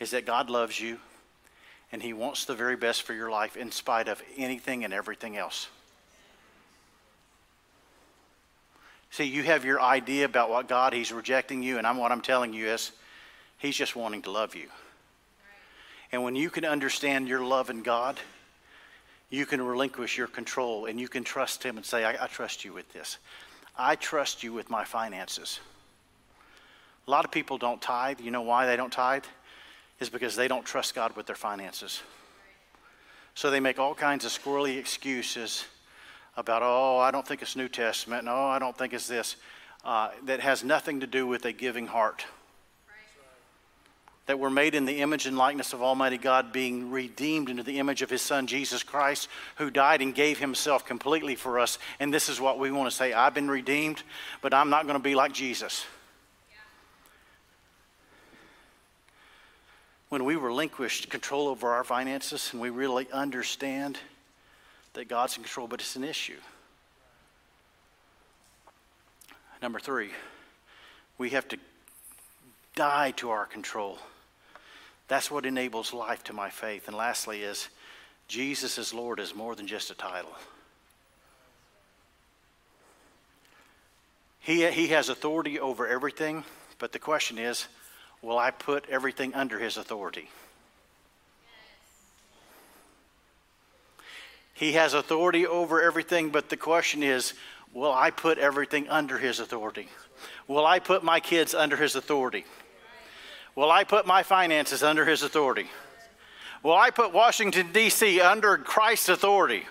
is 0.00 0.10
that 0.10 0.24
God 0.24 0.48
loves 0.48 0.80
you 0.80 0.98
and 1.92 2.02
he 2.02 2.14
wants 2.14 2.46
the 2.46 2.54
very 2.54 2.76
best 2.76 3.02
for 3.02 3.12
your 3.12 3.30
life 3.30 3.56
in 3.56 3.70
spite 3.70 4.08
of 4.08 4.20
anything 4.38 4.84
and 4.84 4.92
everything 4.92 5.36
else. 5.36 5.68
See, 9.10 9.24
you 9.24 9.44
have 9.44 9.64
your 9.64 9.80
idea 9.80 10.24
about 10.24 10.50
what 10.50 10.66
God, 10.66 10.92
he's 10.92 11.12
rejecting 11.12 11.62
you, 11.62 11.78
and 11.78 11.86
I'm, 11.86 11.98
what 11.98 12.10
I'm 12.10 12.22
telling 12.22 12.52
you 12.52 12.66
is 12.66 12.90
he's 13.58 13.76
just 13.76 13.94
wanting 13.94 14.22
to 14.22 14.30
love 14.32 14.56
you. 14.56 14.66
And 16.10 16.24
when 16.24 16.34
you 16.34 16.50
can 16.50 16.64
understand 16.64 17.28
your 17.28 17.44
love 17.44 17.70
in 17.70 17.82
God, 17.82 18.18
you 19.30 19.46
can 19.46 19.62
relinquish 19.62 20.18
your 20.18 20.26
control 20.26 20.86
and 20.86 20.98
you 20.98 21.06
can 21.06 21.22
trust 21.22 21.62
him 21.62 21.76
and 21.76 21.86
say, 21.86 22.04
I, 22.04 22.24
I 22.24 22.26
trust 22.26 22.64
you 22.64 22.72
with 22.72 22.92
this. 22.92 23.18
I 23.76 23.96
trust 23.96 24.42
you 24.42 24.52
with 24.52 24.70
my 24.70 24.84
finances. 24.84 25.60
A 27.06 27.10
lot 27.10 27.24
of 27.24 27.30
people 27.30 27.58
don't 27.58 27.82
tithe. 27.82 28.20
You 28.20 28.30
know 28.30 28.42
why 28.42 28.66
they 28.66 28.76
don't 28.76 28.92
tithe? 28.92 29.24
Is 30.00 30.08
because 30.08 30.36
they 30.36 30.48
don't 30.48 30.64
trust 30.64 30.94
God 30.94 31.16
with 31.16 31.26
their 31.26 31.36
finances. 31.36 32.02
So 33.34 33.50
they 33.50 33.60
make 33.60 33.78
all 33.78 33.94
kinds 33.94 34.24
of 34.24 34.30
squirrely 34.30 34.78
excuses 34.78 35.64
about, 36.36 36.62
oh, 36.62 36.98
I 36.98 37.10
don't 37.10 37.26
think 37.26 37.42
it's 37.42 37.56
New 37.56 37.68
Testament. 37.68 38.24
No, 38.24 38.44
I 38.44 38.58
don't 38.58 38.76
think 38.76 38.92
it's 38.92 39.08
this. 39.08 39.36
Uh, 39.84 40.10
that 40.24 40.40
has 40.40 40.64
nothing 40.64 41.00
to 41.00 41.06
do 41.06 41.26
with 41.26 41.44
a 41.44 41.52
giving 41.52 41.86
heart. 41.86 42.24
That 44.26 44.38
we're 44.38 44.50
made 44.50 44.74
in 44.74 44.86
the 44.86 45.00
image 45.00 45.26
and 45.26 45.36
likeness 45.36 45.72
of 45.72 45.82
Almighty 45.82 46.16
God, 46.16 46.52
being 46.52 46.90
redeemed 46.90 47.50
into 47.50 47.62
the 47.62 47.78
image 47.78 48.00
of 48.00 48.08
His 48.08 48.22
Son, 48.22 48.46
Jesus 48.46 48.82
Christ, 48.82 49.28
who 49.56 49.70
died 49.70 50.00
and 50.00 50.14
gave 50.14 50.38
Himself 50.38 50.86
completely 50.86 51.34
for 51.34 51.58
us. 51.58 51.78
And 52.00 52.12
this 52.12 52.28
is 52.28 52.40
what 52.40 52.58
we 52.58 52.70
want 52.70 52.90
to 52.90 52.96
say 52.96 53.12
I've 53.12 53.34
been 53.34 53.50
redeemed, 53.50 54.02
but 54.40 54.54
I'm 54.54 54.70
not 54.70 54.86
going 54.86 54.98
to 54.98 55.02
be 55.02 55.14
like 55.14 55.32
Jesus. 55.32 55.84
when 60.14 60.24
we 60.24 60.36
relinquish 60.36 61.06
control 61.06 61.48
over 61.48 61.72
our 61.72 61.82
finances 61.82 62.50
and 62.52 62.62
we 62.62 62.70
really 62.70 63.10
understand 63.10 63.98
that 64.92 65.08
God's 65.08 65.36
in 65.36 65.42
control, 65.42 65.66
but 65.66 65.80
it's 65.80 65.96
an 65.96 66.04
issue. 66.04 66.38
Number 69.60 69.80
three, 69.80 70.10
we 71.18 71.30
have 71.30 71.48
to 71.48 71.58
die 72.76 73.10
to 73.16 73.30
our 73.30 73.44
control. 73.44 73.98
That's 75.08 75.30
what 75.30 75.46
enables 75.46 75.92
life 75.92 76.24
to 76.24 76.32
my 76.32 76.50
faith. 76.50 76.88
And 76.88 76.96
lastly, 76.96 77.42
is 77.42 77.68
Jesus 78.28 78.78
as 78.78 78.94
Lord 78.94 79.20
is 79.20 79.34
more 79.34 79.54
than 79.54 79.66
just 79.66 79.90
a 79.90 79.94
title. 79.94 80.32
He, 84.40 84.70
he 84.70 84.88
has 84.88 85.08
authority 85.08 85.58
over 85.58 85.86
everything, 85.86 86.44
but 86.78 86.92
the 86.92 86.98
question 86.98 87.38
is 87.38 87.66
will 88.22 88.38
I 88.38 88.50
put 88.50 88.88
everything 88.88 89.34
under 89.34 89.58
his 89.58 89.76
authority? 89.76 90.28
He 94.54 94.72
has 94.72 94.94
authority 94.94 95.46
over 95.46 95.82
everything, 95.82 96.30
but 96.30 96.48
the 96.48 96.56
question 96.56 97.02
is 97.02 97.34
will 97.72 97.92
I 97.92 98.10
put 98.10 98.38
everything 98.38 98.88
under 98.88 99.18
his 99.18 99.40
authority? 99.40 99.88
Will 100.46 100.64
I 100.64 100.78
put 100.78 101.02
my 101.02 101.20
kids 101.20 101.54
under 101.54 101.76
his 101.76 101.96
authority? 101.96 102.44
Will 103.54 103.70
I 103.70 103.84
put 103.84 104.06
my 104.06 104.22
finances 104.22 104.82
under 104.82 105.04
his 105.04 105.22
authority? 105.22 105.68
Will 106.62 106.74
I 106.74 106.90
put 106.90 107.12
Washington, 107.12 107.70
D.C. 107.72 108.20
under 108.20 108.56
Christ's 108.56 109.10
authority? 109.10 109.64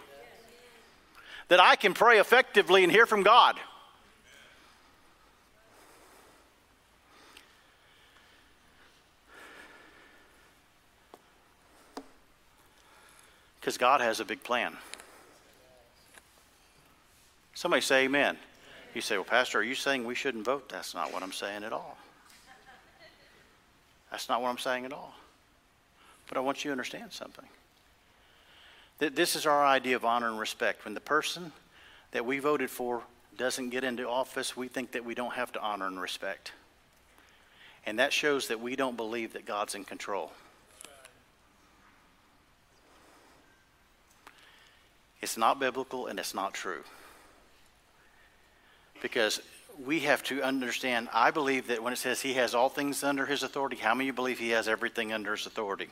That 1.49 1.59
I 1.59 1.75
can 1.75 1.93
pray 1.93 2.19
effectively 2.19 2.83
and 2.83 2.91
hear 2.91 3.05
from 3.05 3.23
God. 3.23 3.59
Because 13.59 13.77
God 13.77 14.01
has 14.01 14.19
a 14.19 14.25
big 14.25 14.43
plan. 14.43 14.77
Somebody 17.53 17.81
say 17.81 18.05
amen. 18.05 18.37
You 18.93 19.01
say, 19.01 19.15
well, 19.15 19.23
Pastor, 19.23 19.59
are 19.59 19.63
you 19.63 19.75
saying 19.75 20.05
we 20.05 20.15
shouldn't 20.15 20.45
vote? 20.45 20.69
That's 20.69 20.93
not 20.93 21.13
what 21.13 21.23
I'm 21.23 21.31
saying 21.31 21.63
at 21.63 21.73
all. 21.73 21.97
That's 24.13 24.29
not 24.29 24.43
what 24.43 24.49
I'm 24.49 24.59
saying 24.59 24.85
at 24.85 24.93
all. 24.93 25.15
But 26.27 26.37
I 26.37 26.41
want 26.41 26.63
you 26.63 26.69
to 26.69 26.73
understand 26.73 27.11
something. 27.11 27.47
That 28.99 29.15
this 29.15 29.35
is 29.35 29.47
our 29.47 29.65
idea 29.65 29.95
of 29.95 30.05
honor 30.05 30.27
and 30.27 30.39
respect. 30.39 30.85
When 30.85 30.93
the 30.93 30.99
person 30.99 31.51
that 32.11 32.23
we 32.23 32.37
voted 32.37 32.69
for 32.69 33.01
doesn't 33.39 33.71
get 33.71 33.83
into 33.83 34.07
office, 34.07 34.55
we 34.55 34.67
think 34.67 34.91
that 34.91 35.03
we 35.03 35.15
don't 35.15 35.33
have 35.33 35.51
to 35.53 35.61
honor 35.61 35.87
and 35.87 35.99
respect. 35.99 36.51
And 37.87 37.97
that 37.97 38.13
shows 38.13 38.49
that 38.49 38.59
we 38.59 38.75
don't 38.75 38.95
believe 38.95 39.33
that 39.33 39.47
God's 39.47 39.73
in 39.73 39.83
control. 39.83 40.31
It's 45.23 45.37
not 45.37 45.59
biblical 45.59 46.05
and 46.05 46.19
it's 46.19 46.35
not 46.35 46.53
true. 46.53 46.83
Because 49.01 49.41
we 49.79 50.01
have 50.01 50.23
to 50.23 50.41
understand, 50.41 51.09
I 51.13 51.31
believe 51.31 51.67
that 51.67 51.81
when 51.81 51.93
it 51.93 51.97
says 51.97 52.21
he 52.21 52.33
has 52.33 52.53
all 52.53 52.69
things 52.69 53.03
under 53.03 53.25
his 53.25 53.43
authority, 53.43 53.77
how 53.77 53.93
many 53.93 54.11
believe 54.11 54.39
he 54.39 54.49
has 54.49 54.67
everything 54.67 55.11
under 55.13 55.31
his 55.31 55.45
authority? 55.45 55.87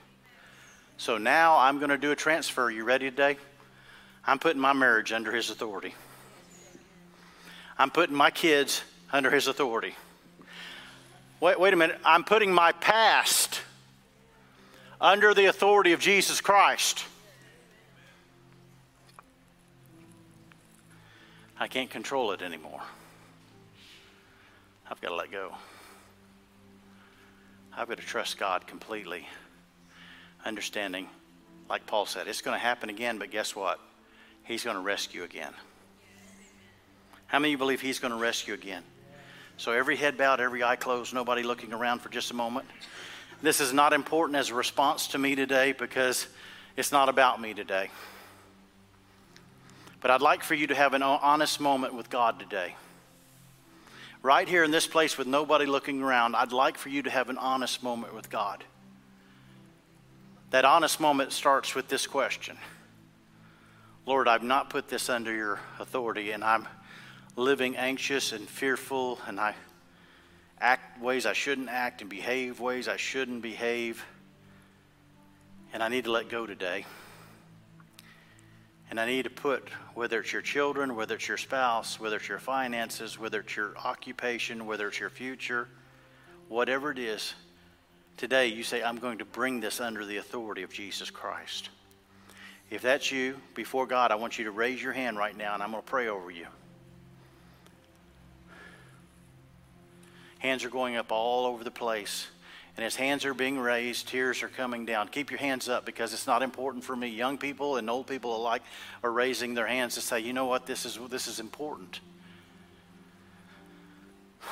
So 0.97 1.17
now 1.17 1.57
I'm 1.57 1.79
going 1.79 1.89
to 1.89 1.97
do 1.97 2.11
a 2.11 2.15
transfer. 2.15 2.69
You 2.69 2.83
ready 2.83 3.09
today? 3.09 3.37
I'm 4.25 4.39
putting 4.39 4.61
my 4.61 4.73
marriage 4.73 5.11
under 5.11 5.31
his 5.31 5.49
authority. 5.49 5.95
I'm 7.77 7.89
putting 7.89 8.15
my 8.15 8.29
kids 8.29 8.83
under 9.11 9.31
his 9.31 9.47
authority. 9.47 9.95
Wait, 11.39 11.59
wait 11.59 11.73
a 11.73 11.77
minute. 11.77 11.99
I'm 12.05 12.23
putting 12.23 12.53
my 12.53 12.71
past 12.73 13.61
under 14.99 15.33
the 15.33 15.45
authority 15.45 15.93
of 15.93 15.99
Jesus 15.99 16.39
Christ. 16.39 17.03
I 21.59 21.67
can't 21.67 21.89
control 21.89 22.31
it 22.31 22.43
anymore. 22.43 22.81
I've 24.91 24.99
got 24.99 25.07
to 25.07 25.15
let 25.15 25.31
go. 25.31 25.53
I've 27.73 27.87
got 27.87 27.97
to 27.97 28.05
trust 28.05 28.37
God 28.37 28.67
completely, 28.67 29.25
understanding, 30.43 31.07
like 31.69 31.87
Paul 31.87 32.05
said, 32.05 32.27
it's 32.27 32.41
going 32.41 32.55
to 32.55 32.59
happen 32.59 32.89
again, 32.89 33.17
but 33.17 33.31
guess 33.31 33.55
what? 33.55 33.79
He's 34.43 34.65
going 34.65 34.75
to 34.75 34.81
rescue 34.81 35.23
again. 35.23 35.53
How 37.27 37.39
many 37.39 37.49
of 37.49 37.51
you 37.51 37.57
believe 37.57 37.79
He's 37.79 37.99
going 37.99 38.11
to 38.11 38.19
rescue 38.19 38.53
again? 38.53 38.83
So 39.55 39.71
every 39.71 39.95
head 39.95 40.17
bowed, 40.17 40.41
every 40.41 40.61
eye 40.61 40.75
closed, 40.75 41.13
nobody 41.13 41.43
looking 41.43 41.71
around 41.71 41.99
for 41.99 42.09
just 42.09 42.31
a 42.31 42.33
moment. 42.33 42.65
This 43.41 43.61
is 43.61 43.71
not 43.71 43.93
important 43.93 44.37
as 44.37 44.49
a 44.49 44.55
response 44.55 45.07
to 45.07 45.17
me 45.17 45.35
today 45.35 45.71
because 45.71 46.27
it's 46.75 46.91
not 46.91 47.07
about 47.07 47.39
me 47.39 47.53
today. 47.53 47.89
But 50.01 50.11
I'd 50.11 50.21
like 50.21 50.43
for 50.43 50.53
you 50.53 50.67
to 50.67 50.75
have 50.75 50.93
an 50.93 51.01
honest 51.01 51.61
moment 51.61 51.93
with 51.93 52.09
God 52.09 52.39
today. 52.39 52.75
Right 54.23 54.47
here 54.47 54.63
in 54.63 54.69
this 54.69 54.85
place 54.85 55.17
with 55.17 55.25
nobody 55.25 55.65
looking 55.65 56.01
around, 56.01 56.35
I'd 56.35 56.51
like 56.51 56.77
for 56.77 56.89
you 56.89 57.01
to 57.03 57.09
have 57.09 57.29
an 57.29 57.39
honest 57.39 57.81
moment 57.81 58.13
with 58.13 58.29
God. 58.29 58.63
That 60.51 60.63
honest 60.63 60.99
moment 60.99 61.31
starts 61.31 61.73
with 61.73 61.87
this 61.87 62.05
question 62.05 62.57
Lord, 64.05 64.27
I've 64.27 64.43
not 64.43 64.69
put 64.69 64.89
this 64.89 65.09
under 65.09 65.33
your 65.33 65.59
authority, 65.79 66.31
and 66.31 66.43
I'm 66.43 66.67
living 67.35 67.77
anxious 67.77 68.31
and 68.31 68.47
fearful, 68.47 69.19
and 69.27 69.39
I 69.39 69.55
act 70.59 71.01
ways 71.01 71.25
I 71.25 71.33
shouldn't 71.33 71.69
act 71.69 72.01
and 72.01 72.09
behave 72.09 72.59
ways 72.59 72.87
I 72.87 72.97
shouldn't 72.97 73.41
behave. 73.41 74.05
And 75.73 75.81
I 75.81 75.87
need 75.87 76.03
to 76.03 76.11
let 76.11 76.29
go 76.29 76.45
today. 76.45 76.85
And 78.91 78.99
I 78.99 79.05
need 79.05 79.23
to 79.23 79.29
put, 79.29 79.69
whether 79.93 80.19
it's 80.19 80.33
your 80.33 80.41
children, 80.41 80.97
whether 80.97 81.15
it's 81.15 81.25
your 81.25 81.37
spouse, 81.37 81.97
whether 81.97 82.17
it's 82.17 82.27
your 82.27 82.39
finances, 82.39 83.17
whether 83.17 83.39
it's 83.39 83.55
your 83.55 83.73
occupation, 83.77 84.65
whether 84.65 84.89
it's 84.89 84.99
your 84.99 85.09
future, 85.09 85.69
whatever 86.49 86.91
it 86.91 86.99
is, 86.99 87.33
today 88.17 88.47
you 88.47 88.63
say, 88.63 88.83
I'm 88.83 88.97
going 88.97 89.19
to 89.19 89.25
bring 89.25 89.61
this 89.61 89.79
under 89.79 90.05
the 90.05 90.17
authority 90.17 90.61
of 90.63 90.73
Jesus 90.73 91.09
Christ. 91.09 91.69
If 92.69 92.81
that's 92.81 93.13
you, 93.13 93.39
before 93.55 93.87
God, 93.87 94.11
I 94.11 94.15
want 94.15 94.37
you 94.37 94.43
to 94.43 94.51
raise 94.51 94.83
your 94.83 94.93
hand 94.93 95.17
right 95.17 95.37
now 95.37 95.53
and 95.53 95.63
I'm 95.63 95.71
going 95.71 95.81
to 95.81 95.89
pray 95.89 96.09
over 96.09 96.29
you. 96.29 96.47
Hands 100.39 100.65
are 100.65 100.69
going 100.69 100.97
up 100.97 101.13
all 101.13 101.45
over 101.45 101.63
the 101.63 101.71
place. 101.71 102.27
And 102.81 102.87
as 102.87 102.95
hands 102.95 103.25
are 103.25 103.35
being 103.35 103.59
raised, 103.59 104.07
tears 104.07 104.41
are 104.41 104.47
coming 104.47 104.87
down. 104.87 105.07
Keep 105.09 105.29
your 105.29 105.37
hands 105.37 105.69
up 105.69 105.85
because 105.85 106.13
it's 106.13 106.25
not 106.25 106.41
important 106.41 106.83
for 106.83 106.95
me. 106.95 107.09
Young 107.09 107.37
people 107.37 107.77
and 107.77 107.87
old 107.87 108.07
people 108.07 108.35
alike 108.35 108.63
are 109.03 109.11
raising 109.11 109.53
their 109.53 109.67
hands 109.67 109.93
to 109.93 110.01
say, 110.01 110.19
you 110.19 110.33
know 110.33 110.47
what, 110.47 110.65
this 110.65 110.83
is, 110.83 110.97
this 111.07 111.27
is 111.27 111.39
important. 111.39 111.99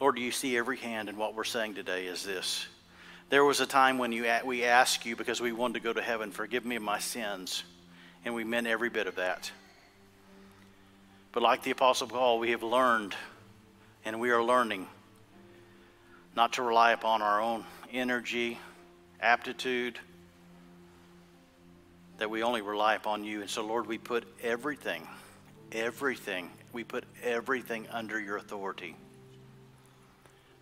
Lord, 0.00 0.16
do 0.16 0.20
you 0.20 0.30
see 0.30 0.54
every 0.54 0.76
hand? 0.76 1.08
And 1.08 1.16
what 1.16 1.34
we're 1.34 1.44
saying 1.44 1.76
today 1.76 2.04
is 2.04 2.22
this. 2.22 2.66
There 3.30 3.42
was 3.42 3.60
a 3.60 3.66
time 3.66 3.96
when 3.96 4.12
you, 4.12 4.30
we 4.44 4.64
asked 4.64 5.06
you 5.06 5.16
because 5.16 5.40
we 5.40 5.50
wanted 5.50 5.72
to 5.72 5.80
go 5.80 5.94
to 5.94 6.02
heaven, 6.02 6.30
forgive 6.30 6.66
me 6.66 6.76
of 6.76 6.82
my 6.82 6.98
sins. 6.98 7.64
And 8.26 8.34
we 8.34 8.44
meant 8.44 8.66
every 8.66 8.90
bit 8.90 9.06
of 9.06 9.14
that. 9.14 9.50
But 11.32 11.42
like 11.42 11.62
the 11.62 11.70
Apostle 11.70 12.08
Paul, 12.08 12.38
we 12.38 12.50
have 12.50 12.62
learned 12.62 13.14
and 14.04 14.20
we 14.20 14.28
are 14.28 14.44
learning 14.44 14.88
not 16.36 16.52
to 16.52 16.62
rely 16.62 16.92
upon 16.92 17.22
our 17.22 17.40
own 17.40 17.64
energy, 17.92 18.58
aptitude, 19.20 19.98
that 22.18 22.28
we 22.28 22.42
only 22.42 22.60
rely 22.60 22.94
upon 22.94 23.24
you. 23.24 23.40
And 23.40 23.50
so, 23.50 23.64
Lord, 23.64 23.86
we 23.86 23.96
put 23.96 24.24
everything, 24.42 25.08
everything, 25.72 26.50
we 26.72 26.84
put 26.84 27.04
everything 27.22 27.86
under 27.90 28.20
your 28.20 28.36
authority. 28.36 28.94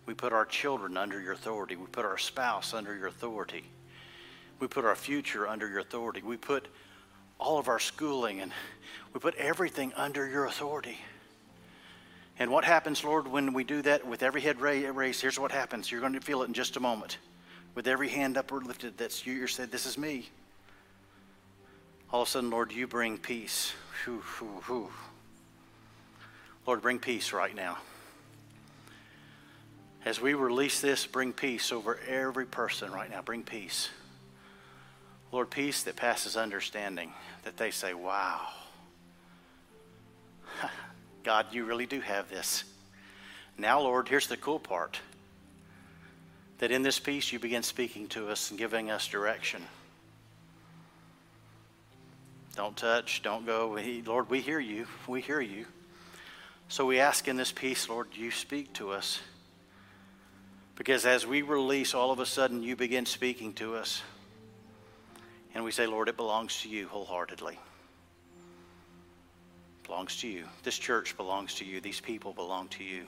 We 0.05 0.13
put 0.13 0.31
our 0.31 0.45
children 0.45 0.97
under 0.97 1.19
your 1.19 1.33
authority. 1.33 1.75
We 1.75 1.87
put 1.87 2.05
our 2.05 2.17
spouse 2.17 2.73
under 2.73 2.95
your 2.95 3.07
authority. 3.07 3.63
We 4.59 4.67
put 4.67 4.85
our 4.85 4.95
future 4.95 5.47
under 5.47 5.67
your 5.67 5.79
authority. 5.79 6.21
We 6.21 6.37
put 6.37 6.67
all 7.37 7.57
of 7.57 7.67
our 7.67 7.79
schooling 7.79 8.39
and 8.39 8.51
we 9.13 9.19
put 9.19 9.35
everything 9.35 9.91
under 9.95 10.27
your 10.27 10.45
authority. 10.45 10.99
And 12.37 12.51
what 12.51 12.65
happens, 12.65 13.03
Lord, 13.03 13.27
when 13.27 13.53
we 13.53 13.63
do 13.63 13.81
that 13.83 14.05
with 14.05 14.21
every 14.21 14.41
head 14.41 14.59
raised? 14.59 15.21
Here's 15.21 15.39
what 15.39 15.51
happens. 15.51 15.89
You're 15.89 16.01
going 16.01 16.13
to 16.13 16.21
feel 16.21 16.41
it 16.41 16.47
in 16.47 16.53
just 16.53 16.75
a 16.75 16.81
moment. 16.81 17.17
With 17.75 17.87
every 17.87 18.09
hand 18.09 18.37
upward 18.37 18.65
lifted, 18.65 18.97
that's 18.97 19.25
you. 19.25 19.33
You 19.33 19.47
said, 19.47 19.71
This 19.71 19.85
is 19.85 19.97
me. 19.97 20.29
All 22.11 22.23
of 22.23 22.27
a 22.27 22.31
sudden, 22.31 22.49
Lord, 22.49 22.71
you 22.71 22.87
bring 22.87 23.17
peace. 23.17 23.73
Whew, 24.03 24.21
whew, 24.37 24.61
whew. 24.67 24.89
Lord, 26.65 26.81
bring 26.81 26.99
peace 26.99 27.31
right 27.33 27.55
now. 27.55 27.77
As 30.03 30.21
we 30.21 30.33
release 30.33 30.81
this, 30.81 31.05
bring 31.05 31.33
peace 31.33 31.71
over 31.71 31.99
every 32.07 32.45
person 32.45 32.91
right 32.91 33.09
now. 33.09 33.21
Bring 33.21 33.43
peace. 33.43 33.89
Lord, 35.31 35.49
peace 35.49 35.83
that 35.83 35.95
passes 35.95 36.37
understanding, 36.37 37.11
that 37.43 37.57
they 37.57 37.71
say, 37.71 37.93
wow, 37.93 38.47
God, 41.25 41.47
you 41.51 41.65
really 41.65 41.87
do 41.87 41.99
have 42.01 42.29
this. 42.29 42.63
Now, 43.57 43.81
Lord, 43.81 44.07
here's 44.07 44.27
the 44.27 44.37
cool 44.37 44.59
part 44.59 44.99
that 46.59 46.71
in 46.71 46.83
this 46.83 46.99
peace 46.99 47.33
you 47.33 47.39
begin 47.39 47.63
speaking 47.63 48.07
to 48.09 48.29
us 48.29 48.51
and 48.51 48.59
giving 48.59 48.91
us 48.91 49.07
direction. 49.07 49.61
Don't 52.55 52.77
touch, 52.77 53.23
don't 53.23 53.45
go. 53.45 53.77
Lord, 54.05 54.29
we 54.29 54.39
hear 54.39 54.59
you. 54.59 54.87
We 55.07 55.19
hear 55.19 55.41
you. 55.41 55.65
So 56.69 56.85
we 56.85 56.99
ask 56.99 57.27
in 57.27 57.35
this 57.35 57.51
peace, 57.51 57.89
Lord, 57.89 58.07
you 58.13 58.31
speak 58.31 58.71
to 58.73 58.91
us. 58.91 59.19
Because 60.75 61.05
as 61.05 61.25
we 61.25 61.41
release, 61.41 61.93
all 61.93 62.11
of 62.11 62.19
a 62.19 62.25
sudden 62.25 62.61
you 62.61 62.75
begin 62.75 63.05
speaking 63.05 63.53
to 63.53 63.75
us. 63.75 64.01
And 65.53 65.63
we 65.63 65.71
say, 65.71 65.87
Lord, 65.87 66.07
it 66.07 66.17
belongs 66.17 66.61
to 66.61 66.69
you 66.69 66.87
wholeheartedly. 66.87 67.57
Belongs 69.85 70.17
to 70.21 70.27
you. 70.27 70.45
This 70.63 70.77
church 70.77 71.15
belongs 71.15 71.55
to 71.55 71.65
you. 71.65 71.79
These 71.79 71.99
people 71.99 72.33
belong 72.33 72.69
to 72.69 72.83
you. 72.83 73.03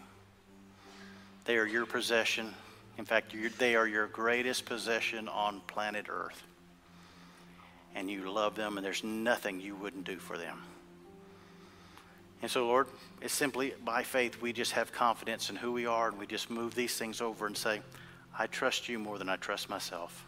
They 1.46 1.58
are 1.58 1.66
your 1.66 1.88
possession. 1.88 2.54
In 2.98 3.06
fact, 3.06 3.34
they 3.58 3.76
are 3.76 3.88
your 3.88 4.08
greatest 4.08 4.66
possession 4.66 5.28
on 5.28 5.62
planet 5.62 6.06
Earth. 6.08 6.44
And 7.96 8.12
you 8.12 8.30
love 8.32 8.56
them, 8.56 8.78
and 8.78 8.86
there's 8.86 9.04
nothing 9.04 9.60
you 9.60 9.76
wouldn't 9.76 10.04
do 10.04 10.18
for 10.18 10.38
them. 10.38 10.62
And 12.44 12.52
so, 12.52 12.68
Lord, 12.68 12.86
it's 13.22 13.34
simply 13.34 13.74
by 13.84 14.04
faith 14.04 14.40
we 14.40 14.54
just 14.54 14.74
have 14.74 14.92
confidence 14.92 15.50
in 15.50 15.56
who 15.56 15.72
we 15.72 15.88
are, 15.88 16.10
and 16.10 16.20
we 16.20 16.28
just 16.28 16.52
move 16.52 16.76
these 16.76 16.96
things 16.96 17.22
over 17.22 17.48
and 17.48 17.58
say, 17.58 17.82
I 18.38 18.46
trust 18.46 18.88
you 18.88 19.00
more 19.00 19.18
than 19.18 19.30
I 19.30 19.38
trust 19.38 19.68
myself. 19.68 20.27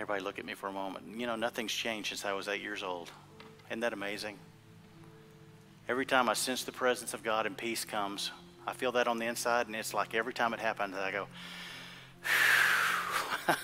Everybody 0.00 0.24
look 0.24 0.38
at 0.38 0.46
me 0.46 0.54
for 0.54 0.66
a 0.66 0.72
moment. 0.72 1.04
You 1.18 1.26
know, 1.26 1.36
nothing's 1.36 1.72
changed 1.72 2.08
since 2.08 2.24
I 2.24 2.32
was 2.32 2.48
eight 2.48 2.62
years 2.62 2.82
old. 2.82 3.10
Isn't 3.68 3.80
that 3.80 3.92
amazing? 3.92 4.38
Every 5.90 6.06
time 6.06 6.30
I 6.30 6.32
sense 6.32 6.64
the 6.64 6.72
presence 6.72 7.12
of 7.12 7.22
God 7.22 7.44
and 7.44 7.54
peace 7.54 7.84
comes, 7.84 8.30
I 8.66 8.72
feel 8.72 8.92
that 8.92 9.06
on 9.08 9.18
the 9.18 9.26
inside, 9.26 9.66
and 9.66 9.76
it's 9.76 9.92
like 9.92 10.14
every 10.14 10.32
time 10.32 10.54
it 10.54 10.60
happens, 10.60 10.96
I 10.96 11.10
go, 11.10 11.26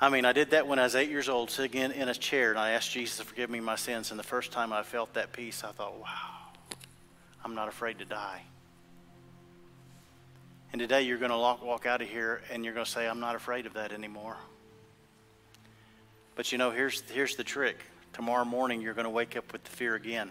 I 0.00 0.10
mean, 0.10 0.26
I 0.26 0.34
did 0.34 0.50
that 0.50 0.66
when 0.66 0.78
I 0.78 0.82
was 0.82 0.94
eight 0.94 1.08
years 1.08 1.30
old, 1.30 1.50
sitting 1.50 1.80
in, 1.80 1.92
in 1.92 2.10
a 2.10 2.14
chair, 2.14 2.50
and 2.50 2.58
I 2.58 2.72
asked 2.72 2.90
Jesus 2.90 3.16
to 3.16 3.24
forgive 3.24 3.48
me 3.48 3.60
my 3.60 3.76
sins. 3.76 4.10
And 4.10 4.20
the 4.20 4.24
first 4.24 4.52
time 4.52 4.74
I 4.74 4.82
felt 4.82 5.14
that 5.14 5.32
peace, 5.32 5.64
I 5.64 5.72
thought, 5.72 5.98
wow, 5.98 6.50
I'm 7.42 7.54
not 7.54 7.68
afraid 7.68 7.98
to 8.00 8.04
die. 8.04 8.42
And 10.74 10.80
today 10.80 11.00
you're 11.00 11.16
going 11.16 11.30
to 11.30 11.38
walk, 11.38 11.64
walk 11.64 11.86
out 11.86 12.02
of 12.02 12.10
here 12.10 12.42
and 12.52 12.62
you're 12.62 12.74
going 12.74 12.84
to 12.84 12.90
say, 12.90 13.08
I'm 13.08 13.20
not 13.20 13.36
afraid 13.36 13.64
of 13.64 13.72
that 13.72 13.90
anymore. 13.90 14.36
But 16.40 16.52
you 16.52 16.56
know, 16.56 16.70
here's, 16.70 17.02
here's 17.02 17.36
the 17.36 17.44
trick. 17.44 17.76
Tomorrow 18.14 18.46
morning, 18.46 18.80
you're 18.80 18.94
going 18.94 19.04
to 19.04 19.10
wake 19.10 19.36
up 19.36 19.52
with 19.52 19.62
the 19.62 19.70
fear 19.70 19.94
again. 19.94 20.30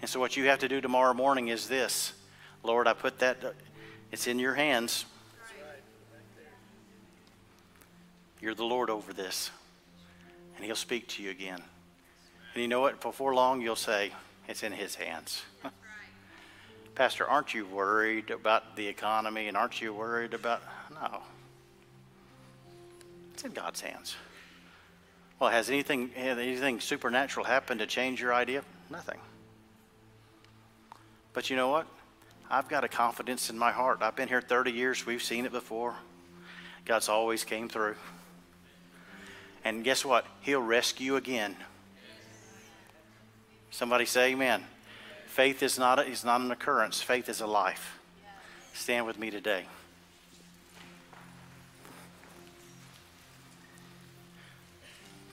And 0.00 0.10
so, 0.10 0.18
what 0.18 0.36
you 0.36 0.46
have 0.46 0.58
to 0.58 0.68
do 0.68 0.80
tomorrow 0.80 1.14
morning 1.14 1.46
is 1.46 1.68
this 1.68 2.12
Lord, 2.64 2.88
I 2.88 2.92
put 2.92 3.20
that, 3.20 3.54
it's 4.10 4.26
in 4.26 4.40
your 4.40 4.54
hands. 4.54 5.04
You're 8.40 8.56
the 8.56 8.64
Lord 8.64 8.90
over 8.90 9.12
this. 9.12 9.52
And 10.56 10.64
He'll 10.64 10.74
speak 10.74 11.06
to 11.10 11.22
you 11.22 11.30
again. 11.30 11.62
And 12.54 12.62
you 12.62 12.66
know 12.66 12.80
what? 12.80 13.00
Before 13.00 13.32
long, 13.32 13.60
you'll 13.60 13.76
say, 13.76 14.10
It's 14.48 14.64
in 14.64 14.72
His 14.72 14.96
hands. 14.96 15.40
Pastor, 16.96 17.28
aren't 17.28 17.54
you 17.54 17.64
worried 17.64 18.30
about 18.30 18.74
the 18.74 18.88
economy? 18.88 19.46
And 19.46 19.56
aren't 19.56 19.80
you 19.80 19.94
worried 19.94 20.34
about. 20.34 20.62
No. 20.92 21.20
It's 23.40 23.46
in 23.46 23.52
God's 23.52 23.80
hands. 23.80 24.16
Well, 25.38 25.48
has 25.48 25.70
anything, 25.70 26.10
anything 26.14 26.78
supernatural 26.78 27.46
happened 27.46 27.80
to 27.80 27.86
change 27.86 28.20
your 28.20 28.34
idea? 28.34 28.62
Nothing. 28.90 29.18
But 31.32 31.48
you 31.48 31.56
know 31.56 31.70
what? 31.70 31.86
I've 32.50 32.68
got 32.68 32.84
a 32.84 32.88
confidence 32.88 33.48
in 33.48 33.56
my 33.56 33.72
heart. 33.72 34.00
I've 34.02 34.14
been 34.14 34.28
here 34.28 34.42
30 34.42 34.72
years. 34.72 35.06
We've 35.06 35.22
seen 35.22 35.46
it 35.46 35.52
before. 35.52 35.94
God's 36.84 37.08
always 37.08 37.42
came 37.42 37.70
through. 37.70 37.94
And 39.64 39.84
guess 39.84 40.04
what? 40.04 40.26
He'll 40.42 40.60
rescue 40.60 41.16
again. 41.16 41.56
Somebody 43.70 44.04
say 44.04 44.32
amen. 44.32 44.64
Faith 45.28 45.62
is 45.62 45.78
not, 45.78 45.98
a, 45.98 46.02
is 46.02 46.26
not 46.26 46.42
an 46.42 46.50
occurrence. 46.50 47.00
Faith 47.00 47.30
is 47.30 47.40
a 47.40 47.46
life. 47.46 48.00
Stand 48.74 49.06
with 49.06 49.18
me 49.18 49.30
today. 49.30 49.64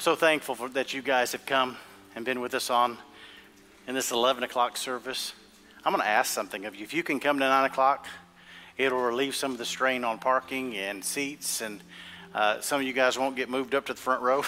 So 0.07 0.15
thankful 0.15 0.55
for, 0.55 0.69
that 0.69 0.93
you 0.93 1.01
guys 1.01 1.33
have 1.33 1.45
come 1.45 1.75
and 2.15 2.23
been 2.23 2.39
with 2.39 2.53
us 2.53 2.69
on 2.69 2.97
in 3.87 3.93
this 3.93 4.09
11 4.09 4.41
o'clock 4.41 4.77
service. 4.77 5.33
I'm 5.83 5.91
going 5.91 6.01
to 6.01 6.07
ask 6.07 6.31
something 6.31 6.63
of 6.63 6.77
you. 6.77 6.83
If 6.85 6.93
you 6.93 7.03
can 7.03 7.19
come 7.19 7.39
to 7.39 7.45
9 7.45 7.65
o'clock, 7.65 8.07
it'll 8.77 9.01
relieve 9.01 9.35
some 9.35 9.51
of 9.51 9.57
the 9.57 9.65
strain 9.65 10.05
on 10.05 10.17
parking 10.17 10.77
and 10.77 11.03
seats, 11.03 11.59
and 11.59 11.83
uh, 12.33 12.61
some 12.61 12.79
of 12.79 12.87
you 12.87 12.93
guys 12.93 13.19
won't 13.19 13.35
get 13.35 13.49
moved 13.49 13.75
up 13.75 13.85
to 13.87 13.93
the 13.93 13.99
front 13.99 14.21
row. 14.21 14.45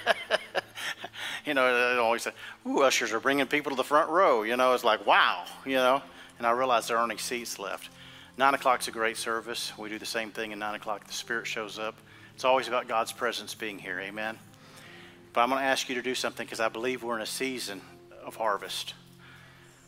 you 1.44 1.52
know, 1.52 1.94
they 1.94 2.00
always 2.00 2.22
say, 2.22 2.32
ooh, 2.66 2.80
ushers 2.80 3.12
are 3.12 3.20
bringing 3.20 3.44
people 3.44 3.68
to 3.68 3.76
the 3.76 3.84
front 3.84 4.08
row. 4.08 4.44
You 4.44 4.56
know, 4.56 4.72
it's 4.72 4.82
like, 4.82 5.06
wow, 5.06 5.44
you 5.66 5.76
know. 5.76 6.00
And 6.38 6.46
I 6.46 6.52
realize 6.52 6.88
there 6.88 6.96
aren't 6.96 7.12
any 7.12 7.20
seats 7.20 7.58
left. 7.58 7.90
9 8.38 8.54
o'clock's 8.54 8.88
a 8.88 8.92
great 8.92 9.18
service. 9.18 9.76
We 9.76 9.90
do 9.90 9.98
the 9.98 10.06
same 10.06 10.30
thing 10.30 10.54
at 10.54 10.58
9 10.58 10.74
o'clock. 10.76 11.06
The 11.06 11.12
Spirit 11.12 11.46
shows 11.46 11.78
up. 11.78 11.96
It's 12.42 12.44
always 12.44 12.66
about 12.66 12.88
God's 12.88 13.12
presence 13.12 13.54
being 13.54 13.78
here. 13.78 14.00
Amen. 14.00 14.36
But 15.32 15.42
I'm 15.42 15.50
going 15.50 15.60
to 15.60 15.64
ask 15.64 15.88
you 15.88 15.94
to 15.94 16.02
do 16.02 16.12
something 16.12 16.44
because 16.44 16.58
I 16.58 16.68
believe 16.68 17.04
we're 17.04 17.14
in 17.14 17.22
a 17.22 17.24
season 17.24 17.80
of 18.20 18.34
harvest. 18.34 18.94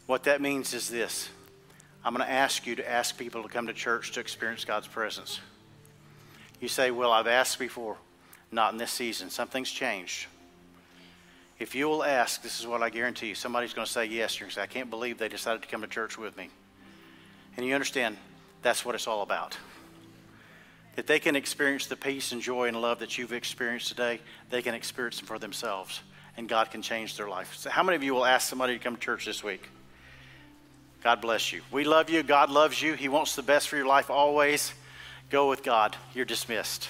What 0.06 0.22
that 0.22 0.40
means 0.40 0.72
is 0.72 0.88
this 0.88 1.30
I'm 2.04 2.14
going 2.14 2.24
to 2.24 2.32
ask 2.32 2.64
you 2.64 2.76
to 2.76 2.88
ask 2.88 3.18
people 3.18 3.42
to 3.42 3.48
come 3.48 3.66
to 3.66 3.72
church 3.72 4.12
to 4.12 4.20
experience 4.20 4.64
God's 4.64 4.86
presence. 4.86 5.40
You 6.60 6.68
say, 6.68 6.92
Well, 6.92 7.10
I've 7.10 7.26
asked 7.26 7.58
before. 7.58 7.96
Not 8.52 8.70
in 8.72 8.78
this 8.78 8.92
season. 8.92 9.30
Something's 9.30 9.72
changed. 9.72 10.28
If 11.58 11.74
you 11.74 11.88
will 11.88 12.04
ask, 12.04 12.40
this 12.40 12.60
is 12.60 12.68
what 12.68 12.84
I 12.84 12.88
guarantee 12.88 13.26
you 13.26 13.34
somebody's 13.34 13.72
going 13.72 13.86
to 13.86 13.92
say 13.92 14.04
yes. 14.04 14.38
You're 14.38 14.44
going 14.44 14.50
to 14.50 14.54
say, 14.54 14.62
I 14.62 14.66
can't 14.66 14.90
believe 14.90 15.18
they 15.18 15.28
decided 15.28 15.62
to 15.62 15.68
come 15.68 15.80
to 15.80 15.88
church 15.88 16.16
with 16.16 16.36
me. 16.36 16.50
And 17.56 17.66
you 17.66 17.74
understand 17.74 18.16
that's 18.62 18.84
what 18.84 18.94
it's 18.94 19.08
all 19.08 19.22
about 19.22 19.58
that 20.96 21.06
they 21.06 21.18
can 21.18 21.36
experience 21.36 21.86
the 21.86 21.96
peace 21.96 22.32
and 22.32 22.40
joy 22.40 22.68
and 22.68 22.80
love 22.80 23.00
that 23.00 23.18
you've 23.18 23.32
experienced 23.32 23.88
today, 23.88 24.20
they 24.50 24.62
can 24.62 24.74
experience 24.74 25.18
them 25.18 25.26
for 25.26 25.38
themselves, 25.38 26.00
and 26.36 26.48
God 26.48 26.70
can 26.70 26.82
change 26.82 27.16
their 27.16 27.28
life. 27.28 27.54
So, 27.56 27.70
how 27.70 27.82
many 27.82 27.96
of 27.96 28.02
you 28.02 28.14
will 28.14 28.26
ask 28.26 28.48
somebody 28.48 28.76
to 28.76 28.82
come 28.82 28.96
to 28.96 29.00
church 29.00 29.26
this 29.26 29.42
week? 29.42 29.68
God 31.02 31.20
bless 31.20 31.52
you. 31.52 31.60
We 31.70 31.84
love 31.84 32.08
you. 32.08 32.22
God 32.22 32.50
loves 32.50 32.80
you. 32.80 32.94
He 32.94 33.08
wants 33.08 33.36
the 33.36 33.42
best 33.42 33.68
for 33.68 33.76
your 33.76 33.86
life 33.86 34.08
always. 34.08 34.72
Go 35.28 35.50
with 35.50 35.62
God. 35.62 35.96
You're 36.14 36.24
dismissed. 36.24 36.88